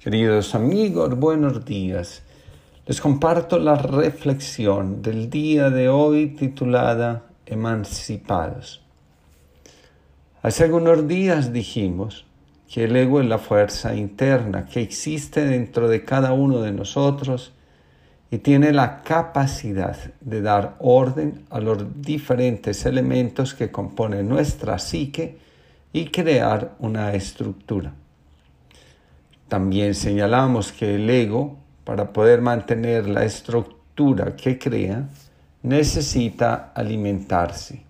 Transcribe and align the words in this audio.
Queridos 0.00 0.54
amigos, 0.54 1.14
buenos 1.18 1.66
días. 1.66 2.22
Les 2.86 3.02
comparto 3.02 3.58
la 3.58 3.74
reflexión 3.74 5.02
del 5.02 5.28
día 5.28 5.68
de 5.68 5.90
hoy 5.90 6.28
titulada 6.28 7.26
Emancipados. 7.44 8.80
Hace 10.40 10.64
algunos 10.64 11.06
días 11.06 11.52
dijimos 11.52 12.24
que 12.66 12.84
el 12.84 12.96
ego 12.96 13.20
es 13.20 13.26
la 13.26 13.36
fuerza 13.36 13.94
interna 13.94 14.64
que 14.64 14.80
existe 14.80 15.44
dentro 15.44 15.86
de 15.86 16.02
cada 16.02 16.32
uno 16.32 16.62
de 16.62 16.72
nosotros 16.72 17.52
y 18.30 18.38
tiene 18.38 18.72
la 18.72 19.02
capacidad 19.02 19.98
de 20.22 20.40
dar 20.40 20.76
orden 20.78 21.44
a 21.50 21.60
los 21.60 22.00
diferentes 22.00 22.86
elementos 22.86 23.52
que 23.52 23.70
componen 23.70 24.30
nuestra 24.30 24.78
psique 24.78 25.36
y 25.92 26.06
crear 26.06 26.74
una 26.78 27.12
estructura. 27.12 27.92
También 29.50 29.96
señalamos 29.96 30.70
que 30.70 30.94
el 30.94 31.10
ego, 31.10 31.56
para 31.82 32.12
poder 32.12 32.40
mantener 32.40 33.08
la 33.08 33.24
estructura 33.24 34.36
que 34.36 34.60
crea, 34.60 35.08
necesita 35.64 36.70
alimentarse. 36.72 37.82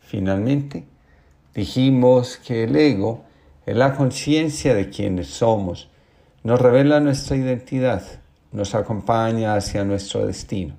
Finalmente, 0.00 0.82
dijimos 1.54 2.38
que 2.44 2.64
el 2.64 2.74
ego 2.74 3.22
es 3.64 3.76
la 3.76 3.94
conciencia 3.94 4.74
de 4.74 4.90
quienes 4.90 5.28
somos, 5.28 5.88
nos 6.42 6.60
revela 6.60 6.98
nuestra 6.98 7.36
identidad, 7.36 8.02
nos 8.50 8.74
acompaña 8.74 9.54
hacia 9.54 9.84
nuestro 9.84 10.26
destino. 10.26 10.74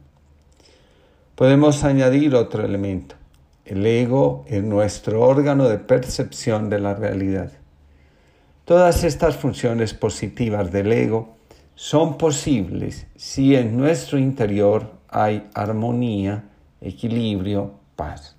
Podemos 1.36 1.86
añadir 1.86 2.36
otro 2.36 2.66
elemento. 2.66 3.16
El 3.64 3.86
ego 3.86 4.44
es 4.50 4.62
nuestro 4.62 5.22
órgano 5.22 5.70
de 5.70 5.78
percepción 5.78 6.70
de 6.70 6.80
la 6.82 6.96
realidad. 6.96 7.54
Todas 8.66 9.04
estas 9.04 9.36
funciones 9.36 9.94
positivas 9.94 10.72
del 10.72 10.92
ego 10.92 11.36
son 11.76 12.18
posibles 12.18 13.06
si 13.16 13.56
en 13.56 13.78
nuestro 13.78 14.18
interior 14.18 14.90
hay 15.08 15.48
armonía, 15.54 16.46
equilibrio, 16.82 17.74
paz. 17.96 18.36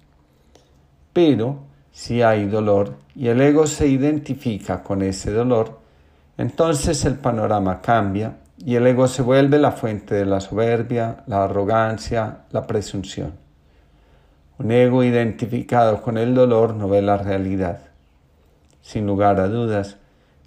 Pero 1.13 1.61
si 1.93 2.23
hay 2.23 2.47
dolor 2.47 2.97
y 3.15 3.29
el 3.29 3.41
ego 3.41 3.69
se 3.69 3.87
identifica 3.87 4.83
con 4.83 5.03
ese 5.03 5.31
dolor, 5.31 5.79
entonces 6.37 7.05
el 7.05 7.15
panorama 7.15 7.81
cambia 7.81 8.39
y 8.59 8.75
el 8.75 8.85
ego 8.89 9.07
se 9.07 9.23
vuelve 9.23 9.61
la 9.61 9.71
fuente 9.71 10.17
de 10.17 10.27
la 10.27 10.41
soberbia, 10.41 11.23
la 11.29 11.45
arrogancia, 11.45 12.39
la 12.51 12.67
presunción. 12.67 13.35
Un 14.59 14.73
ego 14.73 15.05
identificado 15.05 16.03
con 16.03 16.19
el 16.19 16.35
dolor 16.35 16.75
no 16.75 16.89
ve 16.89 17.01
la 17.01 17.17
realidad. 17.17 17.79
Sin 18.83 19.07
lugar 19.07 19.39
a 19.39 19.47
dudas, 19.47 19.99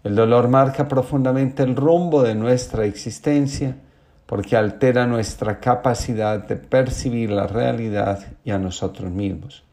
el 0.04 0.16
dolor 0.16 0.48
marca 0.48 0.88
profundamente 0.88 1.64
el 1.64 1.76
rumbo 1.76 2.24
de 2.24 2.36
nuestra 2.36 2.86
existencia 2.86 3.76
porque 4.26 4.56
altera 4.56 5.08
nuestra 5.08 5.60
capacidad 5.60 6.48
de 6.48 6.56
percibir 6.56 7.32
la 7.32 7.48
realidad 7.48 8.28
y 8.46 8.52
a 8.52 8.60
nosotros 8.60 9.10
mismos. 9.12 9.64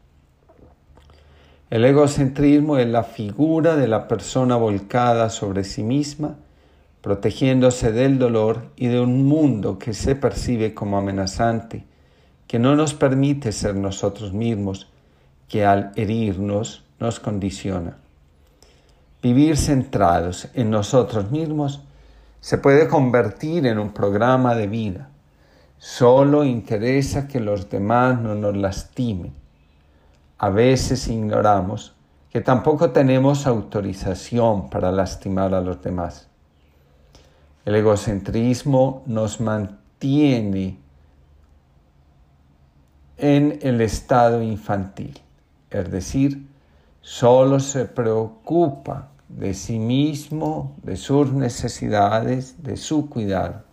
El 1.69 1.85
egocentrismo 1.85 2.77
es 2.77 2.87
la 2.87 3.03
figura 3.03 3.75
de 3.75 3.87
la 3.87 4.07
persona 4.07 4.55
volcada 4.55 5.29
sobre 5.29 5.63
sí 5.63 5.83
misma, 5.83 6.37
protegiéndose 7.01 7.91
del 7.91 8.17
dolor 8.17 8.71
y 8.75 8.87
de 8.87 8.99
un 8.99 9.25
mundo 9.25 9.77
que 9.77 9.93
se 9.93 10.15
percibe 10.15 10.73
como 10.73 10.97
amenazante, 10.97 11.85
que 12.47 12.57
no 12.57 12.75
nos 12.75 12.93
permite 12.93 13.51
ser 13.51 13.75
nosotros 13.75 14.33
mismos, 14.33 14.89
que 15.47 15.65
al 15.65 15.91
herirnos 15.95 16.83
nos 16.99 17.19
condiciona. 17.19 17.97
Vivir 19.27 19.57
centrados 19.57 20.47
en 20.53 20.69
nosotros 20.69 21.31
mismos 21.31 21.81
se 22.39 22.57
puede 22.57 22.87
convertir 22.87 23.67
en 23.67 23.77
un 23.77 23.91
programa 23.91 24.55
de 24.55 24.67
vida. 24.67 25.09
Solo 25.77 26.45
interesa 26.45 27.27
que 27.27 27.41
los 27.41 27.69
demás 27.69 28.21
no 28.21 28.35
nos 28.35 28.55
lastimen. 28.55 29.33
A 30.37 30.47
veces 30.47 31.09
ignoramos 31.09 31.93
que 32.29 32.39
tampoco 32.39 32.91
tenemos 32.91 33.47
autorización 33.47 34.69
para 34.69 34.93
lastimar 34.93 35.53
a 35.53 35.59
los 35.59 35.81
demás. 35.81 36.29
El 37.65 37.75
egocentrismo 37.75 39.03
nos 39.07 39.41
mantiene 39.41 40.79
en 43.17 43.59
el 43.61 43.81
estado 43.81 44.41
infantil, 44.41 45.19
es 45.69 45.91
decir, 45.91 46.47
solo 47.01 47.59
se 47.59 47.83
preocupa 47.83 49.09
de 49.29 49.53
sí 49.53 49.79
mismo, 49.79 50.75
de 50.83 50.95
sus 50.95 51.31
necesidades, 51.33 52.63
de 52.63 52.77
su 52.77 53.09
cuidado. 53.09 53.63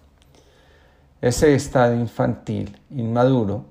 Ese 1.21 1.55
estado 1.55 1.95
infantil, 1.95 2.77
inmaduro, 2.91 3.65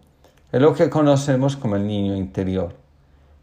es 0.52 0.62
lo 0.62 0.74
que 0.74 0.90
conocemos 0.90 1.56
como 1.56 1.76
el 1.76 1.86
niño 1.86 2.16
interior. 2.16 2.76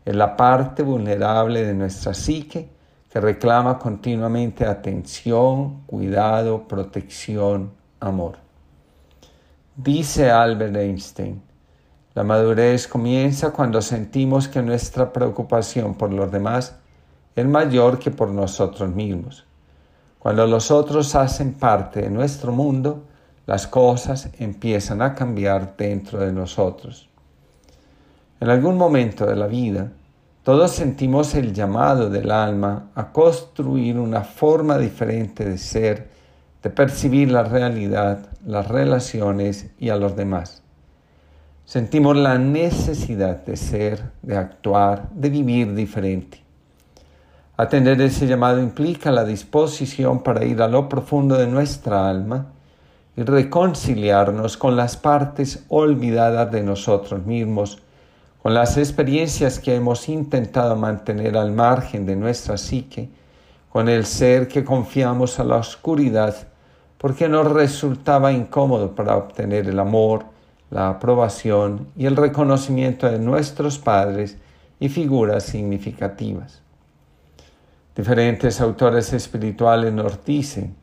Es 0.04 0.14
la 0.16 0.36
parte 0.36 0.82
vulnerable 0.82 1.64
de 1.64 1.74
nuestra 1.74 2.14
psique 2.14 2.68
que 3.10 3.20
reclama 3.20 3.78
continuamente 3.78 4.64
atención, 4.64 5.82
cuidado, 5.86 6.66
protección, 6.66 7.72
amor. 7.98 8.38
Dice 9.76 10.30
Albert 10.30 10.76
Einstein, 10.76 11.42
la 12.14 12.24
madurez 12.24 12.86
comienza 12.86 13.50
cuando 13.50 13.80
sentimos 13.82 14.48
que 14.48 14.62
nuestra 14.62 15.12
preocupación 15.12 15.94
por 15.94 16.12
los 16.12 16.30
demás 16.30 16.76
es 17.36 17.46
mayor 17.46 17.98
que 17.98 18.10
por 18.10 18.28
nosotros 18.28 18.90
mismos. 18.94 19.46
Cuando 20.18 20.46
los 20.46 20.70
otros 20.70 21.14
hacen 21.14 21.54
parte 21.54 22.02
de 22.02 22.10
nuestro 22.10 22.52
mundo, 22.52 23.04
las 23.46 23.66
cosas 23.66 24.30
empiezan 24.38 25.02
a 25.02 25.14
cambiar 25.14 25.76
dentro 25.76 26.20
de 26.20 26.32
nosotros. 26.32 27.08
En 28.38 28.48
algún 28.48 28.76
momento 28.76 29.26
de 29.26 29.36
la 29.36 29.46
vida, 29.46 29.90
todos 30.42 30.70
sentimos 30.70 31.34
el 31.34 31.52
llamado 31.52 32.08
del 32.08 32.30
alma 32.30 32.90
a 32.94 33.12
construir 33.12 33.98
una 33.98 34.22
forma 34.22 34.78
diferente 34.78 35.44
de 35.44 35.58
ser, 35.58 36.08
de 36.62 36.70
percibir 36.70 37.30
la 37.30 37.42
realidad, 37.42 38.28
las 38.46 38.66
relaciones 38.66 39.70
y 39.78 39.90
a 39.90 39.96
los 39.96 40.16
demás. 40.16 40.62
Sentimos 41.64 42.16
la 42.16 42.38
necesidad 42.38 43.44
de 43.44 43.56
ser, 43.56 44.02
de 44.22 44.36
actuar, 44.36 45.10
de 45.10 45.30
vivir 45.30 45.74
diferente. 45.74 46.42
Atender 47.60 48.00
ese 48.00 48.26
llamado 48.26 48.58
implica 48.58 49.10
la 49.10 49.22
disposición 49.22 50.22
para 50.22 50.46
ir 50.46 50.62
a 50.62 50.66
lo 50.66 50.88
profundo 50.88 51.36
de 51.36 51.46
nuestra 51.46 52.08
alma 52.08 52.46
y 53.18 53.22
reconciliarnos 53.22 54.56
con 54.56 54.76
las 54.76 54.96
partes 54.96 55.66
olvidadas 55.68 56.50
de 56.50 56.62
nosotros 56.62 57.26
mismos, 57.26 57.82
con 58.42 58.54
las 58.54 58.78
experiencias 58.78 59.58
que 59.58 59.74
hemos 59.74 60.08
intentado 60.08 60.74
mantener 60.74 61.36
al 61.36 61.52
margen 61.52 62.06
de 62.06 62.16
nuestra 62.16 62.56
psique, 62.56 63.10
con 63.68 63.90
el 63.90 64.06
ser 64.06 64.48
que 64.48 64.64
confiamos 64.64 65.38
a 65.38 65.44
la 65.44 65.56
oscuridad 65.56 66.34
porque 66.96 67.28
nos 67.28 67.52
resultaba 67.52 68.32
incómodo 68.32 68.94
para 68.94 69.18
obtener 69.18 69.68
el 69.68 69.80
amor, 69.80 70.24
la 70.70 70.88
aprobación 70.88 71.88
y 71.94 72.06
el 72.06 72.16
reconocimiento 72.16 73.10
de 73.10 73.18
nuestros 73.18 73.78
padres 73.78 74.38
y 74.78 74.88
figuras 74.88 75.42
significativas. 75.42 76.62
Diferentes 77.94 78.60
autores 78.60 79.12
espirituales 79.12 79.92
nos 79.92 80.24
dicen 80.24 80.76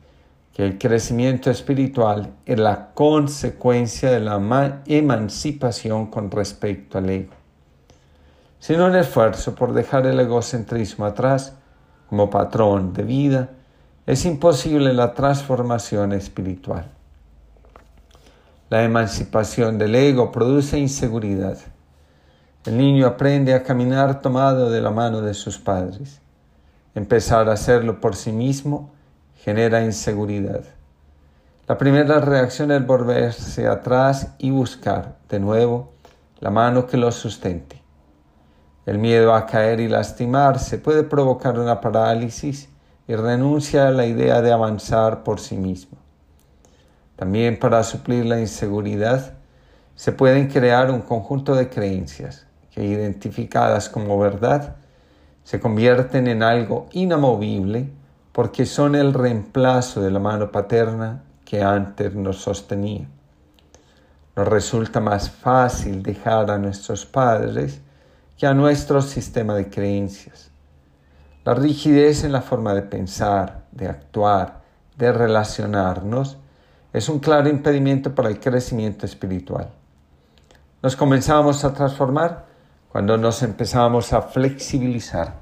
que 0.52 0.64
el 0.64 0.76
crecimiento 0.76 1.50
espiritual 1.50 2.34
es 2.44 2.58
la 2.58 2.90
consecuencia 2.92 4.10
de 4.10 4.20
la 4.20 4.82
emancipación 4.86 6.06
con 6.06 6.30
respecto 6.30 6.98
al 6.98 7.08
ego. 7.08 7.32
Sin 8.58 8.80
un 8.80 8.96
esfuerzo 8.96 9.54
por 9.54 9.72
dejar 9.72 10.06
el 10.06 10.18
egocentrismo 10.18 11.06
atrás 11.06 11.54
como 12.08 12.28
patrón 12.28 12.92
de 12.92 13.04
vida, 13.04 13.50
es 14.04 14.24
imposible 14.24 14.92
la 14.92 15.14
transformación 15.14 16.12
espiritual. 16.12 16.90
La 18.68 18.82
emancipación 18.82 19.78
del 19.78 19.94
ego 19.94 20.30
produce 20.30 20.78
inseguridad. 20.78 21.56
El 22.64 22.76
niño 22.76 23.06
aprende 23.06 23.54
a 23.54 23.62
caminar 23.62 24.20
tomado 24.20 24.70
de 24.70 24.80
la 24.82 24.90
mano 24.90 25.22
de 25.22 25.34
sus 25.34 25.58
padres. 25.58 26.20
Empezar 26.98 27.48
a 27.48 27.52
hacerlo 27.52 28.00
por 28.00 28.16
sí 28.16 28.32
mismo 28.32 28.90
genera 29.36 29.84
inseguridad. 29.84 30.62
La 31.68 31.78
primera 31.78 32.18
reacción 32.18 32.72
es 32.72 32.84
volverse 32.84 33.68
atrás 33.68 34.34
y 34.38 34.50
buscar 34.50 35.14
de 35.28 35.38
nuevo 35.38 35.92
la 36.40 36.50
mano 36.50 36.88
que 36.88 36.96
lo 36.96 37.12
sustente. 37.12 37.80
El 38.84 38.98
miedo 38.98 39.32
a 39.32 39.46
caer 39.46 39.78
y 39.78 39.86
lastimarse 39.86 40.76
puede 40.78 41.04
provocar 41.04 41.56
una 41.60 41.80
parálisis 41.80 42.68
y 43.06 43.14
renuncia 43.14 43.86
a 43.86 43.92
la 43.92 44.04
idea 44.04 44.42
de 44.42 44.50
avanzar 44.50 45.22
por 45.22 45.38
sí 45.38 45.56
mismo. 45.56 45.98
También 47.14 47.60
para 47.60 47.84
suplir 47.84 48.26
la 48.26 48.40
inseguridad 48.40 49.34
se 49.94 50.10
pueden 50.10 50.48
crear 50.48 50.90
un 50.90 51.02
conjunto 51.02 51.54
de 51.54 51.68
creencias 51.68 52.48
que 52.72 52.82
identificadas 52.82 53.88
como 53.88 54.18
verdad 54.18 54.74
se 55.48 55.60
convierten 55.60 56.26
en 56.26 56.42
algo 56.42 56.88
inamovible 56.92 57.90
porque 58.32 58.66
son 58.66 58.94
el 58.94 59.14
reemplazo 59.14 60.02
de 60.02 60.10
la 60.10 60.18
mano 60.18 60.52
paterna 60.52 61.22
que 61.46 61.62
antes 61.62 62.14
nos 62.14 62.42
sostenía. 62.42 63.08
Nos 64.36 64.46
resulta 64.46 65.00
más 65.00 65.30
fácil 65.30 66.02
dejar 66.02 66.50
a 66.50 66.58
nuestros 66.58 67.06
padres 67.06 67.80
que 68.36 68.46
a 68.46 68.52
nuestro 68.52 69.00
sistema 69.00 69.54
de 69.54 69.70
creencias. 69.70 70.50
La 71.46 71.54
rigidez 71.54 72.24
en 72.24 72.32
la 72.32 72.42
forma 72.42 72.74
de 72.74 72.82
pensar, 72.82 73.64
de 73.72 73.88
actuar, 73.88 74.60
de 74.98 75.12
relacionarnos 75.12 76.36
es 76.92 77.08
un 77.08 77.20
claro 77.20 77.48
impedimento 77.48 78.14
para 78.14 78.28
el 78.28 78.38
crecimiento 78.38 79.06
espiritual. 79.06 79.70
Nos 80.82 80.94
comenzamos 80.94 81.64
a 81.64 81.72
transformar 81.72 82.47
cuando 82.90 83.18
nos 83.18 83.42
empezamos 83.42 84.12
a 84.12 84.22
flexibilizar. 84.22 85.40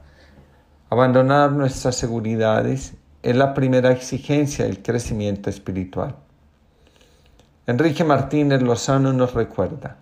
Abandonar 0.91 1.53
nuestras 1.53 1.97
seguridades 1.97 2.95
es 3.23 3.37
la 3.37 3.55
primera 3.55 3.91
exigencia 3.91 4.65
del 4.65 4.83
crecimiento 4.83 5.51
espiritual. 5.51 6.17
Enrique 7.67 8.05
Martínez 8.05 8.63
Lozano 8.63 9.13
nos 9.13 9.35
recuerda, 9.35 9.97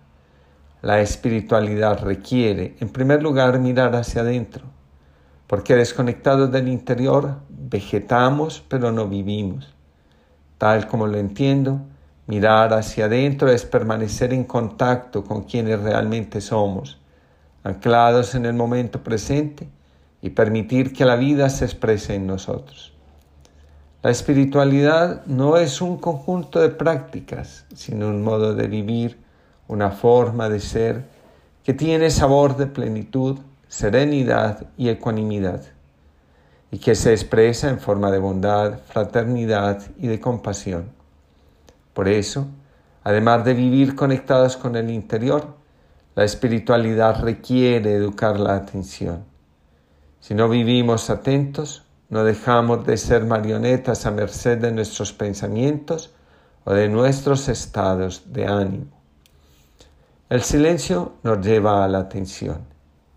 la 0.81 1.01
espiritualidad 1.01 2.03
requiere, 2.03 2.75
en 2.79 2.89
primer 2.89 3.23
lugar, 3.23 3.59
mirar 3.59 3.95
hacia 3.95 4.21
adentro, 4.21 4.65
porque 5.47 5.75
desconectados 5.75 6.51
del 6.51 6.67
interior, 6.67 7.37
vegetamos 7.49 8.63
pero 8.67 8.91
no 8.91 9.07
vivimos. 9.07 9.73
Tal 10.59 10.87
como 10.87 11.07
lo 11.07 11.17
entiendo, 11.17 11.81
mirar 12.27 12.73
hacia 12.73 13.05
adentro 13.05 13.49
es 13.49 13.65
permanecer 13.65 14.31
en 14.33 14.43
contacto 14.43 15.23
con 15.23 15.43
quienes 15.43 15.79
realmente 15.79 16.41
somos, 16.41 16.99
anclados 17.65 18.35
en 18.35 18.45
el 18.45 18.53
momento 18.53 19.03
presente 19.03 19.67
y 20.21 20.29
permitir 20.29 20.93
que 20.93 21.03
la 21.03 21.15
vida 21.15 21.49
se 21.49 21.65
exprese 21.65 22.13
en 22.13 22.27
nosotros. 22.27 22.93
La 24.03 24.11
espiritualidad 24.11 25.25
no 25.25 25.57
es 25.57 25.81
un 25.81 25.97
conjunto 25.97 26.61
de 26.61 26.69
prácticas, 26.69 27.65
sino 27.73 28.07
un 28.07 28.21
modo 28.21 28.53
de 28.53 28.67
vivir, 28.67 29.17
una 29.67 29.89
forma 29.89 30.47
de 30.47 30.59
ser 30.59 31.05
que 31.63 31.73
tiene 31.73 32.11
sabor 32.11 32.55
de 32.55 32.67
plenitud, 32.67 33.39
serenidad 33.67 34.67
y 34.77 34.89
ecuanimidad, 34.89 35.63
y 36.69 36.77
que 36.77 36.93
se 36.93 37.13
expresa 37.13 37.67
en 37.67 37.79
forma 37.79 38.11
de 38.11 38.19
bondad, 38.19 38.77
fraternidad 38.85 39.81
y 39.97 40.05
de 40.05 40.19
compasión. 40.19 40.91
Por 41.95 42.07
eso, 42.07 42.45
además 43.03 43.43
de 43.43 43.55
vivir 43.55 43.95
conectados 43.95 44.55
con 44.55 44.75
el 44.75 44.91
interior, 44.91 45.54
la 46.15 46.23
espiritualidad 46.23 47.21
requiere 47.21 47.93
educar 47.93 48.39
la 48.39 48.55
atención. 48.55 49.25
Si 50.21 50.33
no 50.33 50.47
vivimos 50.47 51.09
atentos, 51.09 51.83
no 52.09 52.23
dejamos 52.23 52.85
de 52.85 52.95
ser 52.95 53.25
marionetas 53.25 54.05
a 54.05 54.11
merced 54.11 54.59
de 54.59 54.71
nuestros 54.71 55.11
pensamientos 55.11 56.13
o 56.63 56.73
de 56.73 56.87
nuestros 56.87 57.49
estados 57.49 58.23
de 58.31 58.47
ánimo. 58.47 58.95
El 60.29 60.41
silencio 60.41 61.13
nos 61.23 61.45
lleva 61.45 61.83
a 61.83 61.87
la 61.89 61.99
atención 61.99 62.59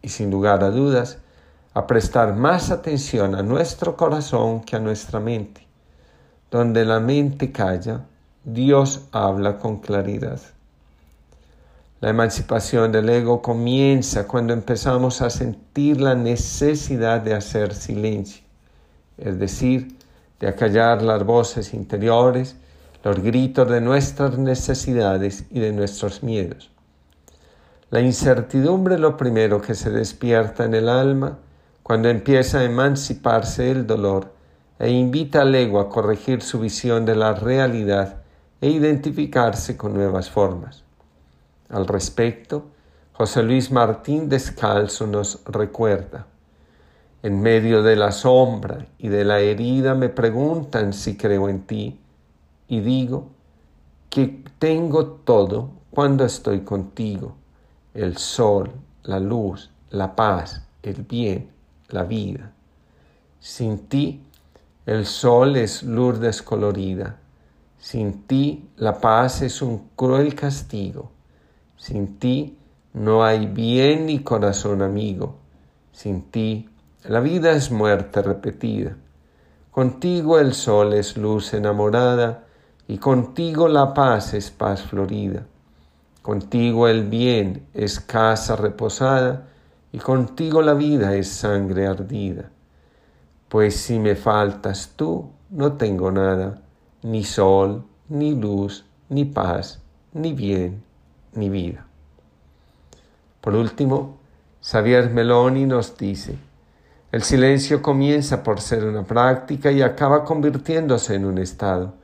y 0.02 0.08
sin 0.08 0.30
lugar 0.30 0.64
a 0.64 0.70
dudas 0.70 1.18
a 1.74 1.86
prestar 1.86 2.34
más 2.34 2.70
atención 2.72 3.36
a 3.36 3.42
nuestro 3.42 3.96
corazón 3.96 4.62
que 4.62 4.74
a 4.74 4.80
nuestra 4.80 5.20
mente. 5.20 5.66
Donde 6.50 6.84
la 6.84 6.98
mente 6.98 7.52
calla, 7.52 8.06
Dios 8.42 9.02
habla 9.12 9.58
con 9.58 9.78
claridad. 9.78 10.40
La 12.00 12.10
emancipación 12.10 12.92
del 12.92 13.08
ego 13.08 13.42
comienza 13.42 14.26
cuando 14.26 14.52
empezamos 14.52 15.20
a 15.20 15.30
sentir 15.30 16.00
la 16.00 16.14
necesidad 16.14 17.20
de 17.20 17.34
hacer 17.34 17.74
silencio 17.74 18.48
es 19.18 19.38
decir, 19.38 19.98
de 20.40 20.48
acallar 20.48 21.02
las 21.02 21.24
voces 21.24 21.74
interiores, 21.74 22.56
los 23.02 23.20
gritos 23.20 23.68
de 23.68 23.80
nuestras 23.80 24.38
necesidades 24.38 25.44
y 25.50 25.60
de 25.60 25.72
nuestros 25.72 26.22
miedos. 26.22 26.70
La 27.90 28.00
incertidumbre 28.00 28.94
es 28.94 29.00
lo 29.00 29.16
primero 29.16 29.60
que 29.60 29.74
se 29.74 29.90
despierta 29.90 30.64
en 30.64 30.74
el 30.74 30.88
alma 30.88 31.38
cuando 31.82 32.08
empieza 32.08 32.60
a 32.60 32.64
emanciparse 32.64 33.70
el 33.70 33.86
dolor 33.86 34.32
e 34.78 34.90
invita 34.90 35.42
al 35.42 35.54
ego 35.54 35.80
a 35.80 35.88
corregir 35.88 36.42
su 36.42 36.60
visión 36.60 37.04
de 37.04 37.16
la 37.16 37.34
realidad 37.34 38.22
e 38.60 38.68
identificarse 38.68 39.76
con 39.76 39.94
nuevas 39.94 40.30
formas. 40.30 40.84
Al 41.68 41.86
respecto, 41.86 42.66
José 43.12 43.42
Luis 43.42 43.70
Martín 43.70 44.28
Descalzo 44.28 45.06
nos 45.06 45.44
recuerda. 45.44 46.26
En 47.22 47.40
medio 47.40 47.82
de 47.82 47.96
la 47.96 48.12
sombra 48.12 48.86
y 48.96 49.08
de 49.08 49.24
la 49.24 49.40
herida 49.40 49.94
me 49.94 50.08
preguntan 50.08 50.92
si 50.92 51.16
creo 51.16 51.48
en 51.48 51.62
ti 51.62 52.00
y 52.68 52.80
digo 52.80 53.28
que 54.08 54.44
tengo 54.58 55.06
todo 55.06 55.70
cuando 55.90 56.24
estoy 56.24 56.60
contigo, 56.60 57.34
el 57.92 58.16
sol, 58.18 58.70
la 59.02 59.18
luz, 59.18 59.70
la 59.90 60.14
paz, 60.14 60.64
el 60.82 61.02
bien, 61.02 61.50
la 61.88 62.04
vida. 62.04 62.52
Sin 63.40 63.88
ti 63.88 64.22
el 64.86 65.06
sol 65.06 65.56
es 65.56 65.82
luz 65.82 66.20
descolorida, 66.20 67.18
sin 67.78 68.22
ti 68.22 68.68
la 68.76 69.00
paz 69.00 69.42
es 69.42 69.60
un 69.60 69.88
cruel 69.96 70.34
castigo, 70.34 71.10
sin 71.78 72.19
ti 72.19 72.58
no 72.92 73.25
hay 73.25 73.46
bien 73.46 74.06
ni 74.06 74.19
corazón 74.19 74.82
amigo, 74.82 75.36
sin 75.92 76.22
ti 76.30 76.69
la 77.04 77.20
vida 77.20 77.52
es 77.52 77.70
muerte 77.70 78.20
repetida. 78.20 78.96
Contigo 79.70 80.40
el 80.40 80.52
sol 80.52 80.92
es 80.92 81.16
luz 81.16 81.54
enamorada 81.54 82.44
y 82.88 82.98
contigo 82.98 83.69
la 83.69 83.94
paz 83.94 84.34
es 84.34 84.50
paz 84.50 84.82
florida. 84.82 85.46
Contigo 86.20 86.88
el 86.88 87.04
bien 87.04 87.69
es 87.72 88.00
casa 88.00 88.56
reposada 88.56 89.46
y 89.92 89.98
contigo 89.98 90.60
la 90.60 90.75
vida 90.75 91.14
es 91.14 91.28
sangre 91.28 91.86
ardida. 91.86 92.50
Pues 93.48 93.76
si 93.76 93.98
me 94.00 94.16
faltas 94.16 94.94
tú, 94.96 95.30
no 95.50 95.75
tengo 95.75 96.10
nada, 96.10 96.60
ni 97.02 97.25
sol, 97.25 97.84
ni 98.08 98.34
luz, 98.34 98.84
ni 99.08 99.25
paz, 99.25 99.80
ni 100.12 100.32
bien, 100.32 100.82
ni 101.38 101.49
vida. 101.49 101.87
Por 103.40 103.55
último, 103.55 104.19
Xavier 104.61 105.11
Meloni 105.11 105.64
nos 105.64 105.96
dice, 105.96 106.37
el 107.11 107.23
silencio 107.23 107.81
comienza 107.81 108.43
por 108.43 108.61
ser 108.61 108.85
una 108.85 109.05
práctica 109.05 109.70
y 109.70 109.81
acaba 109.81 110.25
convirtiéndose 110.25 111.14
en 111.14 111.25
un 111.25 111.38
estado, 111.38 111.94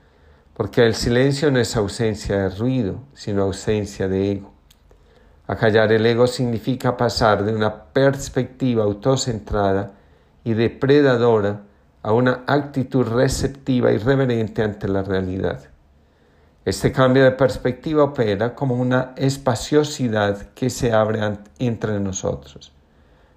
porque 0.54 0.82
el 0.82 0.94
silencio 0.94 1.50
no 1.50 1.58
es 1.58 1.76
ausencia 1.76 2.38
de 2.38 2.56
ruido, 2.56 3.00
sino 3.12 3.42
ausencia 3.42 4.08
de 4.08 4.32
ego. 4.32 4.52
Acallar 5.46 5.92
el 5.92 6.06
ego 6.06 6.26
significa 6.26 6.96
pasar 6.96 7.44
de 7.44 7.54
una 7.54 7.84
perspectiva 7.92 8.84
autocentrada 8.84 9.92
y 10.42 10.54
depredadora 10.54 11.62
a 12.02 12.12
una 12.12 12.44
actitud 12.46 13.06
receptiva 13.06 13.92
y 13.92 13.98
reverente 13.98 14.62
ante 14.62 14.88
la 14.88 15.02
realidad. 15.02 15.73
Este 16.64 16.92
cambio 16.92 17.24
de 17.24 17.32
perspectiva 17.32 18.04
opera 18.04 18.54
como 18.54 18.74
una 18.74 19.12
espaciosidad 19.16 20.50
que 20.54 20.70
se 20.70 20.92
abre 20.92 21.20
entre 21.58 22.00
nosotros 22.00 22.74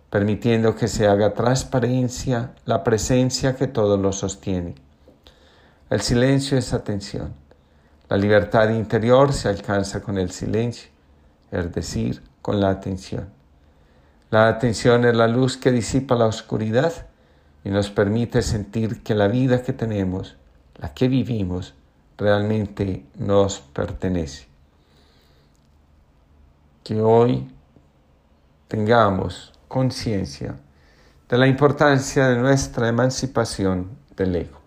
permitiendo 0.09 0.75
que 0.75 0.87
se 0.87 1.07
haga 1.07 1.33
transparencia 1.33 2.51
la 2.65 2.83
presencia 2.83 3.55
que 3.55 3.67
todo 3.67 3.97
lo 3.97 4.11
sostiene. 4.13 4.75
El 5.89 6.01
silencio 6.01 6.57
es 6.57 6.73
atención. 6.73 7.33
La 8.09 8.17
libertad 8.17 8.69
interior 8.69 9.33
se 9.33 9.49
alcanza 9.49 10.01
con 10.01 10.17
el 10.17 10.31
silencio, 10.31 10.89
es 11.51 11.71
decir, 11.73 12.23
con 12.41 12.61
la 12.61 12.69
atención. 12.69 13.27
La 14.29 14.47
atención 14.47 15.05
es 15.05 15.15
la 15.15 15.27
luz 15.27 15.57
que 15.57 15.71
disipa 15.71 16.15
la 16.15 16.25
oscuridad 16.25 16.93
y 17.63 17.69
nos 17.69 17.89
permite 17.89 18.41
sentir 18.41 19.03
que 19.03 19.13
la 19.13 19.27
vida 19.27 19.61
que 19.61 19.73
tenemos, 19.73 20.37
la 20.75 20.93
que 20.93 21.09
vivimos, 21.09 21.73
realmente 22.17 23.05
nos 23.15 23.59
pertenece. 23.59 24.47
Que 26.83 27.01
hoy 27.01 27.47
tengamos 28.67 29.53
conciencia 29.67 30.55
de 31.29 31.37
la 31.37 31.47
importancia 31.47 32.29
de 32.29 32.37
nuestra 32.37 32.87
emancipación 32.87 33.89
del 34.15 34.35
ego. 34.35 34.59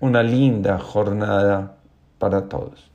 Una 0.00 0.22
linda 0.22 0.78
jornada 0.78 1.76
para 2.18 2.48
todos. 2.48 2.90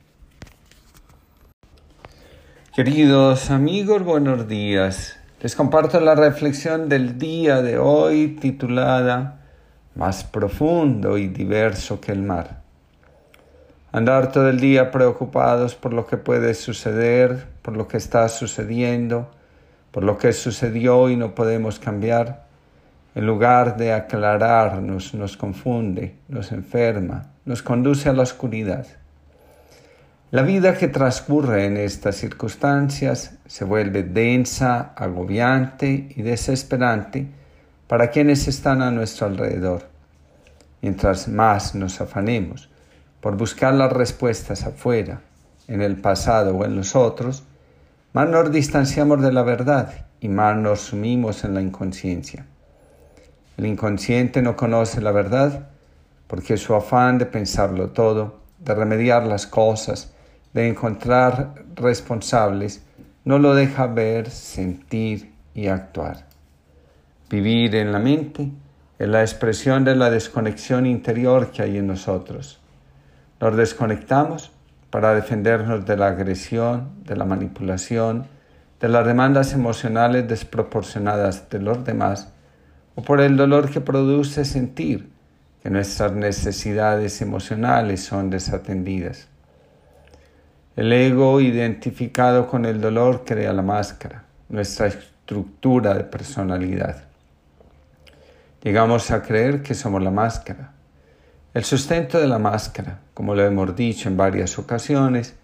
Queridos 2.74 3.50
amigos, 3.50 4.02
buenos 4.02 4.48
días. 4.48 5.16
Les 5.40 5.54
comparto 5.54 6.00
la 6.00 6.16
reflexión 6.16 6.88
del 6.88 7.18
día 7.18 7.62
de 7.62 7.78
hoy 7.78 8.36
titulada 8.40 9.42
Más 9.94 10.24
profundo 10.24 11.16
y 11.16 11.28
diverso 11.28 12.00
que 12.00 12.10
el 12.10 12.22
mar. 12.22 12.63
Andar 13.94 14.32
todo 14.32 14.48
el 14.48 14.58
día 14.58 14.90
preocupados 14.90 15.76
por 15.76 15.92
lo 15.92 16.04
que 16.04 16.16
puede 16.16 16.54
suceder, 16.54 17.46
por 17.62 17.76
lo 17.76 17.86
que 17.86 17.96
está 17.96 18.28
sucediendo, 18.28 19.30
por 19.92 20.02
lo 20.02 20.18
que 20.18 20.32
sucedió 20.32 21.08
y 21.10 21.16
no 21.16 21.36
podemos 21.36 21.78
cambiar, 21.78 22.44
en 23.14 23.24
lugar 23.24 23.76
de 23.76 23.92
aclararnos, 23.92 25.14
nos 25.14 25.36
confunde, 25.36 26.16
nos 26.26 26.50
enferma, 26.50 27.30
nos 27.44 27.62
conduce 27.62 28.08
a 28.08 28.12
la 28.14 28.24
oscuridad. 28.24 28.84
La 30.32 30.42
vida 30.42 30.74
que 30.76 30.88
transcurre 30.88 31.66
en 31.66 31.76
estas 31.76 32.16
circunstancias 32.16 33.38
se 33.46 33.64
vuelve 33.64 34.02
densa, 34.02 34.92
agobiante 34.96 36.08
y 36.16 36.22
desesperante 36.22 37.28
para 37.86 38.10
quienes 38.10 38.48
están 38.48 38.82
a 38.82 38.90
nuestro 38.90 39.28
alrededor. 39.28 39.82
Mientras 40.82 41.28
más 41.28 41.76
nos 41.76 42.00
afanemos 42.00 42.73
por 43.24 43.38
buscar 43.38 43.72
las 43.72 43.90
respuestas 43.90 44.66
afuera, 44.66 45.22
en 45.66 45.80
el 45.80 45.96
pasado 45.96 46.54
o 46.58 46.66
en 46.66 46.76
los 46.76 46.94
otros, 46.94 47.42
más 48.12 48.28
nos 48.28 48.52
distanciamos 48.52 49.22
de 49.22 49.32
la 49.32 49.42
verdad 49.42 50.08
y 50.20 50.28
más 50.28 50.58
nos 50.58 50.80
sumimos 50.82 51.42
en 51.42 51.54
la 51.54 51.62
inconsciencia. 51.62 52.44
El 53.56 53.64
inconsciente 53.64 54.42
no 54.42 54.56
conoce 54.56 55.00
la 55.00 55.10
verdad 55.10 55.68
porque 56.26 56.58
su 56.58 56.74
afán 56.74 57.16
de 57.16 57.24
pensarlo 57.24 57.88
todo, 57.92 58.40
de 58.58 58.74
remediar 58.74 59.24
las 59.24 59.46
cosas, 59.46 60.12
de 60.52 60.68
encontrar 60.68 61.64
responsables, 61.76 62.82
no 63.24 63.38
lo 63.38 63.54
deja 63.54 63.86
ver, 63.86 64.28
sentir 64.28 65.32
y 65.54 65.68
actuar. 65.68 66.26
Vivir 67.30 67.74
en 67.74 67.90
la 67.90 68.00
mente 68.00 68.50
es 68.98 69.08
la 69.08 69.22
expresión 69.22 69.82
de 69.82 69.96
la 69.96 70.10
desconexión 70.10 70.84
interior 70.84 71.52
que 71.52 71.62
hay 71.62 71.78
en 71.78 71.86
nosotros. 71.86 72.60
Nos 73.44 73.58
desconectamos 73.58 74.52
para 74.88 75.14
defendernos 75.14 75.84
de 75.84 75.98
la 75.98 76.06
agresión, 76.06 77.04
de 77.04 77.14
la 77.14 77.26
manipulación, 77.26 78.26
de 78.80 78.88
las 78.88 79.06
demandas 79.06 79.52
emocionales 79.52 80.26
desproporcionadas 80.26 81.50
de 81.50 81.58
los 81.58 81.84
demás 81.84 82.32
o 82.94 83.02
por 83.02 83.20
el 83.20 83.36
dolor 83.36 83.70
que 83.70 83.82
produce 83.82 84.46
sentir 84.46 85.10
que 85.62 85.68
nuestras 85.68 86.12
necesidades 86.12 87.20
emocionales 87.20 88.02
son 88.02 88.30
desatendidas. 88.30 89.28
El 90.74 90.90
ego 90.90 91.38
identificado 91.42 92.46
con 92.46 92.64
el 92.64 92.80
dolor 92.80 93.26
crea 93.26 93.52
la 93.52 93.60
máscara, 93.60 94.24
nuestra 94.48 94.86
estructura 94.86 95.92
de 95.92 96.04
personalidad. 96.04 97.04
Llegamos 98.62 99.10
a 99.10 99.20
creer 99.20 99.62
que 99.62 99.74
somos 99.74 100.02
la 100.02 100.10
máscara. 100.10 100.73
El 101.54 101.62
sustento 101.62 102.18
de 102.18 102.26
la 102.26 102.40
máscara, 102.40 102.98
como 103.14 103.36
lo 103.36 103.44
hemos 103.44 103.76
dicho 103.76 104.08
en 104.08 104.16
varias 104.16 104.58
ocasiones, 104.58 105.36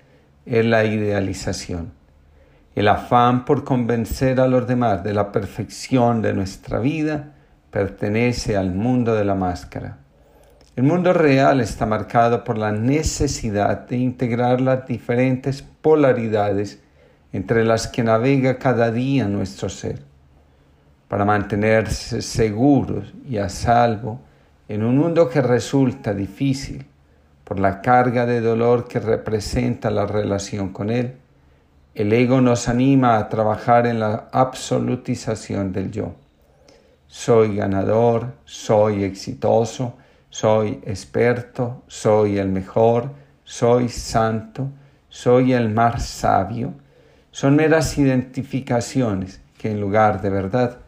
es 0.44 0.64
la 0.64 0.84
idealización. 0.84 1.92
El 2.74 2.88
afán 2.88 3.44
por 3.44 3.62
convencer 3.62 4.40
a 4.40 4.48
los 4.48 4.66
demás 4.66 5.04
de 5.04 5.14
la 5.14 5.30
perfección 5.30 6.20
de 6.20 6.34
nuestra 6.34 6.80
vida 6.80 7.34
pertenece 7.70 8.56
al 8.56 8.74
mundo 8.74 9.14
de 9.14 9.24
la 9.24 9.36
máscara. 9.36 9.98
El 10.74 10.82
mundo 10.82 11.12
real 11.12 11.60
está 11.60 11.86
marcado 11.86 12.42
por 12.42 12.58
la 12.58 12.72
necesidad 12.72 13.86
de 13.86 13.98
integrar 13.98 14.60
las 14.60 14.88
diferentes 14.88 15.62
polaridades 15.62 16.82
entre 17.32 17.64
las 17.64 17.86
que 17.86 18.02
navega 18.02 18.58
cada 18.58 18.90
día 18.90 19.28
nuestro 19.28 19.68
ser, 19.68 20.02
para 21.06 21.24
mantenerse 21.24 22.20
seguros 22.20 23.14
y 23.28 23.38
a 23.38 23.48
salvo 23.48 24.22
en 24.70 24.84
un 24.84 24.96
mundo 24.96 25.28
que 25.28 25.42
resulta 25.42 26.14
difícil 26.14 26.86
por 27.42 27.58
la 27.58 27.82
carga 27.82 28.24
de 28.24 28.40
dolor 28.40 28.86
que 28.86 29.00
representa 29.00 29.90
la 29.90 30.06
relación 30.06 30.68
con 30.68 30.90
él. 30.90 31.16
El 31.96 32.12
ego 32.12 32.40
nos 32.40 32.68
anima 32.68 33.18
a 33.18 33.28
trabajar 33.28 33.88
en 33.88 33.98
la 33.98 34.28
absolutización 34.30 35.72
del 35.72 35.90
yo 35.90 36.14
soy 37.08 37.56
ganador, 37.56 38.34
soy 38.44 39.02
exitoso, 39.02 39.94
soy 40.28 40.80
experto, 40.86 41.82
soy 41.88 42.38
el 42.38 42.48
mejor, 42.48 43.10
soy 43.42 43.88
santo, 43.88 44.68
soy 45.08 45.52
el 45.52 45.70
más 45.70 46.06
sabio, 46.06 46.72
son 47.32 47.56
meras 47.56 47.98
identificaciones 47.98 49.40
que 49.58 49.72
en 49.72 49.80
lugar 49.80 50.22
de 50.22 50.30
verdad 50.30 50.78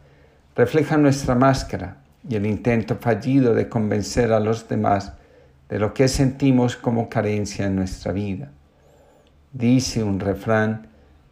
reflejan 0.55 1.03
nuestra 1.03 1.35
máscara 1.35 2.02
y 2.27 2.35
el 2.35 2.45
intento 2.45 2.95
fallido 2.95 3.53
de 3.53 3.69
convencer 3.69 4.31
a 4.31 4.39
los 4.39 4.67
demás 4.67 5.13
de 5.69 5.79
lo 5.79 5.93
que 5.93 6.07
sentimos 6.07 6.75
como 6.75 7.09
carencia 7.09 7.65
en 7.65 7.75
nuestra 7.75 8.11
vida. 8.11 8.51
Dice 9.51 10.03
un 10.03 10.19
refrán, 10.19 10.87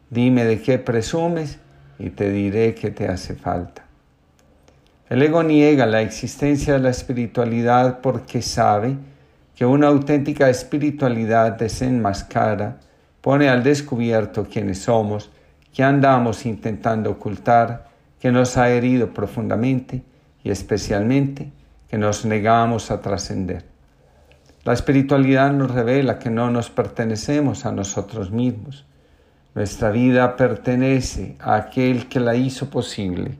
dime 0.09 0.45
de 0.45 0.61
qué 0.61 0.79
presumes 0.79 1.59
y 1.99 2.09
te 2.09 2.29
diré 2.31 2.75
qué 2.75 2.91
te 2.91 3.07
hace 3.07 3.35
falta. 3.35 3.85
El 5.09 5.21
ego 5.21 5.43
niega 5.43 5.85
la 5.85 6.01
existencia 6.01 6.73
de 6.73 6.79
la 6.79 6.89
espiritualidad 6.89 7.99
porque 8.01 8.41
sabe 8.41 8.95
que 9.55 9.65
una 9.65 9.87
auténtica 9.87 10.49
espiritualidad 10.49 11.51
desenmascara, 11.51 12.79
pone 13.21 13.49
al 13.49 13.61
descubierto 13.61 14.47
quiénes 14.51 14.79
somos, 14.79 15.29
que 15.73 15.83
andamos 15.83 16.45
intentando 16.45 17.11
ocultar, 17.11 17.89
que 18.19 18.31
nos 18.31 18.57
ha 18.57 18.69
herido 18.69 19.13
profundamente 19.13 20.01
y 20.43 20.51
especialmente 20.51 21.51
que 21.89 21.97
nos 21.97 22.25
negamos 22.25 22.91
a 22.91 23.01
trascender. 23.01 23.65
La 24.63 24.73
espiritualidad 24.73 25.51
nos 25.51 25.71
revela 25.71 26.19
que 26.19 26.29
no 26.29 26.51
nos 26.51 26.69
pertenecemos 26.69 27.65
a 27.65 27.71
nosotros 27.71 28.31
mismos. 28.31 28.85
Nuestra 29.55 29.89
vida 29.89 30.35
pertenece 30.35 31.35
a 31.39 31.55
aquel 31.55 32.07
que 32.07 32.19
la 32.19 32.35
hizo 32.35 32.69
posible 32.69 33.37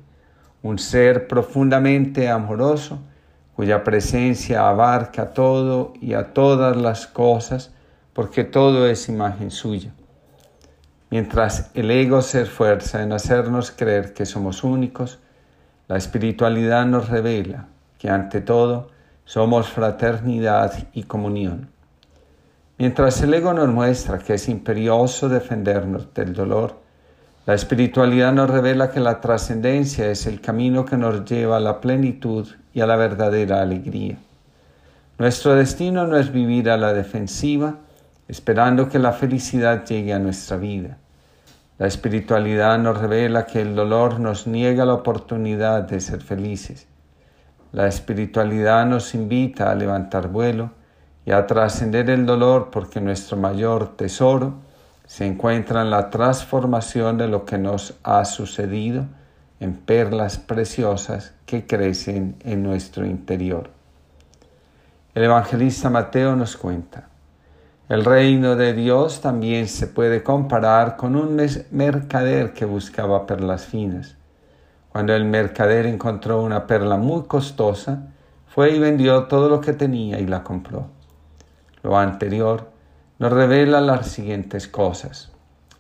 un 0.64 0.78
ser 0.78 1.28
profundamente 1.28 2.30
amoroso, 2.30 3.00
cuya 3.56 3.84
presencia 3.84 4.68
abarca 4.70 5.34
todo 5.34 5.94
y 6.02 6.14
a 6.14 6.34
todas 6.34 6.78
las 6.78 7.08
cosas, 7.08 7.72
porque 8.14 8.44
todo 8.44 8.88
es 8.88 9.10
imagen 9.10 9.52
suya. 9.52 9.92
Mientras 11.10 11.72
el 11.74 11.92
ego 11.92 12.22
se 12.22 12.42
esfuerza 12.44 13.04
en 13.04 13.12
hacernos 13.12 13.72
creer 13.72 14.14
que 14.14 14.26
somos 14.26 14.64
únicos, 14.64 15.20
la 15.92 15.98
espiritualidad 15.98 16.86
nos 16.86 17.10
revela 17.10 17.68
que 17.98 18.10
ante 18.10 18.40
todo 18.40 18.92
somos 19.26 19.68
fraternidad 19.68 20.88
y 20.94 21.04
comunión. 21.04 21.68
Mientras 22.78 23.22
el 23.22 23.34
ego 23.34 23.52
nos 23.52 23.68
muestra 23.68 24.20
que 24.20 24.36
es 24.36 24.48
imperioso 24.48 25.28
defendernos 25.28 26.14
del 26.14 26.32
dolor, 26.32 26.78
la 27.46 27.56
espiritualidad 27.56 28.32
nos 28.32 28.50
revela 28.50 28.90
que 28.90 29.02
la 29.02 29.20
trascendencia 29.20 30.10
es 30.10 30.28
el 30.28 30.40
camino 30.40 30.86
que 30.86 30.96
nos 30.96 31.26
lleva 31.26 31.58
a 31.58 31.60
la 31.60 31.82
plenitud 31.82 32.48
y 32.74 32.80
a 32.80 32.88
la 32.88 32.96
verdadera 32.96 33.62
alegría. 33.62 34.18
Nuestro 35.18 35.56
destino 35.56 36.08
no 36.08 36.16
es 36.16 36.32
vivir 36.32 36.70
a 36.70 36.78
la 36.78 36.94
defensiva, 36.94 37.80
esperando 38.30 38.88
que 38.88 38.98
la 38.98 39.12
felicidad 39.12 39.84
llegue 39.84 40.14
a 40.14 40.20
nuestra 40.20 40.56
vida. 40.56 41.00
La 41.82 41.88
espiritualidad 41.88 42.78
nos 42.78 43.00
revela 43.00 43.48
que 43.48 43.60
el 43.60 43.74
dolor 43.74 44.20
nos 44.20 44.46
niega 44.46 44.86
la 44.86 44.94
oportunidad 44.94 45.82
de 45.82 46.00
ser 46.00 46.22
felices. 46.22 46.86
La 47.72 47.88
espiritualidad 47.88 48.86
nos 48.86 49.16
invita 49.16 49.72
a 49.72 49.74
levantar 49.74 50.28
vuelo 50.28 50.74
y 51.26 51.32
a 51.32 51.48
trascender 51.48 52.12
el 52.12 52.28
dolor 52.28 52.70
porque 52.72 53.02
nuestro 53.02 53.36
mayor 53.36 53.98
tesoro 53.98 54.60
se 55.08 55.26
encuentra 55.26 55.82
en 55.82 55.90
la 55.90 56.12
transformación 56.12 57.18
de 57.18 57.28
lo 57.28 57.46
que 57.46 57.58
nos 57.58 57.96
ha 58.04 58.26
sucedido 58.26 59.08
en 59.60 59.74
perlas 59.74 60.38
preciosas 60.38 61.34
que 61.48 61.66
crecen 61.66 62.36
en 62.42 62.62
nuestro 62.62 63.08
interior. 63.08 63.72
El 65.16 65.24
evangelista 65.24 65.90
Mateo 65.90 66.36
nos 66.36 66.58
cuenta, 66.58 67.10
el 67.92 68.06
reino 68.06 68.56
de 68.56 68.72
Dios 68.72 69.20
también 69.20 69.68
se 69.68 69.86
puede 69.86 70.24
comparar 70.24 70.96
con 70.96 71.18
un 71.18 71.36
mercader 71.72 72.54
que 72.54 72.64
buscaba 72.64 73.26
perlas 73.26 73.66
finas. 73.66 74.16
Cuando 74.88 75.14
el 75.14 75.26
mercader 75.26 75.86
encontró 75.86 76.42
una 76.42 76.68
perla 76.68 76.96
muy 76.96 77.24
costosa, 77.24 78.04
fue 78.48 78.72
y 78.72 78.80
vendió 78.80 79.26
todo 79.26 79.50
lo 79.50 79.60
que 79.60 79.74
tenía 79.74 80.22
y 80.22 80.26
la 80.26 80.42
compró. 80.42 80.88
Lo 81.84 81.98
anterior 81.98 82.70
nos 83.20 83.34
revela 83.34 83.82
las 83.82 84.08
siguientes 84.08 84.70
cosas. 84.70 85.34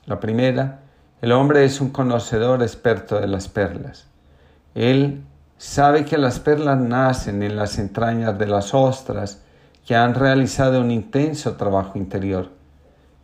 La 0.05 0.19
primera, 0.19 0.81
el 1.21 1.31
hombre 1.31 1.63
es 1.63 1.79
un 1.79 1.91
conocedor 1.91 2.61
experto 2.61 3.21
de 3.21 3.27
las 3.27 3.47
perlas. 3.47 4.07
Él 4.75 5.23
sabe 5.57 6.03
que 6.03 6.17
las 6.17 6.41
perlas 6.41 6.77
nacen 6.77 7.41
en 7.41 7.55
las 7.55 7.79
entrañas 7.79 8.37
de 8.37 8.47
las 8.47 8.73
ostras 8.73 9.43
que 9.91 9.97
han 9.97 10.15
realizado 10.15 10.79
un 10.79 10.89
intenso 10.89 11.57
trabajo 11.57 11.97
interior. 11.97 12.47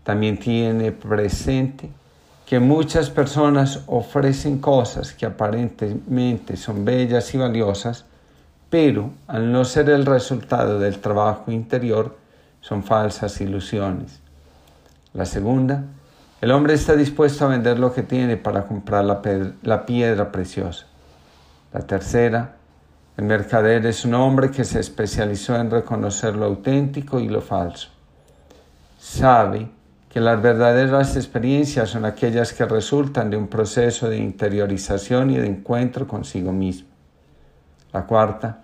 También 0.03 0.37
tiene 0.37 0.91
presente 0.91 1.89
que 2.45 2.59
muchas 2.59 3.09
personas 3.09 3.83
ofrecen 3.87 4.57
cosas 4.57 5.13
que 5.13 5.25
aparentemente 5.25 6.57
son 6.57 6.83
bellas 6.83 7.33
y 7.33 7.37
valiosas, 7.37 8.03
pero 8.69 9.11
al 9.27 9.49
no 9.49 9.63
ser 9.63 9.89
el 9.89 10.05
resultado 10.05 10.77
del 10.77 10.99
trabajo 10.99 11.53
interior, 11.53 12.17
son 12.59 12.83
falsas 12.83 13.39
ilusiones. 13.39 14.19
La 15.13 15.23
segunda, 15.23 15.85
el 16.41 16.51
hombre 16.51 16.73
está 16.73 16.97
dispuesto 16.97 17.45
a 17.45 17.47
vender 17.47 17.79
lo 17.79 17.93
que 17.93 18.03
tiene 18.03 18.35
para 18.35 18.65
comprar 18.65 19.05
la, 19.05 19.85
piedra 19.85 20.33
preciosa. 20.33 20.85
La 21.71 21.79
tercera, 21.79 22.56
El 23.17 23.25
mercader 23.25 23.83
es 23.87 24.05
un 24.05 24.13
hombre 24.13 24.51
que 24.51 24.63
se 24.63 24.79
especializó 24.79 25.55
en 25.55 25.71
reconocer 25.71 26.35
lo 26.35 26.45
auténtico 26.45 27.19
y 27.19 27.27
lo 27.27 27.41
falso. 27.41 27.89
Sabe 28.99 29.67
que 30.07 30.21
las 30.21 30.39
verdaderas 30.39 31.15
experiencias 31.15 31.89
son 31.89 32.05
aquellas 32.05 32.53
que 32.53 32.65
resultan 32.65 33.31
de 33.31 33.37
un 33.37 33.47
proceso 33.47 34.07
de 34.07 34.17
interiorización 34.17 35.31
y 35.31 35.37
de 35.37 35.47
encuentro 35.47 36.07
consigo 36.07 36.51
mismo. 36.51 36.89
La 37.91 38.05
cuarta, 38.05 38.63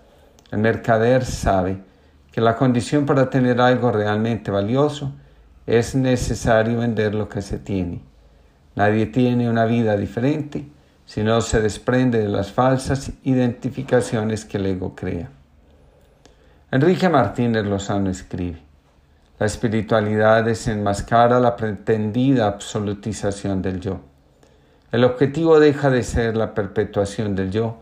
el 0.52 0.58
mercader 0.58 1.24
sabe 1.24 1.78
que 2.30 2.40
la 2.40 2.54
condición 2.54 3.06
para 3.06 3.28
tener 3.28 3.60
algo 3.60 3.90
realmente 3.90 4.52
valioso 4.52 5.10
es 5.66 5.96
necesario 5.96 6.78
vender 6.78 7.16
lo 7.16 7.28
que 7.28 7.42
se 7.42 7.58
tiene. 7.58 8.02
Nadie 8.76 9.06
tiene 9.06 9.50
una 9.50 9.64
vida 9.64 9.96
diferente 9.96 10.64
si 11.06 11.22
no 11.22 11.40
se 11.40 11.60
desprende 11.60 12.18
de 12.18 12.28
las 12.28 12.52
falsas 12.52 13.12
identificaciones 13.22 14.44
que 14.44 14.56
el 14.58 14.66
ego 14.66 14.94
crea. 14.94 15.28
Enrique 16.70 17.08
Martínez 17.08 17.64
Lozano 17.64 18.10
escribe, 18.10 18.58
la 19.38 19.46
espiritualidad 19.46 20.44
desenmascara 20.44 21.40
la 21.40 21.56
pretendida 21.56 22.46
absolutización 22.46 23.62
del 23.62 23.80
yo. 23.80 24.00
El 24.92 25.04
objetivo 25.04 25.58
deja 25.58 25.90
de 25.90 26.02
ser 26.02 26.36
la 26.36 26.54
perpetuación 26.54 27.34
del 27.34 27.50
yo 27.50 27.78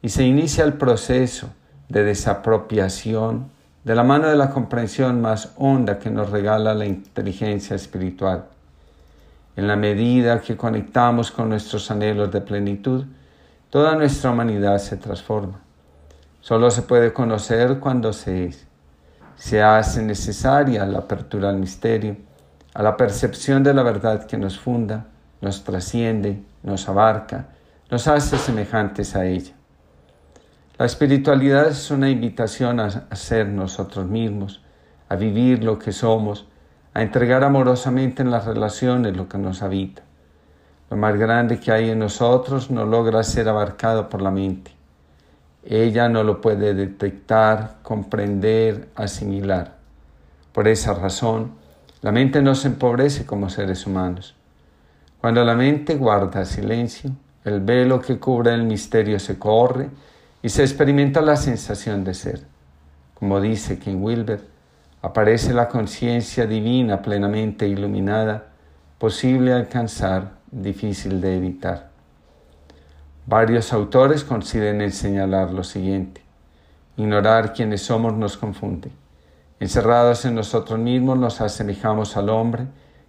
y 0.00 0.08
se 0.08 0.24
inicia 0.24 0.64
el 0.64 0.74
proceso 0.74 1.50
de 1.88 2.04
desapropiación 2.04 3.50
de 3.84 3.94
la 3.94 4.02
mano 4.02 4.28
de 4.28 4.36
la 4.36 4.50
comprensión 4.50 5.20
más 5.20 5.52
honda 5.56 5.98
que 5.98 6.10
nos 6.10 6.30
regala 6.30 6.74
la 6.74 6.86
inteligencia 6.86 7.76
espiritual. 7.76 8.46
En 9.56 9.68
la 9.68 9.76
medida 9.76 10.40
que 10.40 10.56
conectamos 10.56 11.30
con 11.30 11.48
nuestros 11.48 11.90
anhelos 11.90 12.32
de 12.32 12.40
plenitud, 12.40 13.04
toda 13.70 13.94
nuestra 13.94 14.30
humanidad 14.30 14.78
se 14.78 14.96
transforma. 14.96 15.60
Solo 16.40 16.70
se 16.70 16.82
puede 16.82 17.12
conocer 17.12 17.78
cuando 17.78 18.12
se 18.12 18.46
es. 18.46 18.66
Se 19.36 19.62
hace 19.62 20.02
necesaria 20.02 20.84
la 20.86 20.98
apertura 20.98 21.50
al 21.50 21.58
misterio, 21.58 22.16
a 22.74 22.82
la 22.82 22.96
percepción 22.96 23.62
de 23.62 23.74
la 23.74 23.82
verdad 23.82 24.26
que 24.26 24.36
nos 24.36 24.58
funda, 24.58 25.06
nos 25.40 25.62
trasciende, 25.62 26.42
nos 26.62 26.88
abarca, 26.88 27.48
nos 27.90 28.08
hace 28.08 28.38
semejantes 28.38 29.14
a 29.14 29.24
ella. 29.24 29.54
La 30.76 30.86
espiritualidad 30.86 31.68
es 31.68 31.92
una 31.92 32.10
invitación 32.10 32.80
a 32.80 32.90
ser 33.14 33.46
nosotros 33.46 34.06
mismos, 34.06 34.60
a 35.08 35.14
vivir 35.14 35.62
lo 35.62 35.78
que 35.78 35.92
somos, 35.92 36.48
a 36.94 37.02
entregar 37.02 37.42
amorosamente 37.42 38.22
en 38.22 38.30
las 38.30 38.46
relaciones 38.46 39.16
lo 39.16 39.28
que 39.28 39.36
nos 39.36 39.62
habita. 39.62 40.02
Lo 40.90 40.96
más 40.96 41.16
grande 41.16 41.58
que 41.58 41.72
hay 41.72 41.90
en 41.90 41.98
nosotros 41.98 42.70
no 42.70 42.86
logra 42.86 43.24
ser 43.24 43.48
abarcado 43.48 44.08
por 44.08 44.22
la 44.22 44.30
mente. 44.30 44.70
Ella 45.64 46.08
no 46.08 46.22
lo 46.22 46.40
puede 46.40 46.72
detectar, 46.72 47.78
comprender, 47.82 48.88
asimilar. 48.94 49.76
Por 50.52 50.68
esa 50.68 50.94
razón, 50.94 51.52
la 52.00 52.12
mente 52.12 52.40
nos 52.42 52.64
empobrece 52.64 53.26
como 53.26 53.50
seres 53.50 53.86
humanos. 53.86 54.36
Cuando 55.20 55.42
la 55.42 55.56
mente 55.56 55.96
guarda 55.96 56.44
silencio, 56.44 57.10
el 57.44 57.60
velo 57.60 58.00
que 58.00 58.20
cubre 58.20 58.52
el 58.54 58.62
misterio 58.62 59.18
se 59.18 59.38
corre 59.38 59.88
y 60.42 60.48
se 60.48 60.62
experimenta 60.62 61.22
la 61.22 61.36
sensación 61.36 62.04
de 62.04 62.14
ser. 62.14 62.42
Como 63.14 63.40
dice 63.40 63.78
King 63.78 63.96
Wilber, 64.00 64.53
aparece 65.04 65.52
la 65.52 65.68
conciencia 65.68 66.46
divina 66.46 67.02
plenamente 67.02 67.68
iluminada, 67.68 68.46
posible 68.96 69.52
alcanzar, 69.52 70.30
difícil 70.50 71.20
de 71.20 71.36
evitar. 71.36 71.90
Varios 73.26 73.74
autores 73.74 74.24
coinciden 74.24 74.80
en 74.80 74.92
señalar 74.92 75.52
lo 75.52 75.62
siguiente. 75.62 76.22
Ignorar 76.96 77.52
quiénes 77.52 77.82
somos 77.82 78.14
nos 78.14 78.38
confunde. 78.38 78.90
Encerrados 79.60 80.24
en 80.24 80.36
nosotros 80.36 80.78
mismos 80.78 81.18
nos 81.18 81.42
asemejamos 81.42 82.16
al 82.16 82.30
hombre 82.30 82.64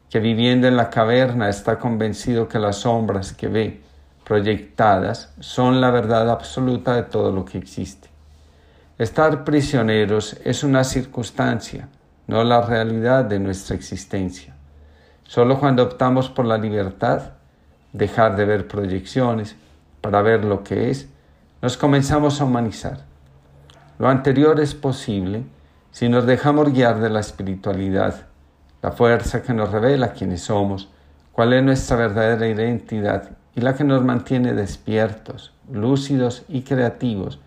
que 0.09 0.19
viviendo 0.19 0.67
en 0.67 0.75
la 0.75 0.89
caverna 0.89 1.47
está 1.47 1.79
convencido 1.79 2.49
que 2.49 2.59
las 2.59 2.79
sombras 2.79 3.31
que 3.31 3.47
ve 3.47 3.81
proyectadas 4.25 5.33
son 5.39 5.79
la 5.79 5.91
verdad 5.91 6.29
absoluta 6.29 6.93
de 6.93 7.03
todo 7.03 7.31
lo 7.31 7.45
que 7.45 7.57
existe. 7.57 8.14
Estar 8.97 9.43
prisioneros 9.43 10.37
es 10.45 10.63
una 10.63 10.85
circunstancia, 10.85 11.89
no 12.27 12.45
la 12.45 12.61
realidad 12.61 13.25
de 13.25 13.39
nuestra 13.39 13.75
existencia. 13.75 14.55
Solo 15.25 15.59
cuando 15.59 15.83
optamos 15.83 16.29
por 16.29 16.45
la 16.45 16.57
libertad, 16.57 17.31
dejar 17.91 18.37
de 18.37 18.45
ver 18.45 18.69
proyecciones 18.69 19.57
para 19.99 20.21
ver 20.21 20.45
lo 20.45 20.63
que 20.63 20.91
es, 20.91 21.09
nos 21.61 21.75
comenzamos 21.75 22.39
a 22.39 22.45
humanizar. 22.45 22.99
Lo 23.99 24.07
anterior 24.07 24.61
es 24.61 24.73
posible 24.73 25.43
si 25.91 26.07
nos 26.07 26.25
dejamos 26.25 26.71
guiar 26.71 27.01
de 27.01 27.09
la 27.09 27.19
espiritualidad, 27.19 28.27
la 28.81 28.93
fuerza 28.93 29.43
que 29.43 29.53
nos 29.53 29.73
revela 29.73 30.13
quiénes 30.13 30.43
somos, 30.43 30.87
cuál 31.33 31.51
es 31.51 31.61
nuestra 31.61 31.97
verdadera 31.97 32.47
identidad 32.47 33.31
y 33.55 33.59
la 33.59 33.75
que 33.75 33.83
nos 33.83 34.05
mantiene 34.05 34.53
despiertos, 34.53 35.53
lúcidos 35.69 36.45
y 36.47 36.61
creativos 36.61 37.41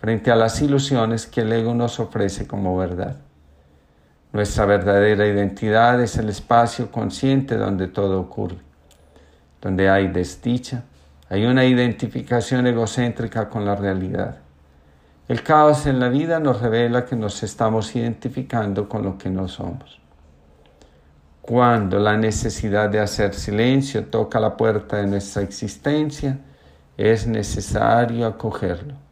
frente 0.00 0.30
a 0.30 0.36
las 0.36 0.60
ilusiones 0.62 1.26
que 1.26 1.42
el 1.42 1.52
ego 1.52 1.74
nos 1.74 2.00
ofrece 2.00 2.46
como 2.46 2.76
verdad. 2.76 3.16
Nuestra 4.32 4.66
verdadera 4.66 5.26
identidad 5.26 6.00
es 6.02 6.16
el 6.18 6.28
espacio 6.28 6.90
consciente 6.90 7.56
donde 7.56 7.88
todo 7.88 8.20
ocurre. 8.20 8.58
Donde 9.60 9.88
hay 9.88 10.08
desdicha, 10.08 10.84
hay 11.28 11.46
una 11.46 11.64
identificación 11.64 12.66
egocéntrica 12.66 13.48
con 13.48 13.64
la 13.64 13.74
realidad. 13.74 14.38
El 15.28 15.42
caos 15.42 15.86
en 15.86 15.98
la 15.98 16.08
vida 16.08 16.40
nos 16.40 16.60
revela 16.60 17.04
que 17.04 17.16
nos 17.16 17.42
estamos 17.42 17.94
identificando 17.96 18.88
con 18.88 19.02
lo 19.02 19.18
que 19.18 19.30
no 19.30 19.48
somos. 19.48 20.00
Cuando 21.42 21.98
la 21.98 22.16
necesidad 22.16 22.90
de 22.90 23.00
hacer 23.00 23.34
silencio 23.34 24.04
toca 24.06 24.38
la 24.38 24.56
puerta 24.56 24.98
de 24.98 25.06
nuestra 25.06 25.42
existencia, 25.42 26.38
es 26.96 27.26
necesario 27.26 28.26
acogerlo. 28.26 29.07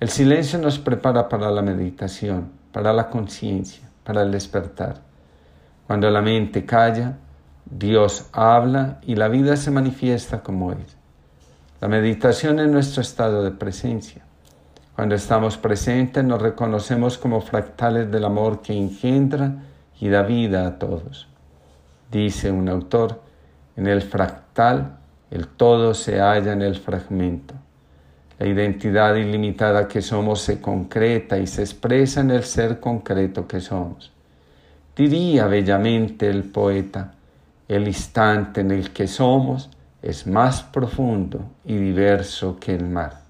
El 0.00 0.08
silencio 0.08 0.58
nos 0.58 0.78
prepara 0.78 1.28
para 1.28 1.50
la 1.50 1.60
meditación, 1.60 2.50
para 2.72 2.94
la 2.94 3.10
conciencia, 3.10 3.86
para 4.02 4.22
el 4.22 4.32
despertar. 4.32 5.02
Cuando 5.86 6.08
la 6.10 6.22
mente 6.22 6.64
calla, 6.64 7.18
Dios 7.66 8.26
habla 8.32 8.98
y 9.02 9.14
la 9.14 9.28
vida 9.28 9.58
se 9.58 9.70
manifiesta 9.70 10.42
como 10.42 10.72
es. 10.72 10.96
La 11.82 11.88
meditación 11.88 12.60
es 12.60 12.68
nuestro 12.68 13.02
estado 13.02 13.44
de 13.44 13.50
presencia. 13.50 14.24
Cuando 14.96 15.14
estamos 15.14 15.58
presentes 15.58 16.24
nos 16.24 16.40
reconocemos 16.40 17.18
como 17.18 17.42
fractales 17.42 18.10
del 18.10 18.24
amor 18.24 18.62
que 18.62 18.72
engendra 18.72 19.64
y 20.00 20.08
da 20.08 20.22
vida 20.22 20.66
a 20.66 20.78
todos. 20.78 21.28
Dice 22.10 22.50
un 22.50 22.70
autor, 22.70 23.20
en 23.76 23.86
el 23.86 24.00
fractal 24.00 24.96
el 25.30 25.46
todo 25.46 25.92
se 25.92 26.20
halla 26.20 26.52
en 26.52 26.62
el 26.62 26.76
fragmento. 26.76 27.54
La 28.40 28.46
identidad 28.46 29.16
ilimitada 29.16 29.86
que 29.86 30.00
somos 30.00 30.40
se 30.40 30.62
concreta 30.62 31.36
y 31.38 31.46
se 31.46 31.60
expresa 31.60 32.22
en 32.22 32.30
el 32.30 32.42
ser 32.42 32.80
concreto 32.80 33.46
que 33.46 33.60
somos. 33.60 34.12
Diría 34.96 35.46
bellamente 35.46 36.30
el 36.30 36.44
poeta, 36.44 37.12
el 37.68 37.86
instante 37.86 38.62
en 38.62 38.70
el 38.70 38.92
que 38.94 39.08
somos 39.08 39.68
es 40.00 40.26
más 40.26 40.62
profundo 40.62 41.50
y 41.66 41.76
diverso 41.76 42.56
que 42.58 42.74
el 42.74 42.88
mar. 42.88 43.20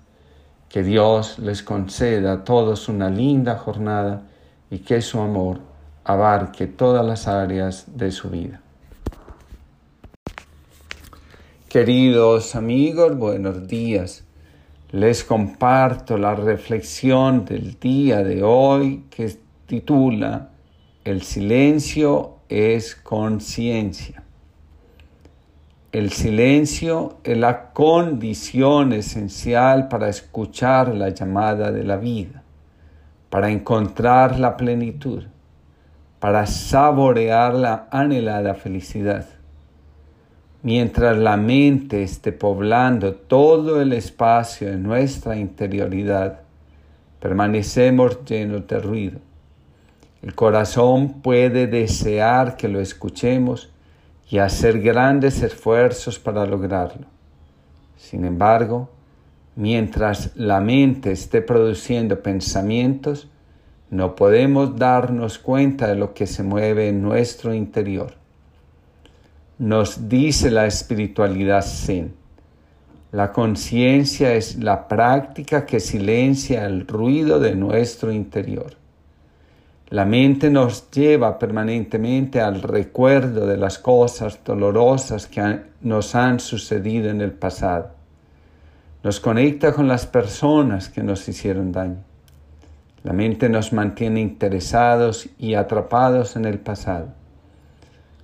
Que 0.69 0.85
Dios 0.85 1.41
les 1.41 1.65
conceda 1.65 2.35
a 2.35 2.45
todos 2.45 2.89
una 2.89 3.11
linda 3.11 3.57
jornada 3.57 4.23
y 4.71 4.79
que 4.79 5.03
su 5.03 5.19
amor 5.19 5.59
abarque 6.05 6.69
todas 6.69 7.05
las 7.05 7.27
áreas 7.27 7.85
de 7.97 8.13
su 8.13 8.31
vida. 8.31 8.61
Queridos 11.69 12.55
amigos, 12.55 13.19
buenos 13.19 13.67
días. 13.67 14.30
Les 14.93 15.23
comparto 15.23 16.19
la 16.19 16.35
reflexión 16.35 17.45
del 17.45 17.79
día 17.79 18.25
de 18.25 18.43
hoy 18.43 19.05
que 19.09 19.33
titula 19.67 20.49
El 21.05 21.23
silencio 21.23 22.39
es 22.49 22.97
conciencia. 22.97 24.25
El 25.93 26.11
silencio 26.11 27.19
es 27.23 27.39
la 27.39 27.71
condición 27.71 28.93
esencial 28.93 29.87
para 29.87 30.09
escuchar 30.09 30.93
la 30.93 31.11
llamada 31.11 31.71
de 31.71 31.85
la 31.85 31.97
vida, 31.97 32.43
para 33.29 33.49
encontrar 33.51 34.41
la 34.41 34.57
plenitud, 34.57 35.23
para 36.19 36.47
saborear 36.47 37.55
la 37.55 37.87
anhelada 37.93 38.55
felicidad 38.55 39.40
mientras 40.63 41.17
la 41.17 41.37
mente 41.37 42.03
esté 42.03 42.33
poblando 42.33 43.15
todo 43.15 43.81
el 43.81 43.93
espacio 43.93 44.71
de 44.71 44.77
nuestra 44.77 45.37
interioridad, 45.37 46.41
permanecemos 47.21 48.25
llenos 48.25 48.67
de 48.67 48.79
ruido. 48.79 49.19
El 50.23 50.35
corazón 50.35 51.23
puede 51.23 51.67
desear 51.67 52.57
que 52.57 52.69
lo 52.69 52.81
escuchemos 52.81 53.71
y 54.29 54.39
hacer 54.39 54.81
grandes 54.81 55.43
esfuerzos 55.43 56.19
para 56.19 56.45
lograrlo. 56.47 57.07
Sin 57.97 58.25
embargo, 58.25 58.91
mientras 59.57 60.37
la 60.37 60.61
mente 60.61 61.13
esté 61.13 61.41
produciendo 61.41 62.23
pensamientos, 62.23 63.29
no 63.91 64.15
podemos 64.15 64.77
darnos 64.77 65.39
cuenta 65.39 65.89
de 65.89 65.97
lo 65.97 66.15
que 66.15 66.27
se 66.27 66.43
mueve 66.43 66.89
en 66.89 67.03
nuestro 67.03 67.53
interior. 67.55 68.20
Nos 69.61 70.09
dice 70.09 70.51
la 70.51 70.65
espiritualidad 70.65 71.61
Zen. 71.61 72.15
La 73.13 73.31
conciencia 73.31 74.33
es 74.33 74.57
la 74.57 74.89
práctica 74.89 75.67
que 75.67 75.81
silencia 75.81 76.65
el 76.65 76.87
ruido 76.87 77.39
de 77.39 77.55
nuestro 77.55 78.11
interior. 78.11 78.73
La 79.91 80.07
mente 80.07 80.49
nos 80.49 80.91
lleva 80.91 81.39
permanentemente 81.39 82.41
al 82.41 82.63
recuerdo 82.63 83.47
de 83.47 83.59
las 83.59 83.79
cosas 83.79 84.41
dolorosas 84.43 85.27
que 85.27 85.61
nos 85.83 86.15
han 86.15 86.41
sucedido 86.41 87.11
en 87.11 87.21
el 87.21 87.33
pasado. 87.33 87.91
Nos 89.03 89.21
conecta 89.21 89.75
con 89.75 89.89
las 89.89 90.07
personas 90.07 90.89
que 90.89 91.03
nos 91.03 91.29
hicieron 91.29 91.71
daño. 91.71 92.03
La 93.03 93.13
mente 93.13 93.51
nos 93.51 93.75
mantiene 93.75 94.23
interesados 94.23 95.29
y 95.39 95.53
atrapados 95.53 96.35
en 96.37 96.47
el 96.47 96.61
pasado. 96.61 97.20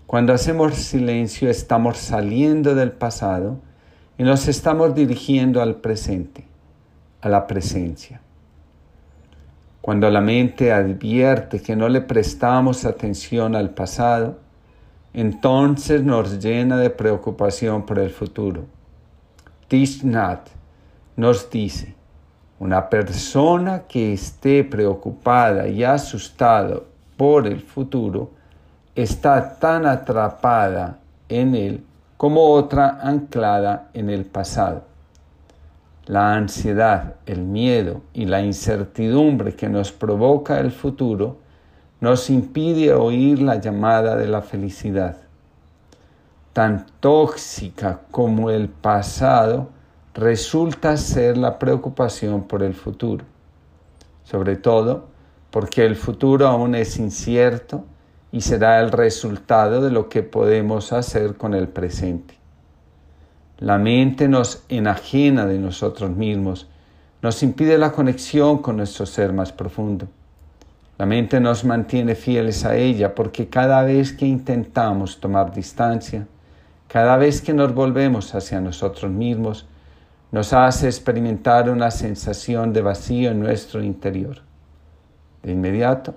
Cuando 0.07 0.33
hacemos 0.33 0.77
silencio 0.77 1.51
estamos 1.51 1.99
saliendo 1.99 2.77
del 2.77 2.93
pasado 2.93 3.59
y 4.17 4.23
nos 4.23 4.47
estamos 4.47 4.95
dirigiendo 4.95 5.61
al 5.61 5.77
presente, 5.77 6.47
a 7.21 7.29
la 7.29 7.49
presencia. 7.49 8.21
Cuando 9.81 10.09
la 10.09 10.21
mente 10.21 10.73
advierte 10.73 11.61
que 11.61 11.75
no 11.75 11.89
le 11.89 12.03
prestamos 12.03 12.85
atención 12.85 13.57
al 13.57 13.71
pasado, 13.71 14.39
entonces 15.13 16.05
nos 16.05 16.39
llena 16.39 16.77
de 16.77 16.91
preocupación 16.91 17.85
por 17.85 17.99
el 17.99 18.11
futuro. 18.11 18.67
Thich 19.67 20.05
nos 21.17 21.51
dice, 21.51 21.97
una 22.61 22.89
persona 22.89 23.83
que 23.89 24.13
esté 24.13 24.63
preocupada 24.63 25.67
y 25.67 25.83
asustada 25.83 26.81
por 27.17 27.49
el 27.49 27.61
futuro 27.61 28.31
está 28.97 29.59
tan 29.59 29.85
atrapada 29.85 30.99
en 31.29 31.55
él 31.55 31.85
como 32.17 32.51
otra 32.53 32.99
anclada 33.03 33.91
en 33.93 34.09
el 34.09 34.25
pasado. 34.25 34.85
La 36.07 36.35
ansiedad, 36.35 37.17
el 37.27 37.43
miedo 37.43 38.01
y 38.15 38.25
la 38.25 38.41
incertidumbre 38.41 39.55
que 39.55 39.69
nos 39.69 39.93
provoca 39.93 40.59
el 40.61 40.73
futuro 40.73 41.37
nos 42.01 42.31
impide 42.31 42.95
oír 42.95 43.43
la 43.43 43.57
llamada 43.57 44.17
de 44.17 44.29
la 44.29 44.41
felicidad. 44.41 45.17
Tan 46.55 46.87
tóxica 47.01 48.01
como 48.11 48.51
el 48.51 48.71
pasado 48.71 49.69
resulta 50.15 50.97
ser 50.97 51.37
la 51.37 51.59
preocupación 51.59 52.45
por 52.45 52.63
el 52.63 52.73
futuro, 52.73 53.27
sobre 54.25 54.57
todo 54.57 55.09
porque 55.51 55.85
el 55.85 55.97
futuro 55.97 56.47
aún 56.47 56.75
es 56.75 56.97
incierto 56.99 57.85
y 58.33 58.41
será 58.41 58.81
el 58.81 58.91
resultado 58.91 59.81
de 59.81 59.91
lo 59.91 60.09
que 60.09 60.23
podemos 60.23 60.93
hacer 60.93 61.37
con 61.37 61.55
el 61.55 61.69
presente. 61.69 62.35
La 63.59 63.79
mente 63.79 64.29
nos 64.29 64.65
enajena 64.69 65.47
de 65.47 65.59
nosotros 65.59 66.11
mismos, 66.11 66.69
nos 67.23 67.43
impide 67.43 67.79
la 67.79 67.93
conexión 67.93 68.59
con 68.59 68.77
nuestro 68.77 69.07
ser 69.07 69.33
más 69.33 69.53
profundo. 69.53 70.09
La 70.99 71.07
mente 71.07 71.41
nos 71.41 71.65
mantiene 71.65 72.15
fieles 72.15 72.65
a 72.65 72.77
ella 72.77 73.15
porque 73.15 73.49
cada 73.49 73.83
vez 73.83 74.13
que 74.13 74.27
intentamos 74.27 75.21
tomar 75.21 75.55
distancia, 75.55 76.27
cada 76.89 77.17
vez 77.17 77.41
que 77.41 77.55
nos 77.55 77.75
volvemos 77.75 78.35
hacia 78.35 78.61
nosotros 78.61 79.11
mismos, 79.11 79.67
nos 80.33 80.53
hace 80.53 80.87
experimentar 80.87 81.71
una 81.71 81.91
sensación 81.91 82.73
de 82.73 82.83
vacío 82.83 83.31
en 83.31 83.41
nuestro 83.41 83.83
interior. 83.83 84.43
De 85.43 85.53
inmediato 85.53 86.15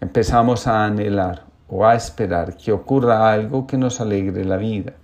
empezamos 0.00 0.66
a 0.66 0.84
anhelar 0.84 1.44
o 1.68 1.84
a 1.84 1.94
esperar 1.94 2.56
que 2.56 2.72
ocurra 2.72 3.32
algo 3.32 3.66
que 3.66 3.76
nos 3.76 4.00
alegre 4.00 4.44
la 4.44 4.56
vida 4.56 4.94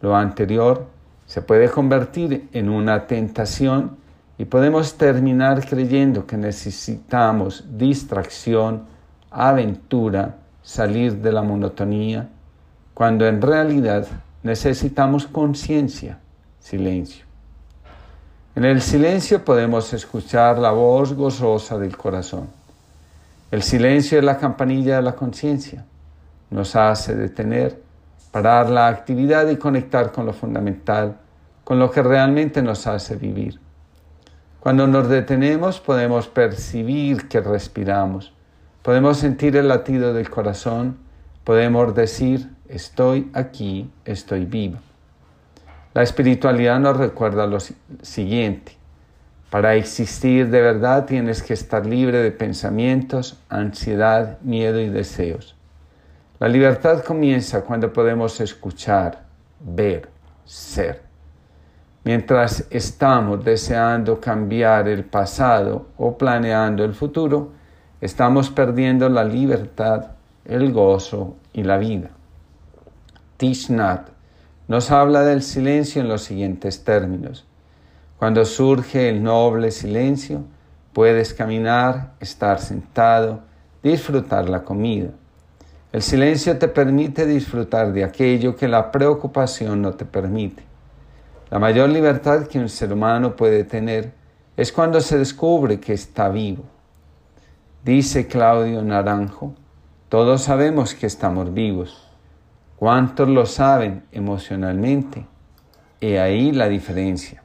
lo 0.00 0.14
anterior 0.14 0.86
se 1.26 1.42
puede 1.42 1.68
convertir 1.68 2.48
en 2.52 2.68
una 2.68 3.06
tentación 3.06 3.96
y 4.38 4.44
podemos 4.44 4.96
terminar 4.96 5.66
creyendo 5.66 6.26
que 6.26 6.36
necesitamos 6.36 7.64
distracción, 7.76 8.84
aventura, 9.30 10.36
salir 10.62 11.16
de 11.16 11.32
la 11.32 11.42
monotonía, 11.42 12.28
cuando 12.94 13.26
en 13.26 13.42
realidad 13.42 14.06
necesitamos 14.42 15.26
conciencia, 15.26 16.20
silencio. 16.60 17.24
En 18.54 18.64
el 18.64 18.80
silencio 18.80 19.44
podemos 19.44 19.92
escuchar 19.92 20.58
la 20.58 20.70
voz 20.70 21.12
gozosa 21.12 21.78
del 21.78 21.96
corazón. 21.96 22.57
El 23.50 23.62
silencio 23.62 24.18
es 24.18 24.24
la 24.24 24.38
campanilla 24.38 24.96
de 24.96 25.02
la 25.02 25.16
conciencia. 25.16 25.86
Nos 26.50 26.76
hace 26.76 27.14
detener 27.14 27.80
parar 28.30 28.68
la 28.68 28.88
actividad 28.88 29.48
y 29.48 29.56
conectar 29.56 30.12
con 30.12 30.26
lo 30.26 30.32
fundamental, 30.32 31.16
con 31.64 31.78
lo 31.78 31.90
que 31.90 32.02
realmente 32.02 32.62
nos 32.62 32.86
hace 32.86 33.16
vivir. 33.16 33.58
Cuando 34.60 34.86
nos 34.86 35.08
detenemos 35.08 35.80
podemos 35.80 36.28
percibir 36.28 37.28
que 37.28 37.40
respiramos, 37.40 38.32
podemos 38.82 39.18
sentir 39.18 39.56
el 39.56 39.68
latido 39.68 40.12
del 40.12 40.30
corazón, 40.30 40.98
podemos 41.44 41.94
decir, 41.94 42.50
estoy 42.68 43.30
aquí, 43.32 43.90
estoy 44.04 44.44
vivo. 44.44 44.78
La 45.94 46.02
espiritualidad 46.02 46.78
nos 46.80 46.96
recuerda 46.96 47.46
lo 47.46 47.58
siguiente, 48.02 48.77
para 49.50 49.76
existir 49.76 50.50
de 50.50 50.60
verdad 50.60 51.06
tienes 51.06 51.42
que 51.42 51.54
estar 51.54 51.86
libre 51.86 52.18
de 52.18 52.30
pensamientos, 52.30 53.40
ansiedad, 53.48 54.38
miedo 54.42 54.78
y 54.80 54.90
deseos. 54.90 55.56
La 56.38 56.48
libertad 56.48 57.02
comienza 57.02 57.62
cuando 57.62 57.92
podemos 57.92 58.40
escuchar, 58.40 59.24
ver, 59.60 60.10
ser. 60.44 61.02
Mientras 62.04 62.66
estamos 62.70 63.44
deseando 63.44 64.20
cambiar 64.20 64.86
el 64.86 65.04
pasado 65.04 65.88
o 65.96 66.16
planeando 66.16 66.84
el 66.84 66.94
futuro, 66.94 67.52
estamos 68.00 68.50
perdiendo 68.50 69.08
la 69.08 69.24
libertad, 69.24 70.12
el 70.44 70.72
gozo 70.72 71.36
y 71.52 71.64
la 71.64 71.78
vida. 71.78 72.10
Tishnat 73.38 74.10
nos 74.68 74.90
habla 74.90 75.22
del 75.22 75.42
silencio 75.42 76.02
en 76.02 76.08
los 76.08 76.22
siguientes 76.22 76.84
términos. 76.84 77.47
Cuando 78.18 78.44
surge 78.44 79.08
el 79.08 79.22
noble 79.22 79.70
silencio, 79.70 80.42
puedes 80.92 81.32
caminar, 81.32 82.14
estar 82.18 82.58
sentado, 82.58 83.42
disfrutar 83.80 84.48
la 84.48 84.64
comida. 84.64 85.10
El 85.92 86.02
silencio 86.02 86.58
te 86.58 86.66
permite 86.66 87.26
disfrutar 87.26 87.92
de 87.92 88.02
aquello 88.02 88.56
que 88.56 88.66
la 88.66 88.90
preocupación 88.90 89.80
no 89.82 89.92
te 89.92 90.04
permite. 90.04 90.64
La 91.48 91.60
mayor 91.60 91.90
libertad 91.90 92.48
que 92.48 92.58
un 92.58 92.68
ser 92.68 92.92
humano 92.92 93.36
puede 93.36 93.62
tener 93.62 94.12
es 94.56 94.72
cuando 94.72 95.00
se 95.00 95.16
descubre 95.16 95.78
que 95.78 95.92
está 95.92 96.28
vivo. 96.28 96.64
Dice 97.84 98.26
Claudio 98.26 98.82
Naranjo, 98.82 99.54
todos 100.08 100.42
sabemos 100.42 100.96
que 100.96 101.06
estamos 101.06 101.54
vivos. 101.54 102.10
¿Cuántos 102.74 103.28
lo 103.28 103.46
saben 103.46 104.02
emocionalmente? 104.10 105.24
He 106.00 106.18
ahí 106.18 106.50
la 106.50 106.68
diferencia. 106.68 107.44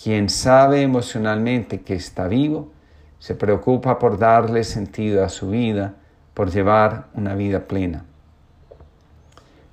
Quien 0.00 0.28
sabe 0.28 0.82
emocionalmente 0.82 1.80
que 1.80 1.94
está 1.94 2.28
vivo, 2.28 2.70
se 3.18 3.34
preocupa 3.34 3.98
por 3.98 4.16
darle 4.16 4.62
sentido 4.62 5.24
a 5.24 5.28
su 5.28 5.50
vida, 5.50 5.94
por 6.34 6.52
llevar 6.52 7.06
una 7.14 7.34
vida 7.34 7.66
plena. 7.66 8.04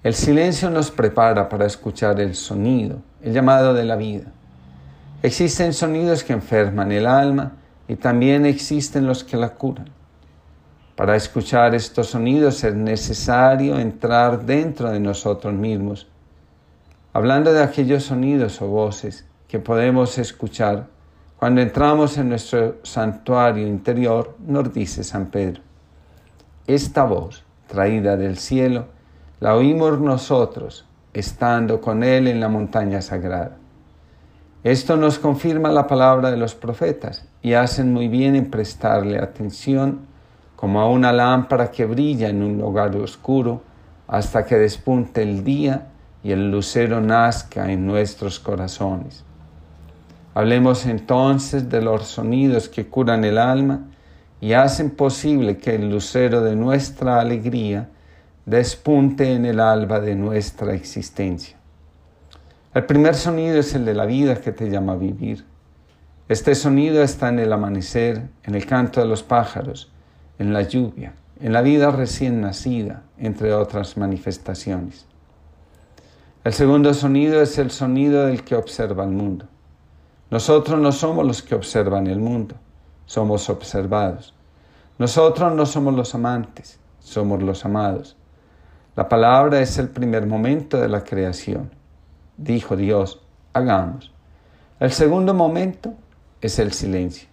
El 0.01 0.15
silencio 0.15 0.71
nos 0.71 0.89
prepara 0.89 1.47
para 1.47 1.67
escuchar 1.67 2.19
el 2.19 2.33
sonido, 2.33 3.01
el 3.21 3.33
llamado 3.33 3.75
de 3.75 3.85
la 3.85 3.95
vida. 3.95 4.31
Existen 5.21 5.73
sonidos 5.73 6.23
que 6.23 6.33
enferman 6.33 6.91
el 6.91 7.05
alma 7.05 7.53
y 7.87 7.95
también 7.95 8.47
existen 8.47 9.05
los 9.05 9.23
que 9.23 9.37
la 9.37 9.49
curan. 9.49 9.89
Para 10.95 11.15
escuchar 11.15 11.75
estos 11.75 12.07
sonidos 12.07 12.63
es 12.63 12.73
necesario 12.73 13.79
entrar 13.79 14.43
dentro 14.43 14.89
de 14.89 14.99
nosotros 14.99 15.53
mismos. 15.53 16.07
Hablando 17.13 17.53
de 17.53 17.61
aquellos 17.61 18.03
sonidos 18.03 18.61
o 18.61 18.67
voces 18.67 19.25
que 19.47 19.59
podemos 19.59 20.17
escuchar, 20.17 20.87
cuando 21.37 21.61
entramos 21.61 22.17
en 22.17 22.29
nuestro 22.29 22.77
santuario 22.83 23.67
interior, 23.67 24.35
nos 24.45 24.73
dice 24.73 25.03
San 25.03 25.27
Pedro, 25.27 25.61
esta 26.67 27.03
voz, 27.03 27.43
traída 27.67 28.17
del 28.17 28.37
cielo, 28.37 28.87
la 29.39 29.55
oímos 29.55 29.99
nosotros, 29.99 30.85
estando 31.13 31.81
con 31.81 32.03
Él 32.03 32.27
en 32.27 32.39
la 32.39 32.49
montaña 32.49 33.01
sagrada. 33.01 33.57
Esto 34.63 34.97
nos 34.97 35.19
confirma 35.19 35.69
la 35.69 35.85
palabra 35.85 36.31
de 36.31 36.37
los 36.37 36.55
profetas 36.55 37.27
y 37.43 37.53
hacen 37.53 37.93
muy 37.93 38.07
bien 38.07 38.35
en 38.35 38.49
prestarle 38.49 39.19
atención 39.19 40.07
como 40.55 40.81
a 40.81 40.89
una 40.89 41.13
lámpara 41.13 41.69
que 41.69 41.85
brilla 41.85 42.29
en 42.29 42.41
un 42.41 42.57
lugar 42.57 42.95
oscuro 42.95 43.61
hasta 44.07 44.45
que 44.45 44.55
despunte 44.55 45.21
el 45.21 45.43
día 45.43 45.89
y 46.23 46.31
el 46.31 46.49
lucero 46.49 47.01
nazca 47.01 47.71
en 47.71 47.85
nuestros 47.85 48.39
corazones. 48.39 49.23
Hablemos 50.35 50.85
entonces 50.85 51.69
de 51.69 51.81
los 51.81 52.07
sonidos 52.07 52.67
que 52.67 52.87
curan 52.87 53.23
el 53.23 53.37
alma 53.37 53.87
y 54.41 54.51
hacen 54.51 54.91
posible 54.91 55.55
que 55.55 55.75
el 55.75 55.89
lucero 55.89 56.41
de 56.41 56.57
nuestra 56.57 57.21
alegría 57.21 57.87
despunte 58.45 59.31
en 59.31 59.45
el 59.45 59.61
alba 59.61 60.01
de 60.01 60.13
nuestra 60.13 60.73
existencia. 60.73 61.55
El 62.73 62.85
primer 62.85 63.15
sonido 63.15 63.59
es 63.59 63.75
el 63.75 63.85
de 63.85 63.93
la 63.93 64.05
vida 64.05 64.35
que 64.35 64.51
te 64.51 64.69
llama 64.69 64.91
a 64.91 64.97
vivir. 64.97 65.45
Este 66.27 66.53
sonido 66.53 67.01
está 67.01 67.29
en 67.29 67.39
el 67.39 67.53
amanecer, 67.53 68.27
en 68.43 68.55
el 68.55 68.65
canto 68.65 68.99
de 68.99 69.07
los 69.07 69.23
pájaros, 69.23 69.89
en 70.37 70.51
la 70.51 70.63
lluvia, 70.63 71.13
en 71.39 71.53
la 71.53 71.61
vida 71.61 71.91
recién 71.91 72.41
nacida, 72.41 73.03
entre 73.17 73.53
otras 73.53 73.95
manifestaciones. 73.95 75.05
El 76.43 76.51
segundo 76.51 76.93
sonido 76.93 77.41
es 77.41 77.57
el 77.57 77.71
sonido 77.71 78.25
del 78.25 78.43
que 78.43 78.55
observa 78.55 79.05
el 79.05 79.11
mundo. 79.11 79.47
Nosotros 80.31 80.79
no 80.79 80.91
somos 80.91 81.25
los 81.25 81.43
que 81.43 81.55
observan 81.55 82.07
el 82.07 82.19
mundo, 82.19 82.55
somos 83.05 83.49
observados. 83.49 84.33
Nosotros 84.97 85.53
no 85.53 85.65
somos 85.65 85.93
los 85.93 86.15
amantes, 86.15 86.79
somos 86.99 87.43
los 87.43 87.63
amados. 87.65 88.17
La 88.95 89.07
palabra 89.07 89.61
es 89.61 89.77
el 89.77 89.89
primer 89.89 90.25
momento 90.25 90.79
de 90.79 90.89
la 90.89 91.03
creación. 91.03 91.69
Dijo 92.37 92.75
Dios, 92.75 93.21
hagamos. 93.53 94.11
El 94.79 94.91
segundo 94.91 95.33
momento 95.33 95.93
es 96.41 96.59
el 96.59 96.71
silencio. 96.73 97.27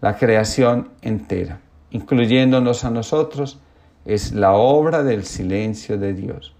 La 0.00 0.16
creación 0.16 0.90
entera, 1.02 1.60
incluyéndonos 1.90 2.84
a 2.84 2.90
nosotros, 2.90 3.58
es 4.04 4.32
la 4.32 4.52
obra 4.52 5.02
del 5.02 5.24
silencio 5.24 5.98
de 5.98 6.12
Dios. 6.14 6.54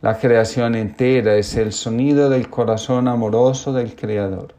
La 0.00 0.18
creación 0.18 0.74
entera 0.74 1.36
es 1.36 1.56
el 1.56 1.72
sonido 1.72 2.28
del 2.28 2.50
corazón 2.50 3.06
amoroso 3.06 3.72
del 3.72 3.94
Creador. 3.94 4.54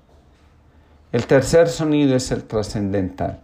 El 1.13 1.27
tercer 1.27 1.69
sonido 1.69 2.15
es 2.15 2.31
el 2.31 2.45
trascendental. 2.45 3.39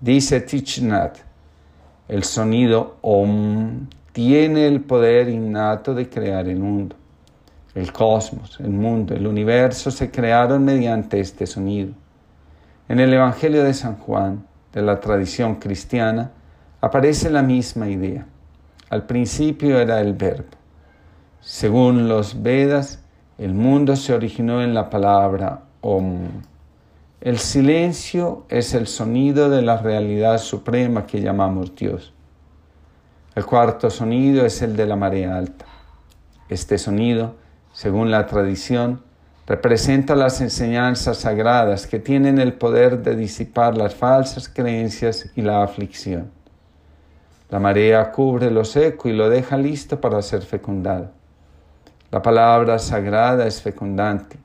Dice 0.00 0.40
Tichnat, 0.40 1.18
el 2.08 2.24
sonido 2.24 2.96
Om 3.02 3.86
tiene 4.10 4.66
el 4.66 4.80
poder 4.80 5.28
innato 5.28 5.94
de 5.94 6.08
crear 6.08 6.48
el 6.48 6.58
mundo. 6.58 6.96
El 7.76 7.92
cosmos, 7.92 8.58
el 8.58 8.70
mundo, 8.70 9.14
el 9.14 9.28
universo 9.28 9.92
se 9.92 10.10
crearon 10.10 10.64
mediante 10.64 11.20
este 11.20 11.46
sonido. 11.46 11.92
En 12.88 12.98
el 12.98 13.14
Evangelio 13.14 13.62
de 13.62 13.74
San 13.74 13.98
Juan, 13.98 14.44
de 14.72 14.82
la 14.82 14.98
tradición 14.98 15.54
cristiana, 15.54 16.32
aparece 16.80 17.30
la 17.30 17.42
misma 17.42 17.88
idea. 17.88 18.26
Al 18.90 19.06
principio 19.06 19.78
era 19.78 20.00
el 20.00 20.14
verbo. 20.14 20.56
Según 21.42 22.08
los 22.08 22.42
Vedas, 22.42 23.04
el 23.38 23.54
mundo 23.54 23.94
se 23.94 24.14
originó 24.14 24.62
en 24.64 24.74
la 24.74 24.90
palabra 24.90 25.62
Om. 25.80 26.26
El 27.20 27.40
silencio 27.40 28.44
es 28.48 28.74
el 28.74 28.86
sonido 28.86 29.50
de 29.50 29.60
la 29.60 29.76
realidad 29.78 30.38
suprema 30.38 31.04
que 31.04 31.20
llamamos 31.20 31.74
Dios. 31.74 32.14
El 33.34 33.44
cuarto 33.44 33.90
sonido 33.90 34.46
es 34.46 34.62
el 34.62 34.76
de 34.76 34.86
la 34.86 34.94
marea 34.94 35.36
alta. 35.36 35.64
Este 36.48 36.78
sonido, 36.78 37.34
según 37.72 38.12
la 38.12 38.24
tradición, 38.26 39.02
representa 39.48 40.14
las 40.14 40.40
enseñanzas 40.40 41.16
sagradas 41.16 41.88
que 41.88 41.98
tienen 41.98 42.38
el 42.38 42.52
poder 42.52 43.02
de 43.02 43.16
disipar 43.16 43.76
las 43.76 43.96
falsas 43.96 44.48
creencias 44.48 45.28
y 45.34 45.42
la 45.42 45.64
aflicción. 45.64 46.30
La 47.50 47.58
marea 47.58 48.12
cubre 48.12 48.48
lo 48.48 48.64
seco 48.64 49.08
y 49.08 49.12
lo 49.12 49.28
deja 49.28 49.56
listo 49.56 50.00
para 50.00 50.22
ser 50.22 50.42
fecundado. 50.42 51.10
La 52.12 52.22
palabra 52.22 52.78
sagrada 52.78 53.44
es 53.44 53.60
fecundante 53.60 54.38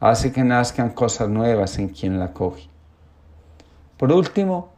hace 0.00 0.32
que 0.32 0.42
nazcan 0.42 0.90
cosas 0.90 1.28
nuevas 1.28 1.78
en 1.78 1.90
quien 1.90 2.18
la 2.18 2.32
coge. 2.32 2.68
Por 3.98 4.12
último, 4.12 4.70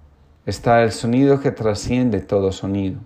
está 0.45 0.83
el 0.83 0.91
sonido 0.91 1.41
que 1.41 1.53
trasciende 1.53 2.21
todo 2.21 2.51
sonido. 2.51 2.99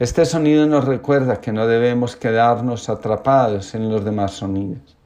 Este 0.00 0.24
sonido 0.24 0.66
nos 0.66 0.84
recuerda 0.84 1.40
que 1.40 1.52
no 1.52 1.66
debemos 1.66 2.16
quedarnos 2.16 2.88
atrapados 2.88 3.74
en 3.74 3.88
los 3.88 4.04
demás 4.04 4.32
sonidos. 4.32 4.96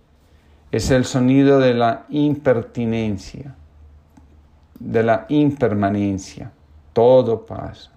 Es 0.71 0.91
el 0.91 1.05
sonido 1.05 1.59
de 1.59 1.75
la 1.75 2.07
impertinencia, 2.09 3.55
de 4.79 5.03
la 5.03 5.27
impermanencia. 5.29 6.51
Todo 6.95 7.45
pasa. 7.45 7.91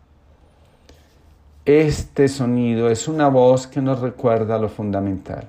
Este 1.64 2.28
sonido 2.28 2.90
es 2.90 3.08
una 3.08 3.28
voz 3.30 3.66
que 3.66 3.82
nos 3.82 4.00
recuerda 4.00 4.58
lo 4.58 4.70
fundamental. 4.70 5.48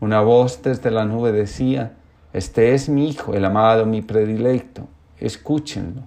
Una 0.00 0.20
voz 0.20 0.62
desde 0.62 0.92
la 0.92 1.04
nube 1.04 1.32
decía, 1.32 1.94
Este 2.32 2.74
es 2.74 2.88
mi 2.88 3.08
Hijo, 3.08 3.34
el 3.34 3.44
amado, 3.44 3.84
mi 3.84 4.00
predilecto, 4.00 4.86
escúchenlo. 5.18 6.02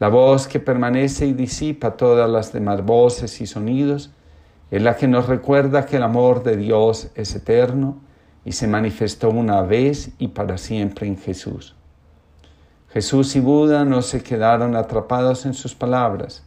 La 0.00 0.08
voz 0.08 0.48
que 0.48 0.58
permanece 0.58 1.26
y 1.26 1.34
disipa 1.34 1.96
todas 1.96 2.28
las 2.30 2.52
demás 2.52 2.84
voces 2.84 3.40
y 3.42 3.46
sonidos 3.46 4.10
es 4.70 4.82
la 4.82 4.96
que 4.96 5.06
nos 5.06 5.26
recuerda 5.26 5.84
que 5.84 5.98
el 5.98 6.02
amor 6.02 6.42
de 6.42 6.56
Dios 6.56 7.10
es 7.14 7.34
eterno 7.34 7.98
y 8.44 8.52
se 8.52 8.66
manifestó 8.66 9.30
una 9.30 9.60
vez 9.62 10.10
y 10.18 10.28
para 10.28 10.56
siempre 10.56 11.06
en 11.06 11.18
Jesús. 11.18 11.74
Jesús 12.88 13.36
y 13.36 13.40
Buda 13.40 13.84
no 13.84 14.02
se 14.02 14.22
quedaron 14.22 14.76
atrapados 14.76 15.46
en 15.46 15.54
sus 15.54 15.74
palabras. 15.74 16.42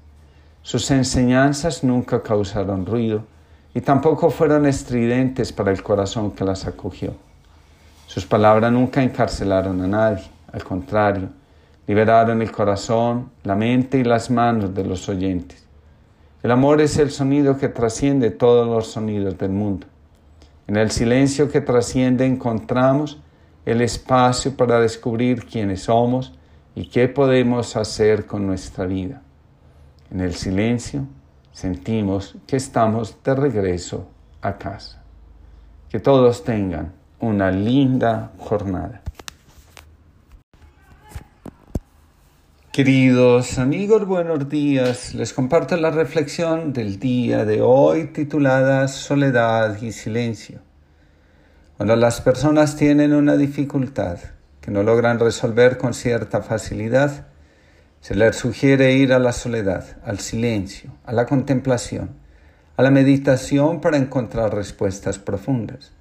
Sus 0.61 0.89
enseñanzas 0.91 1.83
nunca 1.83 2.23
causaron 2.23 2.85
ruido 2.85 3.23
y 3.73 3.81
tampoco 3.81 4.29
fueron 4.29 4.65
estridentes 4.65 5.51
para 5.51 5.71
el 5.71 5.83
corazón 5.83 6.31
que 6.31 6.43
las 6.43 6.65
acogió. 6.65 7.13
Sus 8.07 8.25
palabras 8.25 8.71
nunca 8.71 9.03
encarcelaron 9.03 9.81
a 9.81 9.87
nadie, 9.87 10.23
al 10.51 10.63
contrario, 10.63 11.29
liberaron 11.85 12.41
el 12.41 12.51
corazón, 12.51 13.29
la 13.43 13.55
mente 13.55 13.99
y 13.99 14.03
las 14.03 14.29
manos 14.31 14.73
de 14.73 14.83
los 14.83 15.07
oyentes. 15.09 15.65
El 16.43 16.51
amor 16.51 16.81
es 16.81 16.97
el 16.97 17.11
sonido 17.11 17.57
que 17.57 17.67
trasciende 17.67 18.31
todos 18.31 18.67
los 18.67 18.87
sonidos 18.87 19.37
del 19.37 19.51
mundo. 19.51 19.87
En 20.67 20.77
el 20.77 20.91
silencio 20.91 21.49
que 21.49 21.61
trasciende 21.61 22.25
encontramos 22.25 23.19
el 23.65 23.81
espacio 23.81 24.55
para 24.55 24.79
descubrir 24.79 25.45
quiénes 25.45 25.83
somos 25.83 26.33
y 26.75 26.87
qué 26.87 27.07
podemos 27.07 27.75
hacer 27.75 28.25
con 28.25 28.45
nuestra 28.47 28.85
vida. 28.85 29.21
En 30.11 30.21
el 30.21 30.35
silencio 30.35 31.05
sentimos 31.57 32.35
que 32.45 32.55
estamos 32.55 33.17
de 33.23 33.33
regreso 33.33 34.07
a 34.41 34.59
casa. 34.59 35.01
Que 35.89 35.99
todos 35.99 36.43
tengan 36.43 36.93
una 37.19 37.49
linda 37.49 38.31
jornada. 38.37 39.01
Queridos 42.71 43.57
amigos, 43.57 44.05
buenos 44.05 44.47
días. 44.47 45.15
Les 45.15 45.33
comparto 45.33 45.75
la 45.77 45.89
reflexión 45.89 46.73
del 46.73 46.99
día 46.99 47.43
de 47.43 47.63
hoy 47.63 48.05
titulada 48.13 48.87
Soledad 48.87 49.81
y 49.81 49.93
Silencio. 49.93 50.59
Cuando 51.75 51.95
las 51.95 52.21
personas 52.21 52.75
tienen 52.75 53.15
una 53.15 53.35
dificultad 53.35 54.19
que 54.61 54.69
no 54.69 54.83
logran 54.83 55.17
resolver 55.17 55.79
con 55.79 55.95
cierta 55.95 56.43
facilidad, 56.43 57.25
se 58.01 58.15
les 58.15 58.35
sugiere 58.35 58.93
ir 58.93 59.13
a 59.13 59.19
la 59.19 59.33
soledad, 59.33 59.97
al 60.03 60.19
silencio, 60.19 60.91
a 61.05 61.13
la 61.13 61.25
contemplación, 61.25 62.11
a 62.77 62.83
la 62.83 62.91
meditación 62.91 63.81
para 63.81 63.97
encontrar 63.97 64.53
respuestas 64.53 65.19
profundas. 65.19 65.91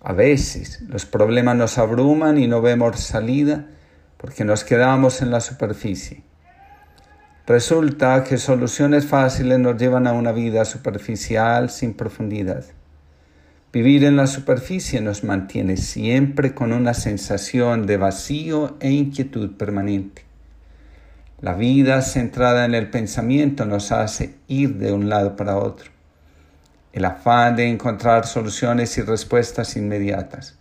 A 0.00 0.12
veces 0.12 0.80
los 0.88 1.06
problemas 1.06 1.56
nos 1.56 1.78
abruman 1.78 2.38
y 2.38 2.48
no 2.48 2.60
vemos 2.60 2.98
salida 2.98 3.66
porque 4.16 4.44
nos 4.44 4.64
quedamos 4.64 5.22
en 5.22 5.30
la 5.30 5.40
superficie. 5.40 6.22
Resulta 7.46 8.24
que 8.24 8.38
soluciones 8.38 9.06
fáciles 9.06 9.58
nos 9.58 9.76
llevan 9.76 10.06
a 10.06 10.12
una 10.12 10.32
vida 10.32 10.64
superficial 10.64 11.70
sin 11.70 11.94
profundidad. 11.94 12.64
Vivir 13.72 14.04
en 14.04 14.16
la 14.16 14.26
superficie 14.26 15.00
nos 15.00 15.24
mantiene 15.24 15.76
siempre 15.76 16.54
con 16.54 16.72
una 16.72 16.94
sensación 16.94 17.86
de 17.86 17.96
vacío 17.96 18.76
e 18.80 18.90
inquietud 18.90 19.56
permanente. 19.56 20.24
La 21.42 21.54
vida 21.54 22.02
centrada 22.02 22.64
en 22.64 22.76
el 22.76 22.88
pensamiento 22.88 23.64
nos 23.64 23.90
hace 23.90 24.36
ir 24.46 24.76
de 24.76 24.92
un 24.92 25.08
lado 25.08 25.34
para 25.34 25.56
otro. 25.56 25.90
El 26.92 27.04
afán 27.04 27.56
de 27.56 27.68
encontrar 27.68 28.26
soluciones 28.26 28.96
y 28.96 29.02
respuestas 29.02 29.76
inmediatas, 29.76 30.56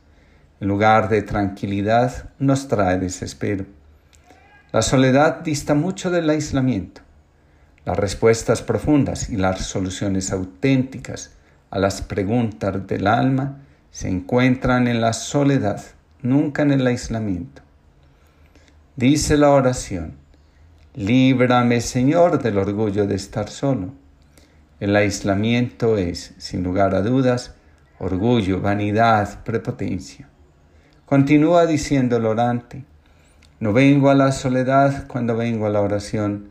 en 0.60 0.68
lugar 0.68 1.08
de 1.08 1.22
tranquilidad, 1.22 2.32
nos 2.40 2.68
trae 2.68 2.98
desespero. 2.98 3.68
La 4.72 4.82
soledad 4.82 5.42
dista 5.42 5.76
mucho 5.76 6.10
del 6.10 6.28
aislamiento. 6.32 7.02
Las 7.86 7.98
respuestas 7.98 8.64
profundas 8.64 9.30
y 9.30 9.36
las 9.36 9.60
soluciones 9.60 10.32
auténticas 10.32 11.36
a 11.70 11.78
las 11.78 12.02
preguntas 12.02 12.88
del 12.88 13.06
alma 13.06 13.60
se 13.92 14.10
encuentran 14.10 14.88
en 14.88 15.00
la 15.00 15.14
soledad, 15.14 15.84
nunca 16.24 16.64
en 16.64 16.72
el 16.72 16.88
aislamiento. 16.88 17.62
Dice 18.96 19.38
la 19.38 19.52
oración, 19.52 20.21
Líbrame, 20.94 21.80
Señor, 21.80 22.44
del 22.44 22.58
orgullo 22.58 23.08
de 23.08 23.16
estar 23.16 23.50
solo. 23.50 23.94
El 24.82 24.94
aislamiento 24.94 25.98
es, 25.98 26.34
sin 26.38 26.64
lugar 26.64 26.94
a 26.96 27.02
dudas, 27.02 27.56
orgullo, 27.98 28.60
vanidad, 28.60 29.42
prepotencia. 29.46 30.28
Continúa 31.06 31.66
diciendo 31.66 32.18
el 32.18 32.26
orante, 32.26 32.84
no 33.62 33.72
vengo 33.72 34.10
a 34.10 34.16
la 34.16 34.34
soledad 34.34 35.08
cuando 35.08 35.38
vengo 35.38 35.66
a 35.66 35.70
la 35.70 35.80
oración, 35.80 36.50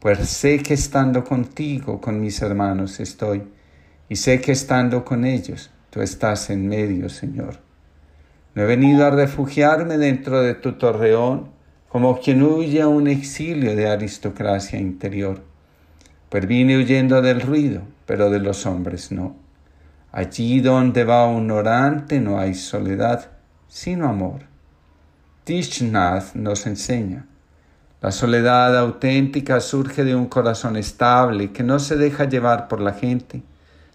pues 0.00 0.18
sé 0.28 0.58
que 0.58 0.74
estando 0.74 1.24
contigo, 1.24 1.98
con 1.98 2.20
mis 2.20 2.42
hermanos 2.42 3.00
estoy, 3.00 3.44
y 4.10 4.16
sé 4.16 4.38
que 4.42 4.52
estando 4.52 5.02
con 5.02 5.24
ellos, 5.24 5.70
tú 5.88 6.02
estás 6.02 6.50
en 6.50 6.68
medio, 6.68 7.08
Señor. 7.08 7.56
No 8.54 8.64
he 8.64 8.66
venido 8.66 9.06
a 9.06 9.10
refugiarme 9.10 9.96
dentro 9.96 10.42
de 10.42 10.54
tu 10.54 10.72
torreón, 10.72 11.56
como 11.88 12.20
quien 12.20 12.42
huye 12.42 12.82
a 12.82 12.88
un 12.88 13.08
exilio 13.08 13.74
de 13.74 13.88
aristocracia 13.88 14.78
interior, 14.78 15.40
pues 16.28 16.46
vine 16.46 16.76
huyendo 16.76 17.22
del 17.22 17.40
ruido, 17.40 17.82
pero 18.04 18.30
de 18.30 18.40
los 18.40 18.66
hombres 18.66 19.10
no. 19.10 19.36
Allí 20.12 20.60
donde 20.60 21.04
va 21.04 21.26
un 21.26 21.50
orante 21.50 22.20
no 22.20 22.38
hay 22.38 22.54
soledad, 22.54 23.30
sino 23.68 24.08
amor. 24.08 24.40
Tishnath 25.44 26.34
nos 26.34 26.66
enseña. 26.66 27.26
La 28.00 28.12
soledad 28.12 28.76
auténtica 28.78 29.60
surge 29.60 30.04
de 30.04 30.14
un 30.14 30.26
corazón 30.26 30.76
estable 30.76 31.52
que 31.52 31.62
no 31.62 31.78
se 31.78 31.96
deja 31.96 32.24
llevar 32.24 32.68
por 32.68 32.80
la 32.80 32.92
gente, 32.92 33.42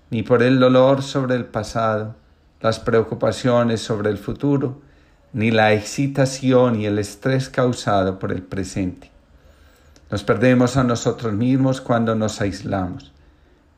ni 0.10 0.24
por 0.24 0.44
el 0.44 0.60
dolor 0.60 1.04
sobre 1.04 1.36
el 1.36 1.46
pasado, 1.46 2.16
las 2.60 2.80
preocupaciones 2.80 3.82
sobre 3.82 4.10
el 4.10 4.18
futuro, 4.18 4.82
ni 5.34 5.50
la 5.50 5.74
excitación 5.74 6.80
y 6.80 6.86
el 6.86 7.00
estrés 7.00 7.50
causado 7.50 8.20
por 8.20 8.32
el 8.32 8.44
presente. 8.44 9.12
Nos 10.12 10.24
perdemos 10.24 10.78
a 10.78 10.84
nosotros 10.84 11.34
mismos 11.34 11.82
cuando 11.82 12.14
nos 12.14 12.40
aislamos. 12.40 13.12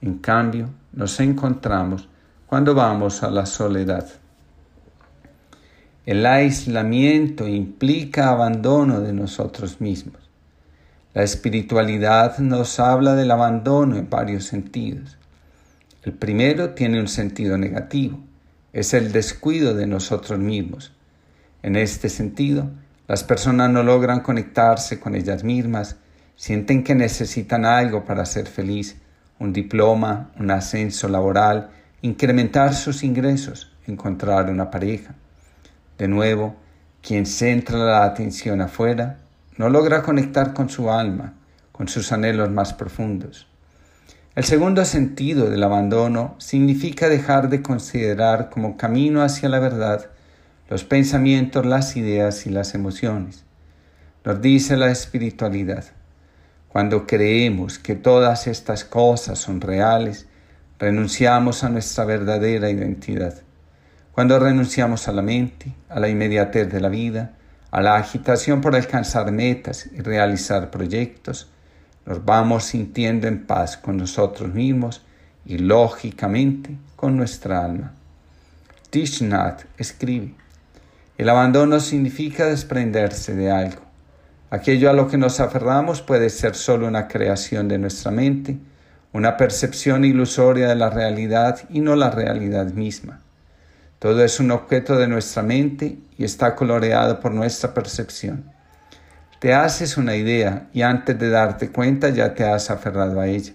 En 0.01 0.17
cambio, 0.17 0.69
nos 0.91 1.19
encontramos 1.21 2.09
cuando 2.45 2.75
vamos 2.75 3.23
a 3.23 3.31
la 3.31 3.45
soledad. 3.45 4.05
El 6.05 6.25
aislamiento 6.25 7.47
implica 7.47 8.29
abandono 8.29 8.99
de 8.99 9.13
nosotros 9.13 9.81
mismos. 9.81 10.29
La 11.13 11.23
espiritualidad 11.23 12.37
nos 12.39 12.79
habla 12.81 13.15
del 13.15 13.31
abandono 13.31 13.95
en 13.95 14.09
varios 14.09 14.43
sentidos. 14.43 15.17
El 16.03 16.11
primero 16.11 16.71
tiene 16.71 16.99
un 16.99 17.07
sentido 17.07 17.57
negativo, 17.57 18.19
es 18.73 18.93
el 18.93 19.13
descuido 19.13 19.73
de 19.73 19.87
nosotros 19.87 20.37
mismos. 20.37 20.94
En 21.65 21.75
este 21.75 22.09
sentido, 22.09 22.69
las 23.07 23.23
personas 23.23 23.71
no 23.71 23.81
logran 23.81 24.19
conectarse 24.19 24.99
con 24.99 25.15
ellas 25.15 25.43
mismas, 25.43 25.95
sienten 26.35 26.83
que 26.83 26.93
necesitan 26.93 27.65
algo 27.65 28.05
para 28.05 28.23
ser 28.27 28.45
feliz, 28.45 28.97
un 29.39 29.51
diploma, 29.51 30.29
un 30.37 30.51
ascenso 30.51 31.07
laboral, 31.07 31.71
incrementar 32.03 32.75
sus 32.75 33.03
ingresos, 33.03 33.71
encontrar 33.87 34.51
una 34.51 34.69
pareja. 34.69 35.15
De 35.97 36.07
nuevo, 36.07 36.55
quien 37.01 37.25
centra 37.25 37.79
la 37.79 38.03
atención 38.03 38.61
afuera 38.61 39.17
no 39.57 39.67
logra 39.67 40.03
conectar 40.03 40.53
con 40.53 40.69
su 40.69 40.91
alma, 40.91 41.33
con 41.71 41.87
sus 41.87 42.11
anhelos 42.11 42.51
más 42.51 42.73
profundos. 42.73 43.47
El 44.35 44.43
segundo 44.43 44.85
sentido 44.85 45.49
del 45.49 45.63
abandono 45.63 46.35
significa 46.37 47.09
dejar 47.09 47.49
de 47.49 47.63
considerar 47.63 48.51
como 48.51 48.77
camino 48.77 49.23
hacia 49.23 49.49
la 49.49 49.57
verdad 49.57 50.11
los 50.69 50.83
pensamientos, 50.83 51.65
las 51.65 51.95
ideas 51.95 52.47
y 52.47 52.49
las 52.49 52.73
emociones. 52.73 53.43
Nos 54.23 54.41
dice 54.41 54.77
la 54.77 54.89
espiritualidad. 54.89 55.85
Cuando 56.69 57.05
creemos 57.05 57.77
que 57.77 57.95
todas 57.95 58.47
estas 58.47 58.83
cosas 58.83 59.37
son 59.37 59.61
reales, 59.61 60.27
renunciamos 60.79 61.63
a 61.63 61.69
nuestra 61.69 62.05
verdadera 62.05 62.69
identidad. 62.69 63.35
Cuando 64.11 64.39
renunciamos 64.39 65.07
a 65.07 65.11
la 65.11 65.21
mente, 65.21 65.71
a 65.87 65.99
la 65.99 66.09
inmediatez 66.09 66.71
de 66.71 66.81
la 66.81 66.89
vida, 66.89 67.33
a 67.69 67.81
la 67.81 67.95
agitación 67.97 68.61
por 68.61 68.75
alcanzar 68.75 69.31
metas 69.31 69.87
y 69.91 70.01
realizar 70.01 70.71
proyectos, 70.71 71.49
nos 72.05 72.25
vamos 72.25 72.63
sintiendo 72.63 73.27
en 73.27 73.45
paz 73.45 73.77
con 73.77 73.97
nosotros 73.97 74.53
mismos 74.53 75.03
y 75.45 75.59
lógicamente 75.59 76.75
con 76.95 77.17
nuestra 77.17 77.63
alma. 77.63 77.93
Tishnat 78.89 79.63
escribe, 79.77 80.33
el 81.17 81.29
abandono 81.29 81.79
significa 81.79 82.45
desprenderse 82.45 83.35
de 83.35 83.49
algo. 83.49 83.81
Aquello 84.49 84.89
a 84.89 84.93
lo 84.93 85.07
que 85.07 85.17
nos 85.17 85.39
aferramos 85.39 86.01
puede 86.01 86.29
ser 86.29 86.55
solo 86.55 86.87
una 86.87 87.07
creación 87.07 87.67
de 87.67 87.77
nuestra 87.77 88.11
mente, 88.11 88.57
una 89.13 89.37
percepción 89.37 90.03
ilusoria 90.03 90.67
de 90.67 90.75
la 90.75 90.89
realidad 90.89 91.61
y 91.69 91.79
no 91.79 91.95
la 91.95 92.11
realidad 92.11 92.67
misma. 92.67 93.21
Todo 93.99 94.23
es 94.23 94.39
un 94.41 94.51
objeto 94.51 94.97
de 94.97 95.07
nuestra 95.07 95.41
mente 95.41 95.97
y 96.17 96.25
está 96.25 96.53
coloreado 96.53 97.21
por 97.21 97.31
nuestra 97.31 97.73
percepción. 97.73 98.51
Te 99.39 99.53
haces 99.53 99.97
una 99.97 100.15
idea 100.15 100.67
y 100.73 100.81
antes 100.81 101.17
de 101.17 101.29
darte 101.29 101.71
cuenta 101.71 102.09
ya 102.09 102.33
te 102.33 102.43
has 102.43 102.69
aferrado 102.69 103.21
a 103.21 103.27
ella. 103.27 103.53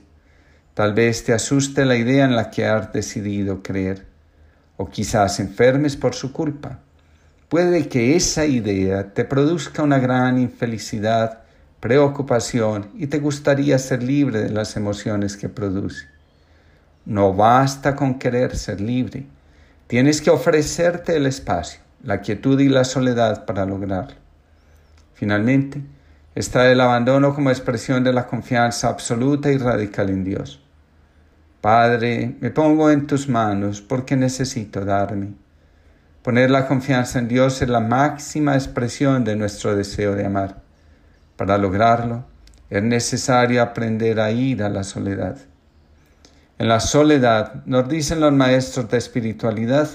Tal 0.73 0.94
vez 0.94 1.25
te 1.25 1.35
asuste 1.35 1.85
la 1.85 1.96
idea 1.96 2.25
en 2.25 2.37
la 2.37 2.51
que 2.51 2.64
has 2.64 2.92
decidido 2.92 3.62
creer, 3.62 4.07
o 4.77 4.88
quizás 4.88 5.40
enfermes 5.40 5.96
por 5.96 6.14
su 6.14 6.33
culpa. 6.33 6.79
Puede 7.50 7.88
que 7.88 8.16
esa 8.16 8.46
idea 8.46 9.12
te 9.12 9.26
produzca 9.26 9.82
una 9.82 9.98
gran 9.98 10.38
infelicidad, 10.38 11.40
preocupación 11.80 12.88
y 12.94 13.08
te 13.08 13.18
gustaría 13.18 13.78
ser 13.78 14.02
libre 14.02 14.40
de 14.40 14.50
las 14.50 14.74
emociones 14.78 15.36
que 15.36 15.50
produce. 15.50 16.06
No 17.04 17.34
basta 17.34 17.94
con 17.94 18.18
querer 18.18 18.56
ser 18.56 18.80
libre 18.80 19.26
Tienes 19.90 20.22
que 20.22 20.30
ofrecerte 20.30 21.16
el 21.16 21.26
espacio, 21.26 21.80
la 22.04 22.20
quietud 22.20 22.60
y 22.60 22.68
la 22.68 22.84
soledad 22.84 23.44
para 23.44 23.66
lograrlo. 23.66 24.14
Finalmente, 25.14 25.82
está 26.36 26.70
el 26.70 26.80
abandono 26.80 27.34
como 27.34 27.50
expresión 27.50 28.04
de 28.04 28.12
la 28.12 28.28
confianza 28.28 28.88
absoluta 28.88 29.50
y 29.50 29.58
radical 29.58 30.10
en 30.10 30.22
Dios. 30.22 30.62
Padre, 31.60 32.36
me 32.38 32.52
pongo 32.52 32.88
en 32.88 33.08
tus 33.08 33.28
manos 33.28 33.80
porque 33.80 34.14
necesito 34.14 34.84
darme. 34.84 35.32
Poner 36.22 36.50
la 36.50 36.66
confianza 36.66 37.18
en 37.18 37.28
Dios 37.28 37.62
es 37.62 37.68
la 37.70 37.80
máxima 37.80 38.52
expresión 38.54 39.24
de 39.24 39.37
nuestro 39.37 39.74
deseo 39.74 40.14
de 40.14 40.26
amar. 40.26 40.61
Para 41.37 41.56
lograrlo, 41.56 42.26
es 42.68 42.83
necesario 42.83 43.62
aprender 43.62 44.20
a 44.20 44.30
ir 44.30 44.62
a 44.62 44.68
la 44.68 44.85
soledad. 44.85 45.38
En 46.59 46.68
la 46.68 46.78
soledad, 46.80 47.64
nos 47.64 47.88
dicen 47.88 48.20
los 48.20 48.35
maestros 48.35 48.90
de 48.90 48.98
espiritualidad, 48.98 49.88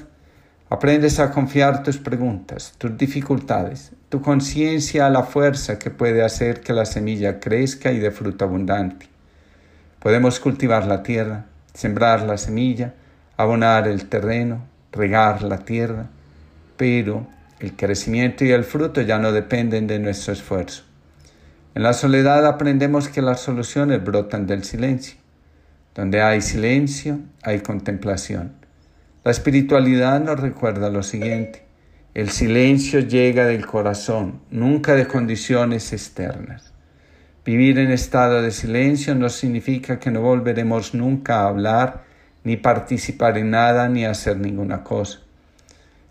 aprendes 0.67 1.19
a 1.19 1.29
confiar 1.29 1.83
tus 1.83 1.99
preguntas, 1.99 2.73
tus 2.79 2.97
dificultades, 2.97 3.91
tu 4.09 4.23
conciencia 4.23 5.05
a 5.05 5.11
la 5.11 5.21
fuerza 5.21 5.77
que 5.77 5.91
puede 5.91 6.23
hacer 6.23 6.61
que 6.61 6.73
la 6.73 6.85
semilla 6.85 7.39
crezca 7.39 7.91
y 7.91 7.99
dé 7.99 8.09
fruto 8.09 8.45
abundante. 8.45 9.07
Podemos 9.99 10.39
cultivar 10.39 10.87
la 10.87 11.03
tierra, 11.03 11.45
sembrar 11.75 12.23
la 12.23 12.39
semilla, 12.39 12.95
abonar 13.37 13.87
el 13.87 14.09
terreno, 14.09 14.65
regar 14.91 15.43
la 15.43 15.59
tierra, 15.59 16.07
pero 16.77 17.27
el 17.59 17.75
crecimiento 17.75 18.43
y 18.45 18.51
el 18.51 18.63
fruto 18.63 19.01
ya 19.01 19.17
no 19.17 19.31
dependen 19.31 19.87
de 19.87 19.99
nuestro 19.99 20.33
esfuerzo. 20.33 20.83
En 21.73 21.83
la 21.83 21.93
soledad 21.93 22.45
aprendemos 22.45 23.09
que 23.09 23.21
las 23.21 23.41
soluciones 23.41 24.03
brotan 24.03 24.47
del 24.47 24.63
silencio. 24.63 25.17
Donde 25.93 26.21
hay 26.21 26.41
silencio, 26.41 27.19
hay 27.43 27.59
contemplación. 27.59 28.53
La 29.23 29.31
espiritualidad 29.31 30.21
nos 30.21 30.39
recuerda 30.39 30.89
lo 30.89 31.03
siguiente. 31.03 31.65
El 32.13 32.29
silencio 32.29 33.01
llega 33.01 33.45
del 33.45 33.65
corazón, 33.65 34.39
nunca 34.51 34.95
de 34.95 35.07
condiciones 35.07 35.91
externas. 35.91 36.73
Vivir 37.43 37.77
en 37.79 37.91
estado 37.91 38.41
de 38.41 38.51
silencio 38.51 39.15
no 39.15 39.27
significa 39.29 39.99
que 39.99 40.11
no 40.11 40.21
volveremos 40.21 40.93
nunca 40.93 41.41
a 41.41 41.47
hablar, 41.47 42.03
ni 42.43 42.55
participar 42.55 43.37
en 43.37 43.51
nada, 43.51 43.89
ni 43.89 44.05
hacer 44.05 44.37
ninguna 44.37 44.83
cosa. 44.83 45.24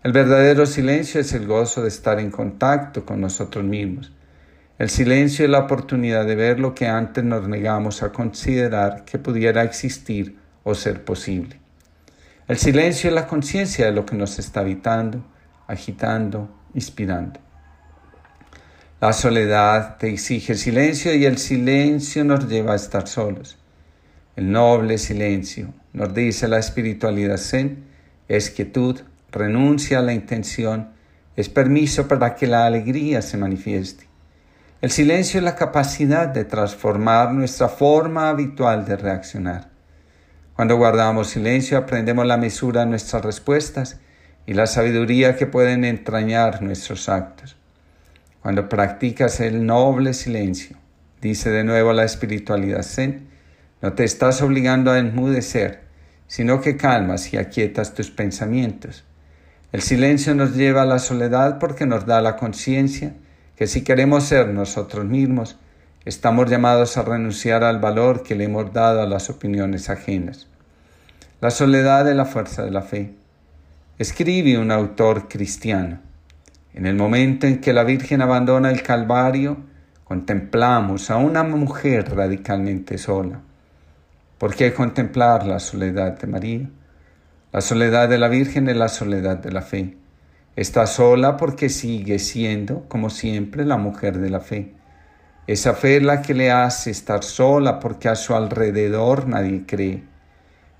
El 0.05 0.11
verdadero 0.13 0.65
silencio 0.65 1.19
es 1.19 1.33
el 1.33 1.47
gozo 1.47 1.81
de 1.81 1.89
estar 1.89 2.19
en 2.19 2.29
contacto 2.31 3.05
con 3.05 3.19
nosotros 3.19 3.65
mismos 3.65 4.13
el 4.77 4.89
silencio 4.89 5.45
es 5.45 5.51
la 5.51 5.59
oportunidad 5.59 6.25
de 6.25 6.35
ver 6.35 6.59
lo 6.59 6.75
que 6.75 6.85
antes 6.85 7.23
nos 7.23 7.47
negamos 7.47 8.03
a 8.03 8.11
considerar 8.11 9.05
que 9.05 9.17
pudiera 9.17 9.63
existir 9.63 10.35
o 10.63 10.75
ser 10.75 11.05
posible. 11.05 11.61
El 12.49 12.57
silencio 12.57 13.09
es 13.09 13.15
la 13.15 13.25
conciencia 13.25 13.85
de 13.85 13.93
lo 13.93 14.05
que 14.05 14.17
nos 14.17 14.37
está 14.37 14.59
habitando, 14.59 15.25
agitando, 15.65 16.49
inspirando. 16.73 17.39
La 18.99 19.13
soledad 19.13 19.97
te 19.97 20.09
exige 20.09 20.55
silencio 20.55 21.15
y 21.15 21.23
el 21.23 21.37
silencio 21.37 22.25
nos 22.25 22.45
lleva 22.49 22.73
a 22.73 22.75
estar 22.75 23.07
solos. 23.07 23.57
El 24.35 24.51
noble 24.51 24.97
silencio, 24.97 25.73
nos 25.93 26.13
dice 26.13 26.49
la 26.49 26.59
espiritualidad 26.59 27.37
zen, 27.37 27.85
es 28.27 28.49
quietud, 28.49 28.99
renuncia 29.35 29.99
a 29.99 30.01
la 30.01 30.13
intención, 30.13 30.89
es 31.35 31.49
permiso 31.49 32.07
para 32.07 32.35
que 32.35 32.47
la 32.47 32.65
alegría 32.65 33.21
se 33.21 33.37
manifieste. 33.37 34.07
El 34.81 34.91
silencio 34.91 35.39
es 35.39 35.43
la 35.43 35.55
capacidad 35.55 36.27
de 36.27 36.45
transformar 36.45 37.33
nuestra 37.33 37.69
forma 37.69 38.29
habitual 38.29 38.85
de 38.85 38.95
reaccionar. 38.97 39.69
Cuando 40.55 40.77
guardamos 40.77 41.29
silencio 41.29 41.77
aprendemos 41.77 42.25
la 42.25 42.37
mesura 42.37 42.81
de 42.81 42.87
nuestras 42.87 43.23
respuestas 43.25 43.99
y 44.45 44.53
la 44.53 44.67
sabiduría 44.67 45.35
que 45.35 45.47
pueden 45.47 45.83
entrañar 45.83 46.61
nuestros 46.61 47.09
actos. 47.09 47.57
Cuando 48.41 48.69
practicas 48.69 49.39
el 49.39 49.65
noble 49.65 50.13
silencio, 50.13 50.77
dice 51.19 51.49
de 51.49 51.63
nuevo 51.63 51.91
la 51.93 52.03
espiritualidad 52.03 52.83
zen, 52.83 53.27
no 53.81 53.93
te 53.93 54.03
estás 54.03 54.41
obligando 54.41 54.91
a 54.91 54.99
enmudecer, 54.99 55.81
sino 56.27 56.61
que 56.61 56.77
calmas 56.77 57.33
y 57.33 57.37
aquietas 57.37 57.93
tus 57.93 58.11
pensamientos. 58.11 59.03
El 59.75 59.81
silencio 59.81 60.33
nos 60.35 60.55
lleva 60.55 60.83
a 60.83 60.85
la 60.85 60.99
soledad 60.99 61.59
porque 61.59 61.85
nos 61.85 62.05
da 62.05 62.21
la 62.21 62.37
conciencia 62.37 63.11
que 63.57 63.67
si 63.67 63.83
queremos 63.83 64.23
ser 64.23 64.47
nosotros 64.47 65.03
mismos, 65.03 65.57
estamos 66.05 66.49
llamados 66.49 66.95
a 66.95 67.01
renunciar 67.01 67.61
al 67.65 67.79
valor 67.79 68.23
que 68.23 68.35
le 68.35 68.45
hemos 68.45 68.71
dado 68.71 69.01
a 69.01 69.05
las 69.05 69.29
opiniones 69.29 69.89
ajenas. 69.89 70.47
La 71.41 71.51
soledad 71.51 72.09
es 72.09 72.15
la 72.15 72.23
fuerza 72.23 72.63
de 72.63 72.71
la 72.71 72.83
fe. 72.83 73.15
Escribe 73.99 74.57
un 74.57 74.71
autor 74.71 75.27
cristiano. 75.27 75.99
En 76.73 76.85
el 76.85 76.95
momento 76.95 77.45
en 77.45 77.59
que 77.59 77.73
la 77.73 77.83
Virgen 77.83 78.21
abandona 78.21 78.71
el 78.71 78.81
Calvario, 78.81 79.57
contemplamos 80.05 81.11
a 81.11 81.17
una 81.17 81.43
mujer 81.43 82.15
radicalmente 82.15 82.97
sola. 82.97 83.41
¿Por 84.37 84.55
qué 84.55 84.73
contemplar 84.73 85.45
la 85.45 85.59
soledad 85.59 86.17
de 86.17 86.27
María? 86.27 86.69
La 87.55 87.61
soledad 87.61 88.09
de 88.09 88.17
la 88.17 88.27
Virgen 88.27 88.67
es 88.67 88.75
la 88.75 88.89
soledad 88.89 89.37
de 89.37 89.49
la 89.49 89.61
fe. 89.61 89.95
Está 90.57 90.85
sola 90.87 91.37
porque 91.37 91.69
sigue 91.69 92.19
siendo, 92.19 92.83
como 92.89 93.09
siempre, 93.09 93.63
la 93.63 93.77
mujer 93.77 94.17
de 94.17 94.29
la 94.29 94.41
fe. 94.41 94.73
Esa 95.47 95.73
fe 95.73 95.95
es 95.95 96.03
la 96.03 96.21
que 96.21 96.33
le 96.33 96.51
hace 96.51 96.91
estar 96.91 97.23
sola 97.23 97.79
porque 97.79 98.09
a 98.09 98.15
su 98.15 98.35
alrededor 98.35 99.29
nadie 99.29 99.63
cree. 99.65 100.03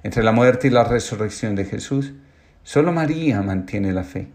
Entre 0.04 0.22
la 0.22 0.34
muerte 0.34 0.68
y 0.68 0.70
la 0.70 0.84
resurrección 0.84 1.56
de 1.56 1.64
Jesús, 1.64 2.12
solo 2.64 2.92
María 2.92 3.42
mantiene 3.42 3.94
la 3.94 4.04
fe. 4.04 4.28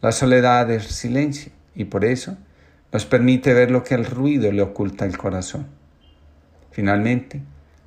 La 0.00 0.10
soledad 0.12 0.70
es 0.70 0.84
silencio 0.84 1.52
y 1.74 1.84
por 1.84 2.06
eso 2.06 2.38
nos 2.94 3.04
permite 3.04 3.52
ver 3.52 3.70
lo 3.70 3.84
que 3.84 3.94
el 3.94 4.06
ruido 4.06 4.50
le 4.50 4.62
oculta 4.62 5.04
al 5.04 5.18
corazón. 5.18 5.66
Finalmente, 6.70 7.42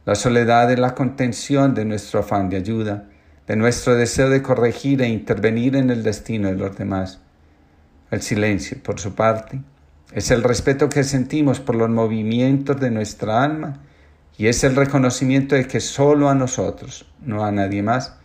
la 0.06 0.14
soledad 0.14 0.72
es 0.72 0.78
la 0.78 0.94
contención 0.94 1.74
de 1.74 1.86
nuestro 1.86 2.20
afán 2.20 2.48
de 2.48 2.58
ayuda, 2.58 3.08
de 3.48 3.56
nuestro 3.56 3.96
deseo 3.96 4.30
de 4.30 4.42
corregir 4.42 5.02
e 5.02 5.08
intervenir 5.08 5.76
en 5.76 5.90
el 5.90 6.04
destino 6.04 6.50
de 6.50 6.56
los 6.56 6.78
demás. 6.78 7.20
El 8.10 8.22
silencio, 8.22 8.78
por 8.84 9.00
su 9.00 9.16
parte, 9.16 9.62
es 10.14 10.32
el 10.32 10.44
respeto 10.44 10.90
que 10.90 11.04
sentimos 11.04 11.60
por 11.60 11.76
los 11.76 11.90
movimientos 11.90 12.80
de 12.80 12.92
nuestra 12.92 13.44
alma 13.44 13.80
y 14.38 14.48
es 14.48 14.64
el 14.64 14.76
reconocimiento 14.76 15.56
de 15.56 15.68
que 15.68 15.80
solo 15.80 16.30
a 16.30 16.36
nosotros, 16.36 17.06
no 17.22 17.46
a 17.46 17.52
nadie 17.52 17.84
más, 17.84 18.16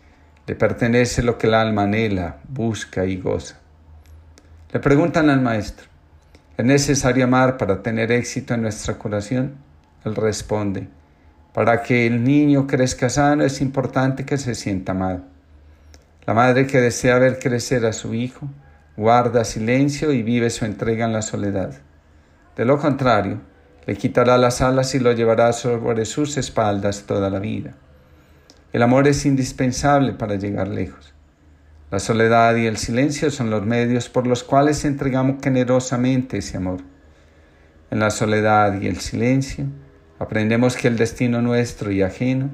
le 0.46 0.54
pertenece 0.54 1.22
lo 1.22 1.38
que 1.38 1.46
el 1.46 1.54
alma 1.54 1.82
anhela, 1.82 2.38
busca 2.48 3.04
y 3.04 3.16
goza. 3.16 3.58
Le 4.72 4.80
preguntan 4.80 5.30
al 5.30 5.40
maestro, 5.40 5.86
¿es 6.56 6.64
necesario 6.64 7.24
amar 7.24 7.56
para 7.56 7.82
tener 7.82 8.12
éxito 8.12 8.54
en 8.54 8.62
nuestra 8.62 8.94
curación? 8.94 9.56
Él 10.04 10.14
responde, 10.14 10.88
para 11.56 11.82
que 11.82 12.06
el 12.06 12.22
niño 12.22 12.66
crezca 12.66 13.08
sano 13.08 13.42
es 13.42 13.62
importante 13.62 14.26
que 14.26 14.36
se 14.36 14.54
sienta 14.54 14.92
amado. 14.92 15.22
La 16.26 16.34
madre 16.34 16.66
que 16.66 16.82
desea 16.82 17.18
ver 17.18 17.38
crecer 17.38 17.86
a 17.86 17.94
su 17.94 18.12
hijo 18.12 18.46
guarda 18.94 19.42
silencio 19.42 20.12
y 20.12 20.22
vive 20.22 20.50
su 20.50 20.66
entrega 20.66 21.06
en 21.06 21.14
la 21.14 21.22
soledad. 21.22 21.72
De 22.56 22.66
lo 22.66 22.78
contrario, 22.78 23.40
le 23.86 23.96
quitará 23.96 24.36
las 24.36 24.60
alas 24.60 24.94
y 24.94 24.98
lo 24.98 25.12
llevará 25.12 25.54
sobre 25.54 26.04
sus 26.04 26.36
espaldas 26.36 27.04
toda 27.06 27.30
la 27.30 27.38
vida. 27.38 27.72
El 28.74 28.82
amor 28.82 29.08
es 29.08 29.24
indispensable 29.24 30.12
para 30.12 30.34
llegar 30.34 30.68
lejos. 30.68 31.14
La 31.90 32.00
soledad 32.00 32.54
y 32.56 32.66
el 32.66 32.76
silencio 32.76 33.30
son 33.30 33.48
los 33.48 33.64
medios 33.64 34.10
por 34.10 34.26
los 34.26 34.44
cuales 34.44 34.84
entregamos 34.84 35.36
generosamente 35.42 36.36
ese 36.36 36.58
amor. 36.58 36.82
En 37.90 37.98
la 37.98 38.10
soledad 38.10 38.78
y 38.78 38.88
el 38.88 39.00
silencio, 39.00 39.64
Aprendemos 40.18 40.76
que 40.76 40.88
el 40.88 40.96
destino 40.96 41.42
nuestro 41.42 41.92
y 41.92 42.00
ajeno 42.00 42.48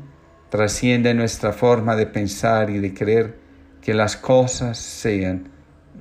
trasciende 0.50 1.14
nuestra 1.14 1.52
forma 1.52 1.94
de 1.94 2.06
pensar 2.06 2.70
y 2.70 2.80
de 2.80 2.92
creer 2.92 3.38
que 3.80 3.94
las 3.94 4.16
cosas 4.16 4.78
sean 4.78 5.48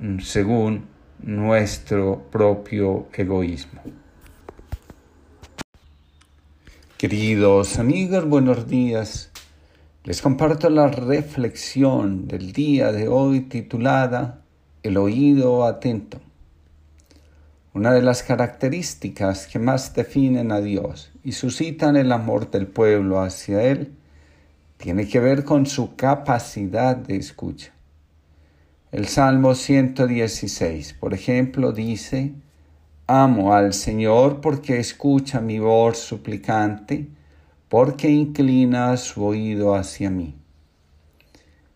mm, 0.00 0.18
según 0.18 0.86
nuestro 1.20 2.26
propio 2.32 3.06
egoísmo. 3.14 3.80
Queridos 6.96 7.78
amigos, 7.78 8.28
buenos 8.28 8.66
días. 8.66 9.30
Les 10.02 10.20
comparto 10.20 10.68
la 10.68 10.88
reflexión 10.88 12.26
del 12.26 12.52
día 12.52 12.90
de 12.90 13.06
hoy 13.06 13.42
titulada 13.42 14.42
El 14.82 14.96
oído 14.96 15.64
atento. 15.64 16.20
Una 17.72 17.92
de 17.92 18.02
las 18.02 18.24
características 18.24 19.46
que 19.46 19.60
más 19.60 19.94
definen 19.94 20.50
a 20.50 20.60
Dios 20.60 21.11
y 21.24 21.32
suscitan 21.32 21.96
el 21.96 22.12
amor 22.12 22.50
del 22.50 22.66
pueblo 22.66 23.20
hacia 23.20 23.62
Él 23.62 23.92
tiene 24.82 25.06
que 25.06 25.20
ver 25.20 25.44
con 25.44 25.66
su 25.66 25.94
capacidad 25.94 26.96
de 26.96 27.14
escucha. 27.14 27.72
El 28.90 29.06
Salmo 29.06 29.54
116, 29.54 30.94
por 30.94 31.14
ejemplo, 31.14 31.70
dice, 31.70 32.34
Amo 33.06 33.54
al 33.54 33.74
Señor 33.74 34.40
porque 34.40 34.80
escucha 34.80 35.40
mi 35.40 35.60
voz 35.60 35.98
suplicante, 35.98 37.06
porque 37.68 38.10
inclina 38.10 38.96
su 38.96 39.24
oído 39.24 39.76
hacia 39.76 40.10
mí. 40.10 40.34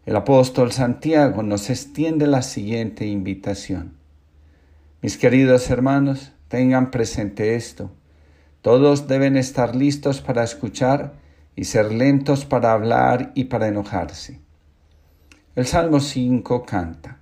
El 0.05 0.16
apóstol 0.16 0.72
Santiago 0.72 1.44
nos 1.44 1.70
extiende 1.70 2.26
la 2.26 2.42
siguiente 2.42 3.07
invitación. 3.07 3.94
Mis 5.01 5.16
queridos 5.16 5.70
hermanos, 5.70 6.32
tengan 6.49 6.90
presente 6.90 7.55
esto. 7.55 7.88
Todos 8.67 9.07
deben 9.07 9.37
estar 9.37 9.77
listos 9.77 10.21
para 10.21 10.43
escuchar 10.43 11.12
y 11.55 11.67
ser 11.67 11.93
lentos 11.93 12.45
para 12.45 12.73
hablar 12.73 13.31
y 13.37 13.45
para 13.45 13.69
enojarse. 13.69 14.41
El 15.55 15.67
Salmo 15.67 16.01
5 16.01 16.64
canta. 16.67 17.21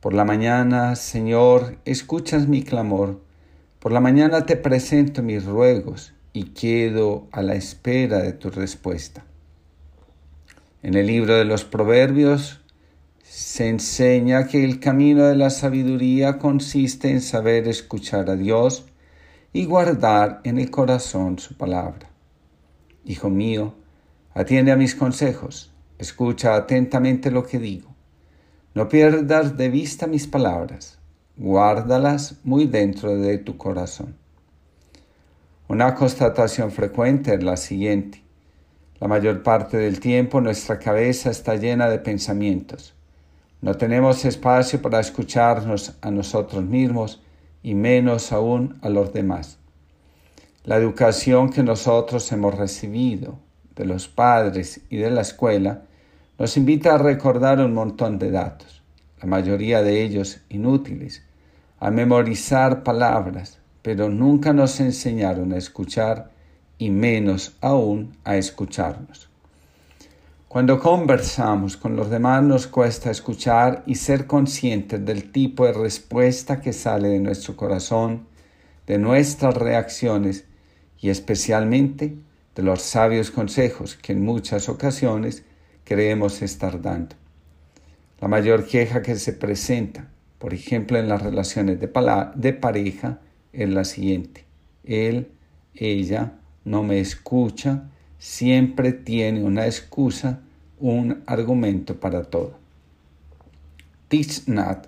Por 0.00 0.12
la 0.12 0.26
mañana, 0.26 0.94
Señor, 0.94 1.78
escuchas 1.86 2.48
mi 2.48 2.64
clamor. 2.64 3.22
Por 3.78 3.92
la 3.92 4.00
mañana 4.00 4.44
te 4.44 4.56
presento 4.56 5.22
mis 5.22 5.46
ruegos 5.46 6.12
y 6.34 6.50
quedo 6.50 7.28
a 7.32 7.40
la 7.40 7.54
espera 7.54 8.18
de 8.18 8.34
tu 8.34 8.50
respuesta. 8.50 9.24
En 10.82 10.92
el 10.92 11.06
libro 11.06 11.34
de 11.34 11.46
los 11.46 11.64
Proverbios 11.64 12.60
se 13.22 13.70
enseña 13.70 14.46
que 14.46 14.64
el 14.64 14.80
camino 14.80 15.24
de 15.28 15.36
la 15.36 15.48
sabiduría 15.48 16.36
consiste 16.36 17.10
en 17.10 17.22
saber 17.22 17.68
escuchar 17.68 18.28
a 18.28 18.36
Dios 18.36 18.84
y 19.52 19.64
guardar 19.64 20.40
en 20.44 20.58
el 20.58 20.70
corazón 20.70 21.38
su 21.38 21.56
palabra. 21.56 22.08
Hijo 23.04 23.30
mío, 23.30 23.74
atiende 24.34 24.72
a 24.72 24.76
mis 24.76 24.94
consejos, 24.94 25.72
escucha 25.98 26.54
atentamente 26.54 27.30
lo 27.30 27.46
que 27.46 27.58
digo. 27.58 27.94
No 28.74 28.88
pierdas 28.88 29.56
de 29.56 29.68
vista 29.68 30.06
mis 30.06 30.26
palabras, 30.26 30.98
guárdalas 31.36 32.36
muy 32.44 32.66
dentro 32.66 33.16
de 33.16 33.38
tu 33.38 33.56
corazón. 33.56 34.16
Una 35.66 35.94
constatación 35.94 36.70
frecuente 36.70 37.34
es 37.34 37.42
la 37.42 37.56
siguiente. 37.56 38.22
La 39.00 39.08
mayor 39.08 39.42
parte 39.42 39.76
del 39.76 40.00
tiempo 40.00 40.40
nuestra 40.40 40.78
cabeza 40.78 41.30
está 41.30 41.56
llena 41.56 41.88
de 41.88 41.98
pensamientos 41.98 42.94
no 43.60 43.74
tenemos 43.74 44.24
espacio 44.24 44.80
para 44.80 45.00
escucharnos 45.00 45.96
a 46.00 46.12
nosotros 46.12 46.64
mismos 46.64 47.20
y 47.62 47.74
menos 47.74 48.32
aún 48.32 48.78
a 48.82 48.88
los 48.88 49.12
demás. 49.12 49.58
La 50.64 50.76
educación 50.76 51.50
que 51.50 51.62
nosotros 51.62 52.30
hemos 52.32 52.54
recibido 52.54 53.38
de 53.74 53.86
los 53.86 54.08
padres 54.08 54.80
y 54.90 54.96
de 54.96 55.10
la 55.10 55.22
escuela 55.22 55.82
nos 56.38 56.56
invita 56.56 56.94
a 56.94 56.98
recordar 56.98 57.60
un 57.60 57.74
montón 57.74 58.18
de 58.18 58.30
datos, 58.30 58.82
la 59.20 59.26
mayoría 59.26 59.82
de 59.82 60.02
ellos 60.02 60.40
inútiles, 60.48 61.22
a 61.80 61.90
memorizar 61.90 62.82
palabras, 62.82 63.58
pero 63.82 64.08
nunca 64.08 64.52
nos 64.52 64.80
enseñaron 64.80 65.52
a 65.52 65.56
escuchar 65.56 66.30
y 66.76 66.90
menos 66.90 67.56
aún 67.60 68.16
a 68.24 68.36
escucharnos. 68.36 69.27
Cuando 70.48 70.78
conversamos 70.78 71.76
con 71.76 71.94
los 71.94 72.08
demás 72.08 72.42
nos 72.42 72.66
cuesta 72.66 73.10
escuchar 73.10 73.82
y 73.84 73.96
ser 73.96 74.26
conscientes 74.26 75.04
del 75.04 75.30
tipo 75.30 75.66
de 75.66 75.74
respuesta 75.74 76.62
que 76.62 76.72
sale 76.72 77.08
de 77.08 77.20
nuestro 77.20 77.54
corazón, 77.54 78.26
de 78.86 78.96
nuestras 78.96 79.54
reacciones 79.54 80.46
y 80.98 81.10
especialmente 81.10 82.16
de 82.54 82.62
los 82.62 82.80
sabios 82.80 83.30
consejos 83.30 83.96
que 83.96 84.12
en 84.12 84.24
muchas 84.24 84.70
ocasiones 84.70 85.44
creemos 85.84 86.40
estar 86.40 86.80
dando. 86.80 87.14
La 88.18 88.28
mayor 88.28 88.66
queja 88.66 89.02
que 89.02 89.16
se 89.16 89.34
presenta, 89.34 90.08
por 90.38 90.54
ejemplo 90.54 90.96
en 90.98 91.10
las 91.10 91.20
relaciones 91.20 91.78
de, 91.78 91.90
de 92.36 92.52
pareja, 92.54 93.20
es 93.52 93.68
la 93.68 93.84
siguiente. 93.84 94.46
Él, 94.82 95.30
ella, 95.74 96.38
no 96.64 96.82
me 96.84 97.00
escucha, 97.00 97.90
siempre 98.18 98.92
tiene 98.92 99.44
una 99.44 99.66
excusa, 99.66 100.40
un 100.78 101.22
argumento 101.26 101.98
para 101.98 102.24
todo. 102.24 102.52
Thich 104.08 104.46
Nhat, 104.46 104.86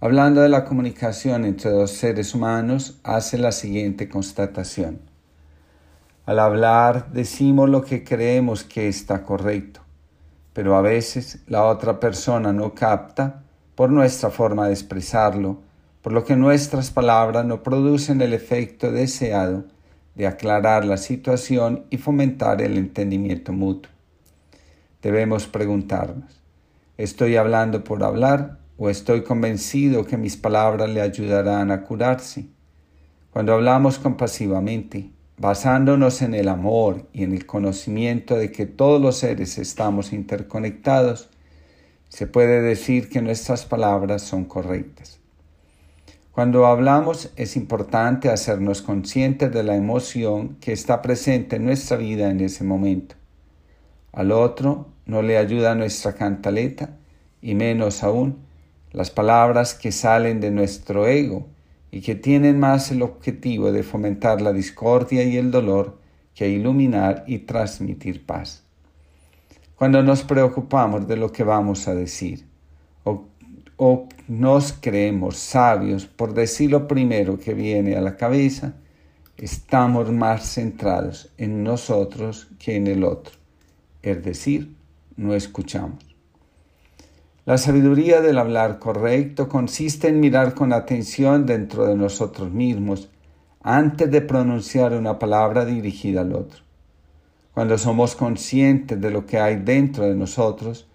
hablando 0.00 0.42
de 0.42 0.48
la 0.48 0.64
comunicación 0.64 1.44
entre 1.44 1.70
dos 1.70 1.92
seres 1.92 2.34
humanos, 2.34 2.98
hace 3.02 3.38
la 3.38 3.52
siguiente 3.52 4.08
constatación. 4.08 5.00
Al 6.26 6.38
hablar 6.40 7.12
decimos 7.12 7.70
lo 7.70 7.84
que 7.84 8.04
creemos 8.04 8.64
que 8.64 8.88
está 8.88 9.22
correcto, 9.22 9.80
pero 10.52 10.76
a 10.76 10.82
veces 10.82 11.40
la 11.46 11.64
otra 11.64 12.00
persona 12.00 12.52
no 12.52 12.74
capta 12.74 13.42
por 13.74 13.90
nuestra 13.90 14.30
forma 14.30 14.66
de 14.66 14.72
expresarlo, 14.72 15.60
por 16.02 16.12
lo 16.12 16.24
que 16.24 16.34
nuestras 16.34 16.90
palabras 16.90 17.44
no 17.44 17.62
producen 17.62 18.20
el 18.20 18.32
efecto 18.32 18.90
deseado 18.90 19.64
de 20.16 20.26
aclarar 20.26 20.84
la 20.84 20.96
situación 20.96 21.84
y 21.90 21.98
fomentar 21.98 22.62
el 22.62 22.78
entendimiento 22.78 23.52
mutuo. 23.52 23.92
Debemos 25.02 25.46
preguntarnos, 25.46 26.42
¿estoy 26.96 27.36
hablando 27.36 27.84
por 27.84 28.02
hablar 28.02 28.58
o 28.78 28.90
estoy 28.90 29.22
convencido 29.22 30.04
que 30.04 30.16
mis 30.16 30.36
palabras 30.36 30.90
le 30.90 31.02
ayudarán 31.02 31.70
a 31.70 31.82
curarse? 31.82 32.46
Cuando 33.30 33.52
hablamos 33.52 33.98
compasivamente, 33.98 35.10
basándonos 35.36 36.22
en 36.22 36.34
el 36.34 36.48
amor 36.48 37.06
y 37.12 37.22
en 37.22 37.34
el 37.34 37.44
conocimiento 37.44 38.36
de 38.36 38.50
que 38.50 38.64
todos 38.64 39.00
los 39.00 39.18
seres 39.18 39.58
estamos 39.58 40.14
interconectados, 40.14 41.28
se 42.08 42.26
puede 42.26 42.62
decir 42.62 43.10
que 43.10 43.20
nuestras 43.20 43.66
palabras 43.66 44.22
son 44.22 44.46
correctas. 44.46 45.15
Cuando 46.36 46.66
hablamos 46.66 47.32
es 47.36 47.56
importante 47.56 48.28
hacernos 48.28 48.82
conscientes 48.82 49.50
de 49.54 49.62
la 49.62 49.74
emoción 49.74 50.58
que 50.60 50.72
está 50.72 51.00
presente 51.00 51.56
en 51.56 51.64
nuestra 51.64 51.96
vida 51.96 52.28
en 52.28 52.40
ese 52.40 52.62
momento. 52.62 53.14
Al 54.12 54.30
otro 54.32 54.88
no 55.06 55.22
le 55.22 55.38
ayuda 55.38 55.74
nuestra 55.74 56.12
cantaleta 56.12 56.98
y 57.40 57.54
menos 57.54 58.02
aún 58.02 58.36
las 58.92 59.10
palabras 59.10 59.72
que 59.72 59.92
salen 59.92 60.40
de 60.40 60.50
nuestro 60.50 61.06
ego 61.06 61.46
y 61.90 62.02
que 62.02 62.14
tienen 62.14 62.60
más 62.60 62.90
el 62.90 63.00
objetivo 63.00 63.72
de 63.72 63.82
fomentar 63.82 64.42
la 64.42 64.52
discordia 64.52 65.22
y 65.22 65.38
el 65.38 65.50
dolor 65.50 65.98
que 66.34 66.50
iluminar 66.50 67.24
y 67.26 67.38
transmitir 67.38 68.26
paz. 68.26 68.62
Cuando 69.74 70.02
nos 70.02 70.22
preocupamos 70.22 71.08
de 71.08 71.16
lo 71.16 71.32
que 71.32 71.44
vamos 71.44 71.88
a 71.88 71.94
decir 71.94 72.44
o 73.04 73.24
o 73.76 74.08
nos 74.28 74.72
creemos 74.72 75.36
sabios 75.36 76.06
por 76.06 76.34
decir 76.34 76.70
lo 76.70 76.88
primero 76.88 77.38
que 77.38 77.54
viene 77.54 77.96
a 77.96 78.00
la 78.00 78.16
cabeza, 78.16 78.74
estamos 79.36 80.10
más 80.12 80.54
centrados 80.54 81.30
en 81.36 81.62
nosotros 81.62 82.48
que 82.58 82.76
en 82.76 82.86
el 82.86 83.04
otro, 83.04 83.36
es 84.02 84.24
decir, 84.24 84.74
no 85.16 85.34
escuchamos. 85.34 86.16
La 87.44 87.58
sabiduría 87.58 88.20
del 88.22 88.38
hablar 88.38 88.80
correcto 88.80 89.48
consiste 89.48 90.08
en 90.08 90.18
mirar 90.18 90.54
con 90.54 90.72
atención 90.72 91.46
dentro 91.46 91.86
de 91.86 91.94
nosotros 91.94 92.50
mismos 92.50 93.08
antes 93.62 94.10
de 94.10 94.20
pronunciar 94.20 94.92
una 94.94 95.18
palabra 95.18 95.64
dirigida 95.64 96.22
al 96.22 96.32
otro. 96.32 96.60
Cuando 97.54 97.78
somos 97.78 98.16
conscientes 98.16 99.00
de 99.00 99.10
lo 99.10 99.26
que 99.26 99.38
hay 99.38 99.56
dentro 99.56 100.04
de 100.04 100.14
nosotros, 100.14 100.88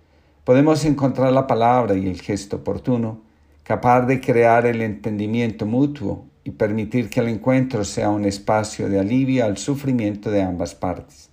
podemos 0.43 0.83
encontrar 0.85 1.31
la 1.31 1.47
palabra 1.47 1.95
y 1.95 2.07
el 2.07 2.21
gesto 2.21 2.57
oportuno, 2.57 3.21
capaz 3.63 4.01
de 4.05 4.19
crear 4.19 4.65
el 4.65 4.81
entendimiento 4.81 5.65
mutuo 5.65 6.25
y 6.43 6.51
permitir 6.51 7.09
que 7.09 7.19
el 7.19 7.27
encuentro 7.27 7.83
sea 7.83 8.09
un 8.09 8.25
espacio 8.25 8.89
de 8.89 8.99
alivio 8.99 9.45
al 9.45 9.57
sufrimiento 9.57 10.31
de 10.31 10.41
ambas 10.41 10.73
partes. 10.73 11.29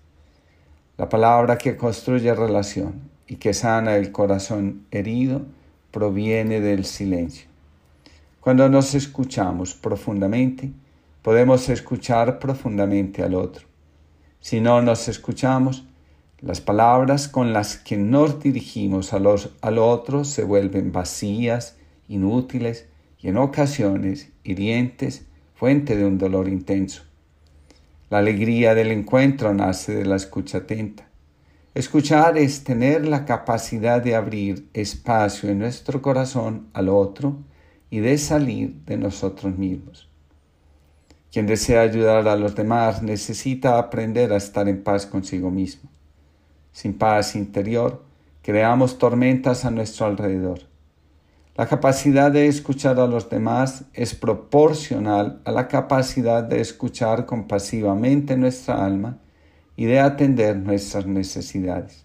La 0.97 1.09
palabra 1.09 1.57
que 1.57 1.77
construye 1.77 2.35
relación 2.35 3.09
y 3.27 3.37
que 3.37 3.55
sana 3.55 3.97
el 3.97 4.13
corazón 4.13 4.87
herido 4.91 5.43
proviene 5.91 6.61
del 6.61 6.85
silencio. 6.85 7.49
Cuando 8.41 8.69
nos 8.69 8.95
escuchamos 8.95 9.75
profundamente, 9.75 10.73
podemos 11.23 11.69
escuchar 11.69 12.39
profundamente 12.39 13.23
al 13.23 13.35
otro. 13.35 13.67
Si 14.41 14.61
no 14.61 14.81
nos 14.83 15.09
escuchamos, 15.09 15.85
las 16.41 16.61
palabras 16.61 17.27
con 17.27 17.53
las 17.53 17.77
que 17.77 17.97
nos 17.97 18.41
dirigimos 18.41 19.13
a 19.13 19.19
los, 19.19 19.51
al 19.61 19.79
otro 19.79 20.25
se 20.25 20.45
vuelven 20.45 20.93
vacías, 20.93 21.77
inútiles 22.07 22.87
y 23.19 23.29
en 23.29 23.39
ocasiones 23.39 24.31
hirientes, 24.45 25.27
fuente 25.55 25.97
de 25.97 26.05
un 26.05 26.17
dolor 26.17 26.49
intenso. 26.49 27.03
La 28.09 28.19
alegría 28.19 28.77
del 28.77 28.93
encuentro 28.93 29.53
nace 29.53 29.97
de 29.97 30.07
la 30.07 30.15
escucha 30.15 30.59
atenta. 30.59 31.09
Escuchar 31.75 32.39
es 32.39 32.63
tener 32.63 33.07
la 33.07 33.25
capacidad 33.25 34.01
de 34.01 34.15
abrir 34.15 34.69
espacio 34.73 35.51
en 35.51 35.59
nuestro 35.59 36.01
corazón 36.01 36.69
al 36.73 36.89
otro 36.89 37.37
y 37.91 37.99
de 37.99 38.17
salir 38.17 38.77
de 38.87 38.97
nosotros 38.97 39.59
mismos. 39.59 40.09
Quien 41.33 41.47
desea 41.47 41.81
ayudar 41.81 42.29
a 42.29 42.37
los 42.37 42.55
demás 42.55 43.03
necesita 43.03 43.79
aprender 43.79 44.33
a 44.33 44.37
estar 44.37 44.69
en 44.69 44.85
paz 44.85 45.05
consigo 45.05 45.51
mismo. 45.51 45.91
Sin 46.79 46.97
paz 46.97 47.35
interior, 47.35 48.05
creamos 48.41 48.99
tormentas 48.99 49.65
a 49.65 49.73
nuestro 49.73 50.07
alrededor. 50.07 50.61
La 51.57 51.67
capacidad 51.67 52.31
de 52.31 52.47
escuchar 52.47 53.01
a 53.01 53.09
los 53.09 53.29
demás 53.29 53.87
es 53.95 54.15
proporcional 54.15 55.41
a 55.45 55.51
la 55.51 55.67
capacidad 55.67 56.45
de 56.45 56.61
escuchar 56.61 57.27
compasivamente 57.27 58.37
nuestra 58.37 58.87
alma 58.87 59.19
y 59.75 59.87
de 59.87 59.99
atender 59.99 60.57
nuestras 60.57 61.05
necesidades. 61.05 62.05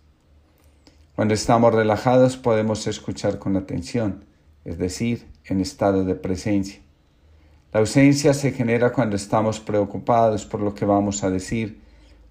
Cuando 1.15 1.35
estamos 1.35 1.71
relajados 1.71 2.35
podemos 2.35 2.87
escuchar 2.87 3.37
con 3.37 3.55
atención, 3.55 4.25
es 4.65 4.79
decir, 4.79 5.27
en 5.45 5.61
estado 5.61 6.03
de 6.03 6.15
presencia. 6.15 6.81
La 7.71 7.81
ausencia 7.81 8.33
se 8.33 8.51
genera 8.51 8.91
cuando 8.91 9.17
estamos 9.17 9.59
preocupados 9.59 10.47
por 10.47 10.61
lo 10.61 10.73
que 10.73 10.85
vamos 10.85 11.23
a 11.23 11.29
decir 11.29 11.83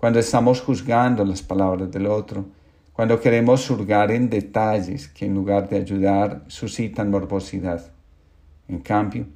cuando 0.02 0.18
estamos 0.18 0.60
juzgando 0.60 1.24
las 1.24 1.42
palabras 1.42 1.88
del 1.92 2.08
otro, 2.08 2.44
cuando 2.92 3.20
queremos 3.20 3.70
hurgar 3.70 4.10
en 4.10 4.28
detalles 4.28 5.06
que 5.06 5.26
en 5.26 5.34
lugar 5.34 5.68
de 5.68 5.76
ayudar 5.76 6.42
suscitan 6.48 7.08
morbosidad. 7.08 7.92
En 8.66 8.80
cambio, 8.80 9.26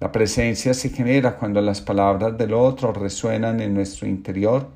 la 0.00 0.10
presencia 0.10 0.74
se 0.74 0.90
genera 0.90 1.36
cuando 1.36 1.60
las 1.60 1.80
palabras 1.80 2.36
del 2.36 2.52
otro 2.52 2.92
resuenan 2.92 3.60
en 3.60 3.74
nuestro 3.74 4.08
interior 4.08 4.66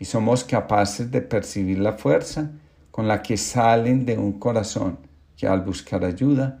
y 0.00 0.06
somos 0.06 0.42
capaces 0.42 1.08
de 1.08 1.22
percibir 1.22 1.78
la 1.78 1.92
fuerza 1.92 2.50
con 2.90 3.06
la 3.06 3.22
que 3.22 3.36
salen 3.36 4.04
de 4.04 4.18
un 4.18 4.40
corazón 4.40 4.98
que 5.36 5.46
al 5.46 5.60
buscar 5.60 6.04
ayuda 6.04 6.58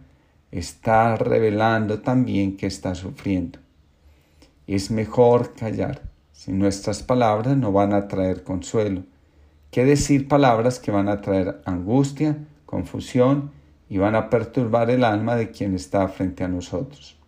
está 0.52 1.16
revelando 1.16 1.98
también 1.98 2.56
que 2.56 2.68
está 2.68 2.94
sufriendo. 2.94 3.58
Es 4.68 4.88
mejor 4.92 5.52
callar 5.54 6.09
si 6.40 6.52
nuestras 6.52 7.02
palabras 7.02 7.54
no 7.58 7.70
van 7.70 7.92
a 7.92 8.08
traer 8.08 8.44
consuelo. 8.44 9.02
¿Qué 9.70 9.84
decir 9.84 10.26
palabras 10.26 10.78
que 10.78 10.90
van 10.90 11.10
a 11.10 11.20
traer 11.20 11.60
angustia, 11.66 12.38
confusión 12.64 13.50
y 13.90 13.98
van 13.98 14.14
a 14.14 14.30
perturbar 14.30 14.88
el 14.88 15.04
alma 15.04 15.36
de 15.36 15.50
quien 15.50 15.74
está 15.74 16.08
frente 16.08 16.42
a 16.42 16.48
nosotros? 16.48 17.18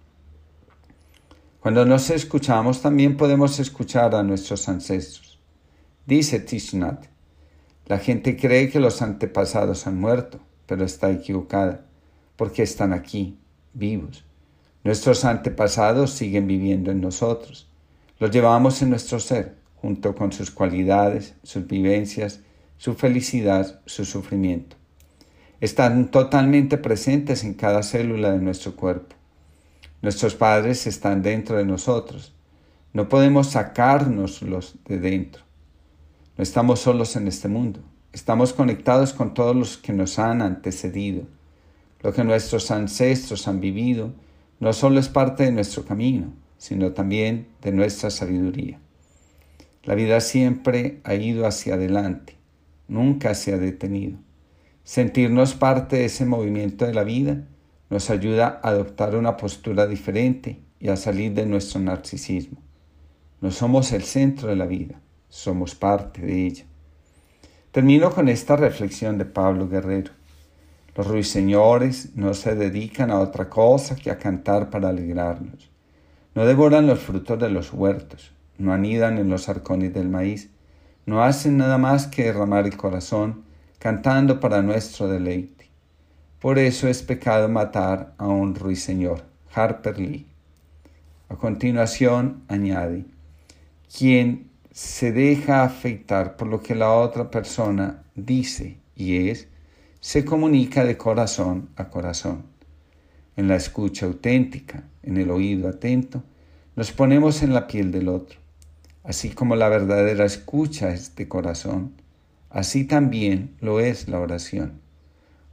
Cuando 1.60 1.84
nos 1.84 2.08
escuchamos 2.08 2.80
también 2.80 3.18
podemos 3.18 3.58
escuchar 3.60 4.14
a 4.14 4.22
nuestros 4.22 4.66
ancestros. 4.70 5.38
Dice 6.06 6.40
Tishnat, 6.40 7.04
la 7.88 7.98
gente 7.98 8.34
cree 8.34 8.70
que 8.70 8.80
los 8.80 9.02
antepasados 9.02 9.86
han 9.86 10.00
muerto, 10.00 10.40
pero 10.64 10.86
está 10.86 11.10
equivocada, 11.10 11.84
porque 12.36 12.62
están 12.62 12.94
aquí, 12.94 13.38
vivos. 13.74 14.24
Nuestros 14.84 15.26
antepasados 15.26 16.12
siguen 16.12 16.46
viviendo 16.46 16.90
en 16.90 17.02
nosotros 17.02 17.68
los 18.22 18.30
llevamos 18.30 18.80
en 18.82 18.90
nuestro 18.90 19.18
ser, 19.18 19.56
junto 19.74 20.14
con 20.14 20.30
sus 20.30 20.52
cualidades, 20.52 21.34
sus 21.42 21.66
vivencias, 21.66 22.38
su 22.76 22.94
felicidad, 22.94 23.80
su 23.84 24.04
sufrimiento. 24.04 24.76
Están 25.60 26.08
totalmente 26.08 26.78
presentes 26.78 27.42
en 27.42 27.54
cada 27.54 27.82
célula 27.82 28.30
de 28.30 28.38
nuestro 28.38 28.76
cuerpo. 28.76 29.16
Nuestros 30.02 30.36
padres 30.36 30.86
están 30.86 31.20
dentro 31.22 31.56
de 31.56 31.64
nosotros. 31.64 32.32
No 32.92 33.08
podemos 33.08 33.48
sacárnoslos 33.48 34.76
de 34.86 35.00
dentro. 35.00 35.42
No 36.38 36.44
estamos 36.44 36.78
solos 36.78 37.16
en 37.16 37.26
este 37.26 37.48
mundo. 37.48 37.80
Estamos 38.12 38.52
conectados 38.52 39.14
con 39.14 39.34
todos 39.34 39.56
los 39.56 39.78
que 39.78 39.92
nos 39.92 40.20
han 40.20 40.42
antecedido. 40.42 41.24
Lo 42.02 42.12
que 42.12 42.22
nuestros 42.22 42.70
ancestros 42.70 43.48
han 43.48 43.58
vivido 43.58 44.12
no 44.60 44.72
solo 44.72 45.00
es 45.00 45.08
parte 45.08 45.42
de 45.42 45.50
nuestro 45.50 45.84
camino, 45.84 46.32
sino 46.62 46.92
también 46.92 47.48
de 47.60 47.72
nuestra 47.72 48.08
sabiduría. 48.08 48.78
La 49.82 49.96
vida 49.96 50.20
siempre 50.20 51.00
ha 51.02 51.14
ido 51.14 51.44
hacia 51.44 51.74
adelante, 51.74 52.36
nunca 52.86 53.34
se 53.34 53.52
ha 53.52 53.58
detenido. 53.58 54.16
Sentirnos 54.84 55.54
parte 55.54 55.96
de 55.96 56.04
ese 56.04 56.24
movimiento 56.24 56.86
de 56.86 56.94
la 56.94 57.02
vida 57.02 57.48
nos 57.90 58.10
ayuda 58.10 58.60
a 58.62 58.68
adoptar 58.68 59.16
una 59.16 59.36
postura 59.36 59.88
diferente 59.88 60.60
y 60.78 60.88
a 60.90 60.96
salir 60.96 61.34
de 61.34 61.46
nuestro 61.46 61.80
narcisismo. 61.80 62.58
No 63.40 63.50
somos 63.50 63.90
el 63.90 64.04
centro 64.04 64.46
de 64.48 64.54
la 64.54 64.66
vida, 64.66 65.00
somos 65.28 65.74
parte 65.74 66.22
de 66.22 66.46
ella. 66.46 66.64
Termino 67.72 68.12
con 68.12 68.28
esta 68.28 68.54
reflexión 68.54 69.18
de 69.18 69.24
Pablo 69.24 69.68
Guerrero. 69.68 70.12
Los 70.94 71.08
ruiseñores 71.08 72.14
no 72.14 72.34
se 72.34 72.54
dedican 72.54 73.10
a 73.10 73.18
otra 73.18 73.50
cosa 73.50 73.96
que 73.96 74.12
a 74.12 74.18
cantar 74.18 74.70
para 74.70 74.90
alegrarnos. 74.90 75.71
No 76.34 76.46
devoran 76.46 76.86
los 76.86 77.00
frutos 77.00 77.38
de 77.38 77.50
los 77.50 77.72
huertos, 77.72 78.32
no 78.58 78.72
anidan 78.72 79.18
en 79.18 79.28
los 79.28 79.48
arcones 79.48 79.92
del 79.92 80.08
maíz, 80.08 80.50
no 81.04 81.22
hacen 81.22 81.56
nada 81.56 81.78
más 81.78 82.06
que 82.06 82.24
derramar 82.24 82.66
el 82.66 82.76
corazón, 82.76 83.44
cantando 83.78 84.40
para 84.40 84.62
nuestro 84.62 85.08
deleite. 85.08 85.68
Por 86.40 86.58
eso 86.58 86.88
es 86.88 87.02
pecado 87.02 87.48
matar 87.48 88.14
a 88.18 88.26
un 88.28 88.54
ruiseñor. 88.54 89.24
Harper 89.54 89.98
Lee. 89.98 90.26
A 91.28 91.36
continuación 91.36 92.42
añade, 92.48 93.04
quien 93.96 94.50
se 94.70 95.12
deja 95.12 95.62
afectar 95.62 96.36
por 96.36 96.48
lo 96.48 96.62
que 96.62 96.74
la 96.74 96.92
otra 96.92 97.30
persona 97.30 98.04
dice 98.14 98.78
y 98.96 99.28
es, 99.28 99.48
se 100.00 100.24
comunica 100.24 100.84
de 100.84 100.96
corazón 100.96 101.68
a 101.76 101.90
corazón. 101.90 102.44
En 103.36 103.48
la 103.48 103.56
escucha 103.56 104.06
auténtica, 104.06 104.84
en 105.02 105.16
el 105.16 105.30
oído 105.30 105.68
atento, 105.68 106.22
nos 106.76 106.92
ponemos 106.92 107.42
en 107.42 107.52
la 107.52 107.66
piel 107.66 107.92
del 107.92 108.08
otro. 108.08 108.38
Así 109.04 109.30
como 109.30 109.56
la 109.56 109.68
verdadera 109.68 110.24
escucha 110.24 110.92
es 110.92 111.16
de 111.16 111.28
corazón, 111.28 111.92
así 112.50 112.84
también 112.84 113.54
lo 113.60 113.80
es 113.80 114.08
la 114.08 114.20
oración. 114.20 114.80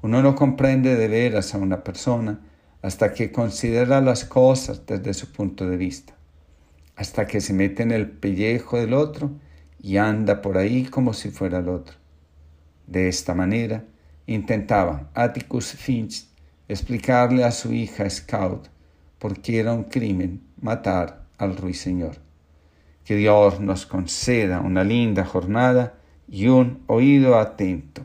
Uno 0.02 0.22
no 0.22 0.36
comprende 0.36 0.96
de 0.96 1.08
veras 1.08 1.54
a 1.54 1.58
una 1.58 1.84
persona 1.84 2.40
hasta 2.82 3.14
que 3.14 3.32
considera 3.32 4.02
las 4.02 4.24
cosas 4.24 4.86
desde 4.86 5.14
su 5.14 5.32
punto 5.32 5.68
de 5.70 5.78
vista, 5.78 6.16
hasta 6.96 7.28
que 7.28 7.42
se 7.42 7.54
mete 7.54 7.84
en 7.84 7.92
el 7.92 8.10
pellejo 8.10 8.78
del 8.78 8.94
otro 8.94 9.32
y 9.82 9.98
anda 9.98 10.42
por 10.42 10.58
ahí 10.58 10.86
como 10.86 11.14
si 11.14 11.32
fuera 11.32 11.60
el 11.60 11.70
otro. 11.70 11.96
De 12.88 13.08
esta 13.08 13.34
manera 13.34 13.84
intentaba 14.26 15.10
Atticus 15.14 15.74
Finch 15.74 16.28
explicarle 16.68 17.44
a 17.44 17.52
su 17.52 17.74
hija 17.74 18.10
Scout 18.10 18.68
por 19.20 19.42
qué 19.42 19.60
era 19.60 19.74
un 19.74 19.84
crimen 19.84 20.42
matar 20.62 21.26
al 21.38 21.56
ruiseñor. 21.56 22.16
Que 23.06 23.16
Dios 23.16 23.60
nos 23.60 23.86
conceda 23.86 24.62
una 24.62 24.84
linda 24.84 25.26
jornada 25.26 25.96
y 26.28 26.48
un 26.48 26.84
oído 26.88 27.38
atento 27.38 28.04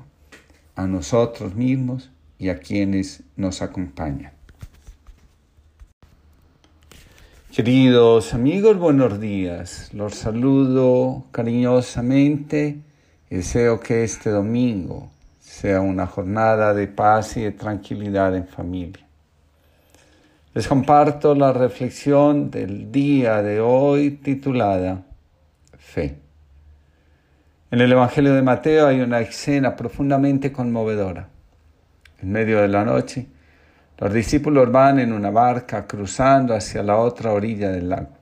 a 0.77 0.87
nosotros 0.87 1.55
mismos 1.55 2.11
y 2.39 2.49
a 2.49 2.59
quienes 2.59 3.23
nos 3.37 3.63
acompañan. 3.63 4.33
Queridos 7.55 8.35
amigos, 8.35 8.77
buenos 8.79 9.21
días. 9.21 9.95
Los 9.95 10.15
saludo 10.17 11.25
cariñosamente 11.31 12.81
deseo 13.35 13.81
que 13.81 14.05
este 14.05 14.31
domingo 14.31 15.11
sea 15.41 15.81
una 15.81 16.07
jornada 16.07 16.73
de 16.73 16.87
paz 16.87 17.37
y 17.37 17.43
de 17.43 17.53
tranquilidad 17.53 18.37
en 18.37 18.47
familia. 18.47 19.04
Les 20.55 20.69
comparto 20.69 21.35
la 21.35 21.53
reflexión 21.53 22.49
del 22.49 22.93
día 22.93 23.43
de 23.43 23.59
hoy 23.59 24.13
titulada 24.13 25.03
Fe. 25.77 26.21
En 27.73 27.81
el 27.81 27.91
Evangelio 27.91 28.33
de 28.35 28.43
Mateo 28.43 28.87
hay 28.87 29.01
una 29.01 29.19
escena 29.19 29.75
profundamente 29.75 30.53
conmovedora. 30.53 31.29
En 32.23 32.31
medio 32.31 32.61
de 32.61 32.69
la 32.69 32.85
noche, 32.85 33.27
los 33.99 34.13
discípulos 34.13 34.71
van 34.71 35.01
en 35.01 35.13
una 35.13 35.33
barca 35.33 35.89
cruzando 35.89 36.55
hacia 36.55 36.85
la 36.85 36.99
otra 36.99 37.33
orilla 37.33 37.71
del 37.73 37.89
lago. 37.89 38.17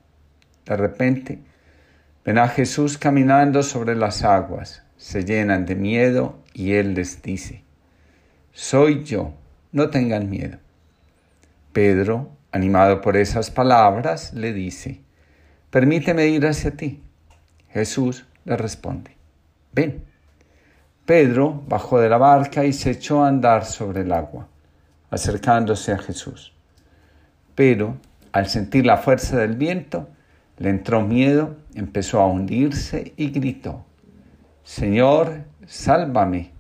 De 0.64 0.76
repente, 0.78 1.39
ven 2.24 2.39
a 2.39 2.49
Jesús 2.49 2.97
caminando 2.97 3.62
sobre 3.62 3.95
las 3.95 4.24
aguas, 4.24 4.83
se 4.97 5.26
llenan 5.26 5.66
de 5.66 5.74
miedo 5.74 6.39
y 6.55 6.72
Él 6.72 6.95
les 6.95 7.20
dice, 7.20 7.62
Soy 8.53 9.05
yo, 9.05 9.35
no 9.70 9.91
tengan 9.91 10.30
miedo. 10.30 10.57
Pedro, 11.72 12.30
animado 12.50 13.00
por 13.00 13.16
esas 13.16 13.50
palabras, 13.50 14.34
le 14.34 14.52
dice, 14.52 15.00
Permíteme 15.70 16.26
ir 16.26 16.46
hacia 16.46 16.72
ti. 16.72 17.02
Jesús 17.70 18.26
le 18.44 18.56
responde, 18.56 19.16
Ven. 19.72 20.04
Pedro 21.06 21.62
bajó 21.66 21.98
de 21.98 22.08
la 22.08 22.18
barca 22.18 22.64
y 22.64 22.72
se 22.72 22.90
echó 22.90 23.24
a 23.24 23.28
andar 23.28 23.64
sobre 23.64 24.02
el 24.02 24.12
agua, 24.12 24.48
acercándose 25.10 25.92
a 25.92 25.98
Jesús. 25.98 26.52
Pero, 27.54 27.96
al 28.32 28.48
sentir 28.48 28.86
la 28.86 28.98
fuerza 28.98 29.38
del 29.38 29.56
viento, 29.56 30.08
le 30.58 30.70
entró 30.70 31.00
miedo, 31.00 31.56
empezó 31.74 32.20
a 32.20 32.26
hundirse 32.26 33.14
y 33.16 33.30
gritó, 33.30 33.84
Señor, 34.62 35.44
sálvame. 35.66 36.52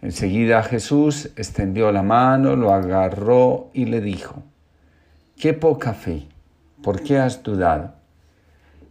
Enseguida 0.00 0.62
Jesús 0.62 1.30
extendió 1.36 1.90
la 1.90 2.02
mano, 2.02 2.54
lo 2.54 2.72
agarró 2.72 3.70
y 3.72 3.86
le 3.86 4.00
dijo, 4.00 4.42
Qué 5.36 5.54
poca 5.54 5.92
fe, 5.92 6.28
¿por 6.82 7.02
qué 7.02 7.18
has 7.18 7.42
dudado? 7.42 7.94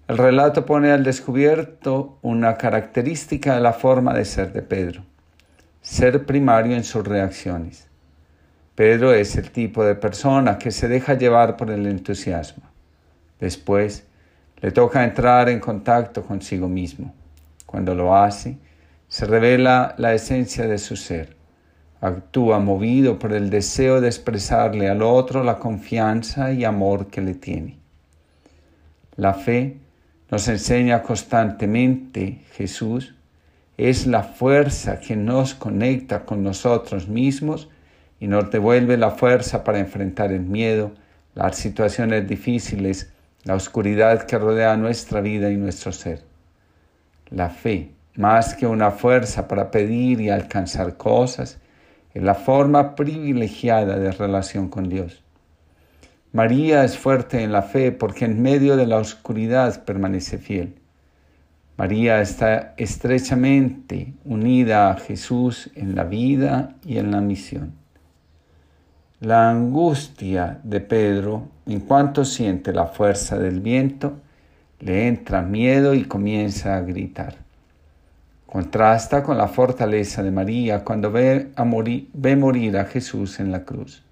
El 0.08 0.18
relato 0.18 0.66
pone 0.66 0.92
al 0.92 1.04
descubierto 1.04 2.18
una 2.22 2.56
característica 2.56 3.56
de 3.56 3.62
la 3.62 3.74
forma 3.74 4.14
de 4.14 4.26
ser 4.26 4.54
de 4.54 4.62
Pedro, 4.62 5.04
ser 5.82 6.26
primario 6.26 6.76
en 6.76 6.84
sus 6.84 7.06
reacciones. 7.06 7.88
Pedro 8.76 9.14
es 9.14 9.36
el 9.36 9.52
tipo 9.52 9.84
de 9.84 9.96
persona 9.96 10.58
que 10.58 10.72
se 10.72 10.88
deja 10.88 11.16
llevar 11.16 11.58
por 11.58 11.72
el 11.72 11.88
entusiasmo. 11.88 12.64
Después, 13.40 14.06
le 14.62 14.72
toca 14.72 15.04
entrar 15.04 15.50
en 15.50 15.60
contacto 15.60 16.24
consigo 16.24 16.68
mismo. 16.68 17.14
Cuando 17.66 17.94
lo 17.94 18.16
hace, 18.16 18.58
se 19.08 19.26
revela 19.26 19.96
la 19.98 20.14
esencia 20.14 20.68
de 20.68 20.78
su 20.78 20.96
ser. 20.96 21.36
Actúa 22.02 22.60
movido 22.60 23.18
por 23.18 23.34
el 23.34 23.50
deseo 23.50 24.02
de 24.02 24.08
expresarle 24.08 24.90
al 24.90 25.02
otro 25.02 25.44
la 25.44 25.58
confianza 25.58 26.52
y 26.52 26.64
amor 26.64 27.08
que 27.08 27.22
le 27.22 27.34
tiene. 27.34 27.78
La 29.16 29.34
fe 29.34 29.78
nos 30.30 30.48
enseña 30.48 31.02
constantemente 31.02 32.44
Jesús 32.52 33.16
es 33.78 34.08
la 34.08 34.24
fuerza 34.24 35.00
que 35.00 35.16
nos 35.16 35.54
conecta 35.54 36.26
con 36.26 36.44
nosotros 36.44 37.08
mismos 37.08 37.70
y 38.20 38.28
nos 38.28 38.52
devuelve 38.52 38.98
la 38.98 39.12
fuerza 39.12 39.64
para 39.64 39.80
enfrentar 39.80 40.32
el 40.32 40.42
miedo, 40.42 40.92
las 41.36 41.56
situaciones 41.56 42.28
difíciles, 42.28 43.14
la 43.44 43.54
oscuridad 43.54 44.26
que 44.26 44.40
rodea 44.40 44.76
nuestra 44.78 45.22
vida 45.22 45.52
y 45.52 45.58
nuestro 45.58 45.92
ser. 45.92 46.24
La 47.30 47.50
fe 47.50 47.92
más 48.18 48.56
que 48.56 48.68
una 48.68 48.92
fuerza 48.92 49.48
para 49.48 49.72
pedir 49.72 50.20
y 50.20 50.30
alcanzar 50.30 50.98
cosas, 50.98 51.60
es 52.14 52.24
la 52.24 52.34
forma 52.34 52.96
privilegiada 52.96 53.98
de 53.98 54.12
relación 54.12 54.70
con 54.70 54.90
Dios. 54.90 55.24
María 56.34 56.84
es 56.84 56.98
fuerte 56.98 57.44
en 57.44 57.52
la 57.52 57.62
fe 57.62 57.92
porque 57.92 58.26
en 58.26 58.42
medio 58.42 58.76
de 58.76 58.88
la 58.88 58.98
oscuridad 58.98 59.86
permanece 59.86 60.40
fiel. 60.40 60.76
María 61.78 62.20
está 62.20 62.74
estrechamente 62.78 64.14
unida 64.26 64.90
a 64.90 64.98
Jesús 64.98 65.70
en 65.76 65.96
la 65.96 66.04
vida 66.04 66.76
y 66.84 66.98
en 66.98 67.12
la 67.12 67.22
misión. 67.22 67.74
La 69.20 69.50
angustia 69.50 70.60
de 70.64 70.82
Pedro, 70.82 71.50
en 71.68 71.82
cuanto 71.82 72.26
siente 72.26 72.74
la 72.74 72.88
fuerza 72.88 73.38
del 73.38 73.62
viento, 73.62 74.20
le 74.80 75.08
entra 75.08 75.44
miedo 75.44 75.94
y 75.94 76.06
comienza 76.06 76.78
a 76.78 76.82
gritar. 76.82 77.47
Contrasta 78.48 79.24
con 79.24 79.38
la 79.38 79.50
fortaleza 79.50 80.24
de 80.24 80.32
María 80.32 80.86
cuando 80.86 81.12
ve, 81.12 81.50
a 81.58 81.66
morir, 81.66 82.10
ve 82.14 82.38
morir 82.38 82.78
a 82.78 82.86
Jesús 82.86 83.42
en 83.42 83.52
la 83.52 83.66
cruz. 83.66 84.06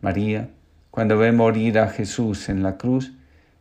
María, 0.00 0.50
cuando 0.90 1.16
ve 1.16 1.30
morir 1.30 1.78
a 1.78 1.88
Jesús 1.88 2.48
en 2.48 2.64
la 2.64 2.76
cruz, 2.76 3.14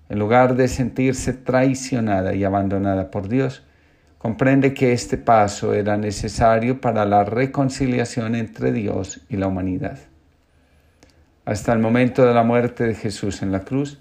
en 0.09 0.17
lugar 0.17 0.55
de 0.55 0.67
sentirse 0.67 1.33
traicionada 1.33 2.33
y 2.33 2.43
abandonada 2.43 3.11
por 3.11 3.29
Dios, 3.29 3.63
comprende 4.17 4.73
que 4.73 4.93
este 4.93 5.17
paso 5.17 5.75
era 5.75 5.95
necesario 5.95 6.81
para 6.81 7.05
la 7.05 7.23
reconciliación 7.23 8.33
entre 8.33 8.71
Dios 8.71 9.21
y 9.29 9.37
la 9.37 9.45
humanidad. 9.45 9.99
Hasta 11.45 11.71
el 11.71 11.79
momento 11.79 12.25
de 12.25 12.33
la 12.33 12.43
muerte 12.43 12.85
de 12.85 12.95
Jesús 12.95 13.43
en 13.43 13.51
la 13.51 13.59
cruz, 13.59 13.99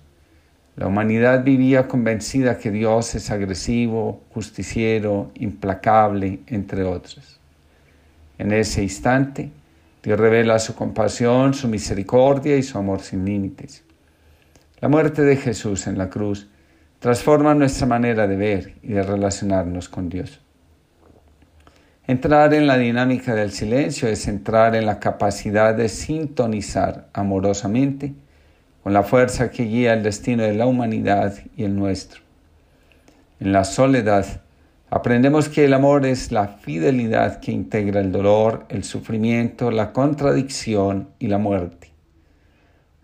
la 0.77 0.87
humanidad 0.87 1.45
vivía 1.45 1.87
convencida 1.87 2.59
que 2.59 2.71
Dios 2.71 3.15
es 3.15 3.31
agresivo, 3.31 4.23
justiciero, 4.31 5.31
implacable, 5.35 6.41
entre 6.47 6.85
otros. 6.85 7.39
En 8.39 8.53
ese 8.53 8.83
instante, 8.83 9.51
Dios 10.03 10.19
revela 10.19 10.59
su 10.59 10.75
compasión, 10.75 11.53
su 11.53 11.69
misericordia 11.69 12.57
y 12.57 12.63
su 12.63 12.79
amor 12.79 13.03
sin 13.03 13.25
límites. 13.25 13.85
La 14.81 14.89
muerte 14.89 15.23
de 15.23 15.37
Jesús 15.37 15.87
en 15.87 15.99
la 15.99 16.09
cruz 16.09 16.49
transforma 16.99 17.55
nuestra 17.55 17.87
manera 17.87 18.27
de 18.27 18.37
ver 18.37 18.75
y 18.83 18.89
de 18.93 19.03
relacionarnos 19.03 19.89
con 19.89 20.09
Dios. 20.09 20.41
Entrar 22.07 22.53
en 22.55 22.67
la 22.67 22.79
dinámica 22.79 23.35
del 23.35 23.53
silencio 23.53 24.09
es 24.09 24.27
entrar 24.27 24.75
en 24.75 24.87
la 24.87 24.99
capacidad 24.99 25.75
de 25.75 25.89
sintonizar 25.89 27.09
amorosamente 27.13 28.15
con 28.83 28.93
la 28.93 29.03
fuerza 29.03 29.51
que 29.51 29.65
guía 29.65 29.95
el 29.95 30.03
destino 30.03 30.43
de 30.43 30.55
la 30.55 30.67
humanidad 30.67 31.35
y 31.57 31.65
el 31.65 31.77
nuestro. 31.77 32.21
En 33.41 33.53
la 33.53 33.65
soledad 33.65 34.43
aprendemos 34.91 35.49
que 35.49 35.65
el 35.65 35.75
amor 35.75 36.05
es 36.05 36.33
la 36.33 36.49
fidelidad 36.49 37.41
que 37.41 37.53
integra 37.53 38.01
el 38.01 38.13
dolor, 38.13 38.67
el 38.69 38.85
sufrimiento, 38.85 39.71
la 39.71 39.93
contradicción 39.93 41.09
y 41.19 41.29
la 41.29 41.39
muerte. 41.39 41.91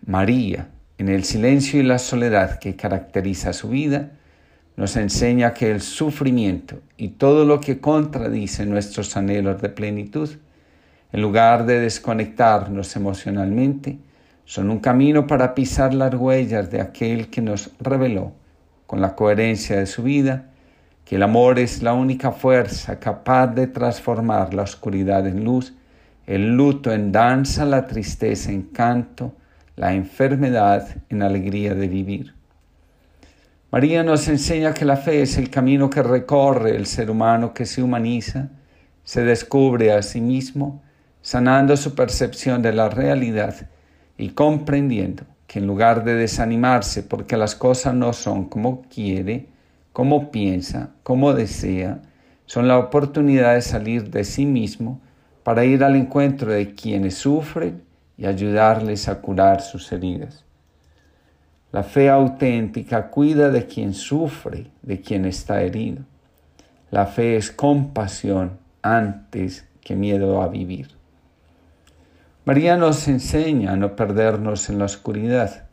María, 0.05 0.69
en 0.97 1.09
el 1.09 1.23
silencio 1.23 1.79
y 1.79 1.83
la 1.83 1.99
soledad 1.99 2.59
que 2.59 2.75
caracteriza 2.75 3.53
su 3.53 3.69
vida, 3.69 4.11
nos 4.75 4.95
enseña 4.95 5.53
que 5.53 5.71
el 5.71 5.81
sufrimiento 5.81 6.79
y 6.95 7.09
todo 7.09 7.43
lo 7.43 7.59
que 7.59 7.79
contradice 7.79 8.65
nuestros 8.65 9.17
anhelos 9.17 9.61
de 9.61 9.69
plenitud, 9.69 10.29
en 11.11 11.21
lugar 11.21 11.65
de 11.65 11.79
desconectarnos 11.79 12.95
emocionalmente, 12.95 13.99
son 14.49 14.71
un 14.71 14.79
camino 14.79 15.27
para 15.27 15.53
pisar 15.53 15.93
las 15.93 16.11
huellas 16.15 16.71
de 16.71 16.81
aquel 16.81 17.29
que 17.29 17.39
nos 17.39 17.69
reveló, 17.79 18.31
con 18.87 18.99
la 18.99 19.13
coherencia 19.15 19.77
de 19.77 19.85
su 19.85 20.01
vida, 20.01 20.47
que 21.05 21.17
el 21.17 21.21
amor 21.21 21.59
es 21.59 21.83
la 21.83 21.93
única 21.93 22.31
fuerza 22.31 22.99
capaz 22.99 23.45
de 23.53 23.67
transformar 23.67 24.55
la 24.55 24.63
oscuridad 24.63 25.27
en 25.27 25.43
luz, 25.43 25.75
el 26.25 26.55
luto 26.57 26.91
en 26.91 27.11
danza, 27.11 27.63
la 27.63 27.85
tristeza 27.85 28.51
en 28.51 28.63
canto, 28.63 29.35
la 29.75 29.93
enfermedad 29.93 30.97
en 31.09 31.21
alegría 31.21 31.75
de 31.75 31.87
vivir. 31.87 32.33
María 33.69 34.01
nos 34.01 34.27
enseña 34.29 34.73
que 34.73 34.83
la 34.83 34.97
fe 34.97 35.21
es 35.21 35.37
el 35.37 35.51
camino 35.51 35.91
que 35.91 36.01
recorre 36.01 36.75
el 36.75 36.87
ser 36.87 37.11
humano 37.11 37.53
que 37.53 37.67
se 37.67 37.83
humaniza, 37.83 38.49
se 39.03 39.23
descubre 39.23 39.91
a 39.91 40.01
sí 40.01 40.21
mismo, 40.21 40.81
sanando 41.21 41.77
su 41.77 41.93
percepción 41.93 42.63
de 42.63 42.73
la 42.73 42.89
realidad 42.89 43.69
y 44.19 44.29
comprendiendo 44.29 45.23
que 45.47 45.59
en 45.59 45.65
lugar 45.65 46.03
de 46.03 46.13
desanimarse 46.13 47.01
porque 47.03 47.37
las 47.37 47.55
cosas 47.55 47.95
no 47.95 48.11
son 48.11 48.45
como 48.49 48.83
quiere, 48.83 49.47
como 49.93 50.29
piensa, 50.29 50.91
como 51.03 51.33
desea, 51.33 52.01
son 52.45 52.67
la 52.67 52.77
oportunidad 52.77 53.55
de 53.55 53.61
salir 53.61 54.11
de 54.11 54.25
sí 54.25 54.45
mismo 54.45 54.99
para 55.43 55.63
ir 55.63 55.83
al 55.85 55.95
encuentro 55.95 56.51
de 56.51 56.75
quienes 56.75 57.15
sufren 57.15 57.81
y 58.17 58.25
ayudarles 58.25 59.07
a 59.07 59.21
curar 59.21 59.61
sus 59.61 59.89
heridas. 59.93 60.43
La 61.71 61.83
fe 61.83 62.09
auténtica 62.09 63.07
cuida 63.09 63.49
de 63.49 63.67
quien 63.67 63.93
sufre, 63.93 64.67
de 64.81 64.99
quien 64.99 65.23
está 65.25 65.61
herido. 65.61 66.03
La 66.91 67.05
fe 67.05 67.37
es 67.37 67.51
compasión 67.51 68.57
antes 68.81 69.65
que 69.79 69.95
miedo 69.95 70.41
a 70.41 70.49
vivir. 70.49 70.98
María 72.49 72.77
nos 72.77 73.07
enseña 73.07 73.73
a 73.73 73.75
no 73.75 73.95
perdernos 73.95 74.71
en 74.71 74.79
la 74.79 74.85
oscuridad, 74.85 75.67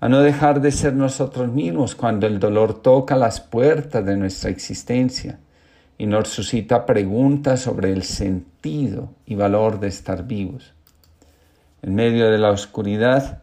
a 0.00 0.08
no 0.08 0.20
dejar 0.20 0.62
de 0.62 0.72
ser 0.72 0.94
nosotros 0.94 1.52
mismos 1.52 1.94
cuando 1.94 2.26
el 2.26 2.40
dolor 2.40 2.80
toca 2.80 3.16
las 3.16 3.42
puertas 3.42 4.02
de 4.06 4.16
nuestra 4.16 4.48
existencia 4.48 5.40
y 5.98 6.06
nos 6.06 6.28
suscita 6.28 6.86
preguntas 6.86 7.60
sobre 7.60 7.92
el 7.92 8.02
sentido 8.02 9.10
y 9.26 9.34
valor 9.34 9.78
de 9.78 9.88
estar 9.88 10.26
vivos. 10.26 10.72
En 11.82 11.94
medio 11.94 12.30
de 12.30 12.38
la 12.38 12.48
oscuridad, 12.48 13.42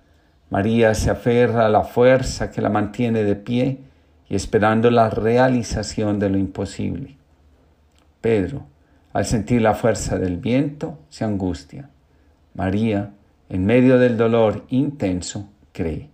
María 0.49 0.95
se 0.95 1.11
aferra 1.11 1.67
a 1.67 1.69
la 1.69 1.83
fuerza 1.83 2.49
que 2.49 2.63
la 2.63 2.69
mantiene 2.69 3.23
de 3.23 3.35
pie 3.35 3.81
y 4.27 4.33
esperando 4.33 4.89
la 4.89 5.11
realización 5.11 6.17
de 6.17 6.29
lo 6.31 6.39
imposible. 6.39 7.17
Pedro, 8.19 8.65
al 9.13 9.25
sentir 9.25 9.61
la 9.61 9.75
fuerza 9.75 10.17
del 10.17 10.37
viento, 10.37 10.97
se 11.09 11.23
angustia. 11.23 11.91
María, 12.53 13.13
en 13.49 13.65
medio 13.65 13.97
del 13.97 14.17
dolor 14.17 14.65
intenso, 14.69 15.49
cree. 15.71 16.09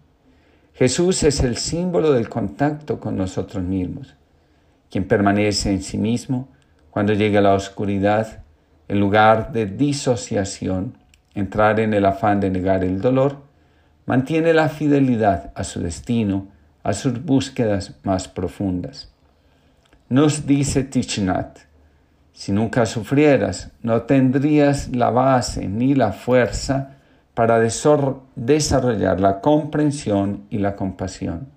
Jesús 0.74 1.24
es 1.24 1.42
el 1.42 1.58
símbolo 1.58 2.14
del 2.14 2.30
contacto 2.30 3.00
con 3.00 3.18
nosotros 3.18 3.64
mismos, 3.64 4.16
quien 4.90 5.08
permanece 5.08 5.72
en 5.72 5.82
sí 5.82 5.98
mismo 5.98 6.48
cuando 6.90 7.14
llega 7.14 7.42
la 7.42 7.54
oscuridad, 7.54 8.44
en 8.88 9.00
lugar 9.00 9.52
de 9.52 9.66
disociación, 9.66 10.98
entrar 11.36 11.80
en 11.80 11.94
el 11.94 12.06
afán 12.06 12.40
de 12.40 12.50
negar 12.50 12.84
el 12.84 13.02
dolor, 13.02 13.44
mantiene 14.06 14.54
la 14.54 14.70
fidelidad 14.70 15.52
a 15.56 15.64
su 15.64 15.82
destino, 15.82 16.48
a 16.82 16.94
sus 16.94 17.24
búsquedas 17.24 17.96
más 18.04 18.28
profundas. 18.28 19.14
Nos 20.08 20.48
dice 20.48 20.84
Tichnat, 20.84 21.60
si 22.40 22.54
nunca 22.54 22.86
sufrieras, 22.86 23.70
no 23.84 24.04
tendrías 24.04 24.96
la 24.96 25.10
base 25.10 25.68
ni 25.68 25.94
la 25.94 26.14
fuerza 26.14 26.92
para 27.34 27.60
desarrollar 27.60 29.20
la 29.20 29.42
comprensión 29.42 30.46
y 30.50 30.60
la 30.60 30.78
compasión. 30.78 31.50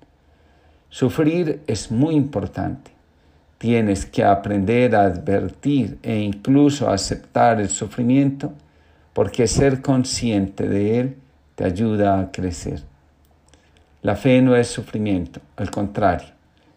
Sufrir 0.89 1.63
es 1.69 1.93
muy 1.93 2.17
importante. 2.17 2.91
Tienes 3.59 4.07
que 4.07 4.25
aprender 4.25 4.97
a 4.97 5.05
advertir 5.05 6.01
e 6.03 6.19
incluso 6.19 6.91
aceptar 6.91 7.61
el 7.61 7.69
sufrimiento 7.69 8.53
porque 9.13 9.47
ser 9.47 9.83
consciente 9.83 10.69
de 10.69 10.99
Él 10.99 11.17
te 11.55 11.63
ayuda 11.63 12.19
a 12.19 12.33
crecer. 12.33 12.83
La 14.03 14.17
fe 14.17 14.43
no 14.43 14.57
es 14.57 14.67
sufrimiento, 14.67 15.39
al 15.55 15.71
contrario, 15.71 16.31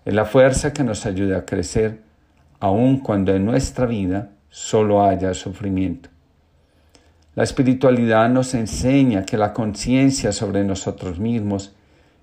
es 0.06 0.14
la 0.14 0.26
fuerza 0.26 0.74
que 0.74 0.84
nos 0.84 1.08
ayuda 1.08 1.40
a 1.40 1.46
crecer 1.46 2.05
aun 2.60 3.00
cuando 3.00 3.34
en 3.34 3.46
nuestra 3.46 3.86
vida 3.86 4.32
solo 4.50 5.04
haya 5.04 5.34
sufrimiento. 5.34 6.10
La 7.36 7.44
espiritualidad 7.44 8.30
nos 8.30 8.54
enseña 8.54 9.26
que 9.26 9.38
la 9.38 9.52
conciencia 9.54 10.32
sobre 10.32 10.64
nosotros 10.64 11.20
mismos 11.20 11.76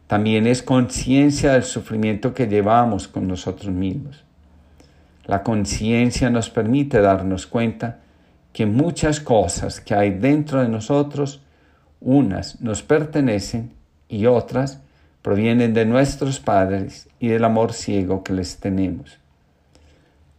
también 0.07 0.47
es 0.47 0.63
conciencia 0.63 1.53
del 1.53 1.65
sufrimiento 1.65 2.33
que 2.33 2.47
llevamos 2.47 3.09
con 3.09 3.29
nosotros 3.29 3.73
mismos. 3.73 4.25
La 5.27 5.43
conciencia 5.43 6.31
nos 6.31 6.51
permite 6.51 7.01
darnos 7.01 7.47
cuenta 7.47 8.01
que 8.53 8.67
muchas 8.67 9.21
cosas 9.21 9.81
que 9.81 9.95
hay 9.95 10.11
dentro 10.11 10.61
de 10.61 10.69
nosotros, 10.69 11.43
unas 12.01 12.61
nos 12.61 12.83
pertenecen 12.83 13.73
y 14.09 14.27
otras 14.27 14.81
provienen 15.23 15.73
de 15.73 15.87
nuestros 15.87 16.41
padres 16.41 17.09
y 17.21 17.29
del 17.29 17.45
amor 17.45 17.73
ciego 17.73 18.25
que 18.25 18.33
les 18.33 18.59
tenemos. 18.59 19.22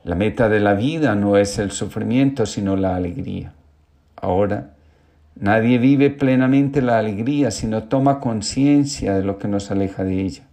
La 0.04 0.16
meta 0.16 0.49
de 0.49 0.60
la 0.60 0.74
vida 0.74 1.16
no 1.16 1.38
es 1.38 1.58
el 1.60 1.72
sufrimiento, 1.72 2.45
sino 2.45 2.76
la 2.76 2.97
alegría. 2.97 3.54
Ahora, 4.18 4.72
nadie 5.36 5.78
vive 5.78 6.10
plenamente 6.10 6.82
la 6.82 6.99
alegría 6.99 7.51
si 7.51 7.68
no 7.68 7.84
toma 7.84 8.20
conciencia 8.20 9.14
de 9.14 9.24
lo 9.24 9.38
que 9.38 9.47
nos 9.47 9.72
aleja 9.72 10.04
de 10.04 10.20
ella. 10.22 10.43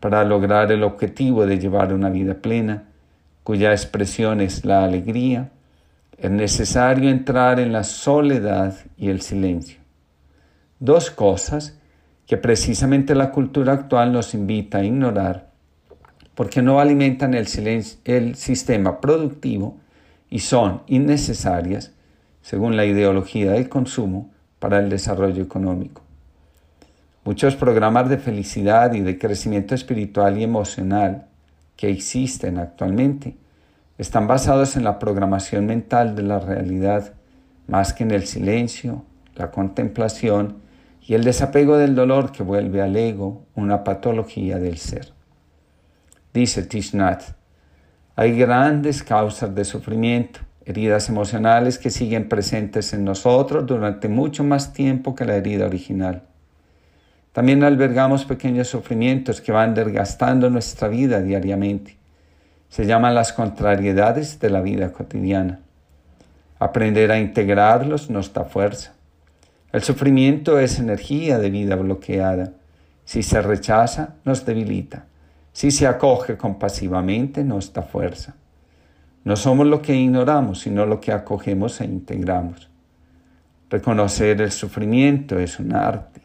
Para 0.00 0.24
lograr 0.24 0.72
el 0.72 0.82
objetivo 0.82 1.44
de 1.44 1.58
llevar 1.58 1.92
una 1.92 2.08
vida 2.08 2.34
plena, 2.34 2.84
cuya 3.44 3.72
expresión 3.72 4.40
es 4.40 4.64
la 4.64 4.82
alegría, 4.82 5.50
es 6.16 6.30
necesario 6.30 7.10
entrar 7.10 7.60
en 7.60 7.72
la 7.72 7.84
soledad 7.84 8.74
y 8.96 9.10
el 9.10 9.20
silencio. 9.20 9.78
Dos 10.80 11.10
cosas 11.10 11.78
que 12.26 12.38
precisamente 12.38 13.14
la 13.14 13.30
cultura 13.30 13.74
actual 13.74 14.10
nos 14.10 14.32
invita 14.32 14.78
a 14.78 14.84
ignorar 14.84 15.47
porque 16.38 16.62
no 16.62 16.78
alimentan 16.78 17.34
el, 17.34 17.48
sistema 18.36 19.00
productivo 19.00 19.76
y 20.30 20.38
son 20.38 20.82
innecesarias, 20.86 21.90
según 22.42 22.76
la 22.76 22.84
ideología 22.84 23.50
del 23.50 23.68
consumo, 23.68 24.30
para 24.60 24.78
el 24.78 24.88
desarrollo 24.88 25.42
económico. 25.42 26.02
Muchos 27.24 27.56
programas 27.56 28.08
de 28.08 28.18
felicidad 28.18 28.92
y 28.92 29.00
de 29.00 29.18
crecimiento 29.18 29.74
espiritual 29.74 30.38
y 30.38 30.44
emocional 30.44 31.26
que 31.74 31.90
existen 31.90 32.58
actualmente 32.58 33.36
están 33.98 34.28
basados 34.28 34.76
en 34.76 34.84
la 34.84 35.00
programación 35.00 35.66
mental 35.66 36.14
de 36.14 36.22
la 36.22 36.38
realidad 36.38 37.14
más 37.66 37.92
que 37.92 38.04
en 38.04 38.12
el 38.12 38.28
silencio, 38.28 39.02
la 39.34 39.50
contemplación 39.50 40.58
y 41.02 41.14
el 41.14 41.24
desapego 41.24 41.78
del 41.78 41.96
dolor 41.96 42.30
que 42.30 42.44
vuelve 42.44 42.80
al 42.80 42.94
ego 42.94 43.42
una 43.56 43.82
patología 43.82 44.60
del 44.60 44.78
ser. 44.78 45.17
Dice 46.32 46.62
Tishnat, 46.62 47.22
hay 48.16 48.38
grandes 48.38 49.02
causas 49.02 49.54
de 49.54 49.64
sufrimiento, 49.64 50.40
heridas 50.64 51.08
emocionales 51.08 51.78
que 51.78 51.90
siguen 51.90 52.28
presentes 52.28 52.92
en 52.92 53.04
nosotros 53.04 53.66
durante 53.66 54.08
mucho 54.08 54.44
más 54.44 54.72
tiempo 54.72 55.14
que 55.14 55.24
la 55.24 55.36
herida 55.36 55.66
original. 55.66 56.22
También 57.32 57.62
albergamos 57.62 58.24
pequeños 58.24 58.68
sufrimientos 58.68 59.40
que 59.40 59.52
van 59.52 59.74
desgastando 59.74 60.50
nuestra 60.50 60.88
vida 60.88 61.22
diariamente 61.22 61.98
se 62.68 62.84
llaman 62.84 63.14
las 63.14 63.32
contrariedades 63.32 64.40
de 64.40 64.50
la 64.50 64.60
vida 64.60 64.92
cotidiana. 64.92 65.60
Aprender 66.58 67.10
a 67.10 67.18
integrarlos 67.18 68.10
nos 68.10 68.32
da 68.32 68.44
fuerza. 68.44 68.92
El 69.72 69.82
sufrimiento 69.82 70.58
es 70.58 70.78
energía 70.78 71.38
de 71.38 71.50
vida 71.50 71.76
bloqueada. 71.76 72.52
Si 73.04 73.22
se 73.22 73.40
rechaza, 73.40 74.16
nos 74.24 74.44
debilita. 74.44 75.06
Si 75.58 75.72
se 75.72 75.88
acoge 75.88 76.36
compasivamente, 76.36 77.42
da 77.42 77.82
fuerza. 77.82 78.36
No 79.24 79.34
somos 79.34 79.66
lo 79.66 79.82
que 79.82 79.92
ignoramos, 79.92 80.60
sino 80.60 80.86
lo 80.86 81.00
que 81.00 81.10
acogemos 81.10 81.80
e 81.80 81.84
integramos. 81.84 82.70
Reconocer 83.68 84.40
el 84.40 84.52
sufrimiento 84.52 85.36
es 85.36 85.58
un 85.58 85.74
arte. 85.74 86.20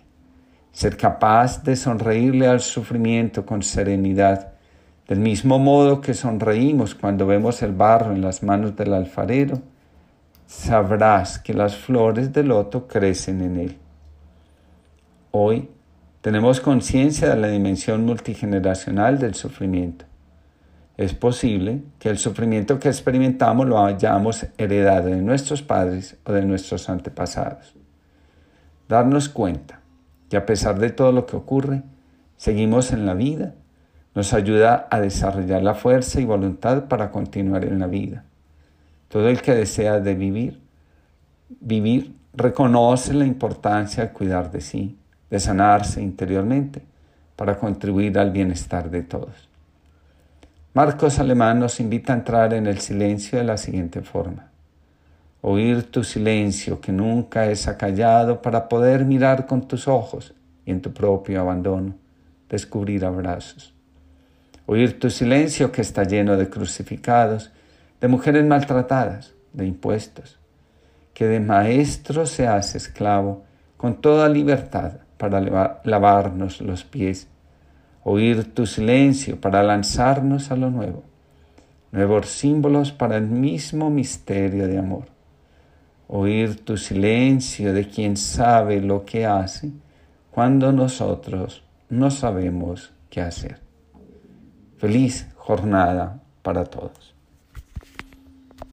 Ser 0.71 0.95
capaz 0.95 1.63
de 1.63 1.75
sonreírle 1.75 2.45
al 2.45 2.59
sufrimiento 2.59 3.43
con 3.43 3.63
serenidad 3.63 4.53
Del 5.07 5.19
mismo 5.19 5.57
modo 5.57 5.99
que 5.99 6.13
sonreímos 6.13 6.93
cuando 6.93 7.25
vemos 7.25 7.63
el 7.63 7.71
barro 7.71 8.13
en 8.13 8.21
las 8.21 8.43
manos 8.43 8.75
del 8.75 8.93
alfarero, 8.93 9.63
sabrás 10.45 11.39
que 11.39 11.55
las 11.55 11.75
flores 11.75 12.31
del 12.31 12.49
loto 12.49 12.87
crecen 12.87 13.41
en 13.41 13.57
él. 13.57 13.77
Hoy 15.31 15.69
tenemos 16.23 16.61
conciencia 16.61 17.27
de 17.27 17.35
la 17.35 17.49
dimensión 17.49 18.05
multigeneracional 18.05 19.19
del 19.19 19.35
sufrimiento. 19.35 20.05
Es 20.95 21.13
posible 21.13 21.83
que 21.99 22.07
el 22.07 22.17
sufrimiento 22.17 22.79
que 22.79 22.87
experimentamos 22.87 23.67
lo 23.67 23.83
hayamos 23.83 24.45
heredado 24.57 25.09
de 25.09 25.17
nuestros 25.17 25.63
padres 25.63 26.15
o 26.23 26.31
de 26.31 26.45
nuestros 26.45 26.87
antepasados. 26.87 27.75
Darnos 28.87 29.27
cuenta 29.27 29.81
que 30.29 30.37
a 30.37 30.45
pesar 30.45 30.79
de 30.79 30.91
todo 30.91 31.11
lo 31.11 31.25
que 31.25 31.35
ocurre, 31.35 31.83
seguimos 32.37 32.93
en 32.93 33.05
la 33.05 33.15
vida 33.15 33.55
nos 34.15 34.33
ayuda 34.33 34.87
a 34.89 35.01
desarrollar 35.01 35.61
la 35.61 35.75
fuerza 35.75 36.21
y 36.21 36.25
voluntad 36.25 36.85
para 36.85 37.11
continuar 37.11 37.65
en 37.65 37.79
la 37.79 37.87
vida. 37.87 38.23
Todo 39.09 39.27
el 39.27 39.41
que 39.41 39.55
desea 39.55 39.99
de 39.99 40.15
vivir, 40.15 40.61
vivir 41.49 42.15
reconoce 42.33 43.13
la 43.13 43.25
importancia 43.25 44.05
de 44.05 44.13
cuidar 44.13 44.51
de 44.51 44.61
sí, 44.61 44.97
de 45.33 45.39
sanarse 45.39 45.99
interiormente 45.99 46.83
para 47.35 47.57
contribuir 47.57 48.19
al 48.19 48.29
bienestar 48.29 48.91
de 48.91 49.01
todos. 49.01 49.49
Marcos 50.75 51.17
Alemán 51.17 51.57
nos 51.59 51.79
invita 51.79 52.13
a 52.13 52.17
entrar 52.17 52.53
en 52.53 52.67
el 52.67 52.77
silencio 52.77 53.39
de 53.39 53.43
la 53.43 53.57
siguiente 53.57 54.01
forma. 54.01 54.51
Oír 55.41 55.89
tu 55.89 56.03
silencio 56.03 56.79
que 56.79 56.91
nunca 56.91 57.47
es 57.47 57.67
acallado 57.67 58.43
para 58.43 58.69
poder 58.69 59.05
mirar 59.05 59.47
con 59.47 59.67
tus 59.67 59.87
ojos 59.87 60.35
y 60.67 60.69
en 60.69 60.81
tu 60.81 60.93
propio 60.93 61.41
abandono 61.41 61.95
descubrir 62.47 63.03
abrazos 63.03 63.73
oír 64.65 64.99
tu 64.99 65.09
silencio 65.09 65.71
que 65.71 65.81
está 65.81 66.03
lleno 66.03 66.37
de 66.37 66.49
crucificados, 66.49 67.51
de 67.99 68.07
mujeres 68.07 68.45
maltratadas, 68.45 69.33
de 69.51 69.65
impuestos, 69.65 70.37
que 71.13 71.25
de 71.25 71.39
maestro 71.39 72.25
se 72.25 72.47
hace 72.47 72.77
esclavo 72.77 73.43
con 73.77 74.01
toda 74.01 74.29
libertad 74.29 74.93
para 75.17 75.79
lavarnos 75.83 76.61
los 76.61 76.83
pies, 76.83 77.27
oír 78.03 78.53
tu 78.53 78.65
silencio 78.65 79.39
para 79.39 79.63
lanzarnos 79.63 80.51
a 80.51 80.55
lo 80.55 80.69
nuevo, 80.69 81.03
nuevos 81.91 82.29
símbolos 82.29 82.91
para 82.91 83.17
el 83.17 83.27
mismo 83.27 83.89
misterio 83.89 84.67
de 84.67 84.77
amor, 84.77 85.05
oír 86.07 86.63
tu 86.63 86.77
silencio 86.77 87.73
de 87.73 87.87
quien 87.87 88.17
sabe 88.17 88.81
lo 88.81 89.05
que 89.05 89.25
hace 89.25 89.71
cuando 90.31 90.71
nosotros 90.71 91.63
no 91.89 92.09
sabemos 92.09 92.91
qué 93.09 93.21
hacer. 93.21 93.59
Feliz 94.77 95.29
jornada 95.35 96.21
para 96.41 96.65
todos. 96.65 97.12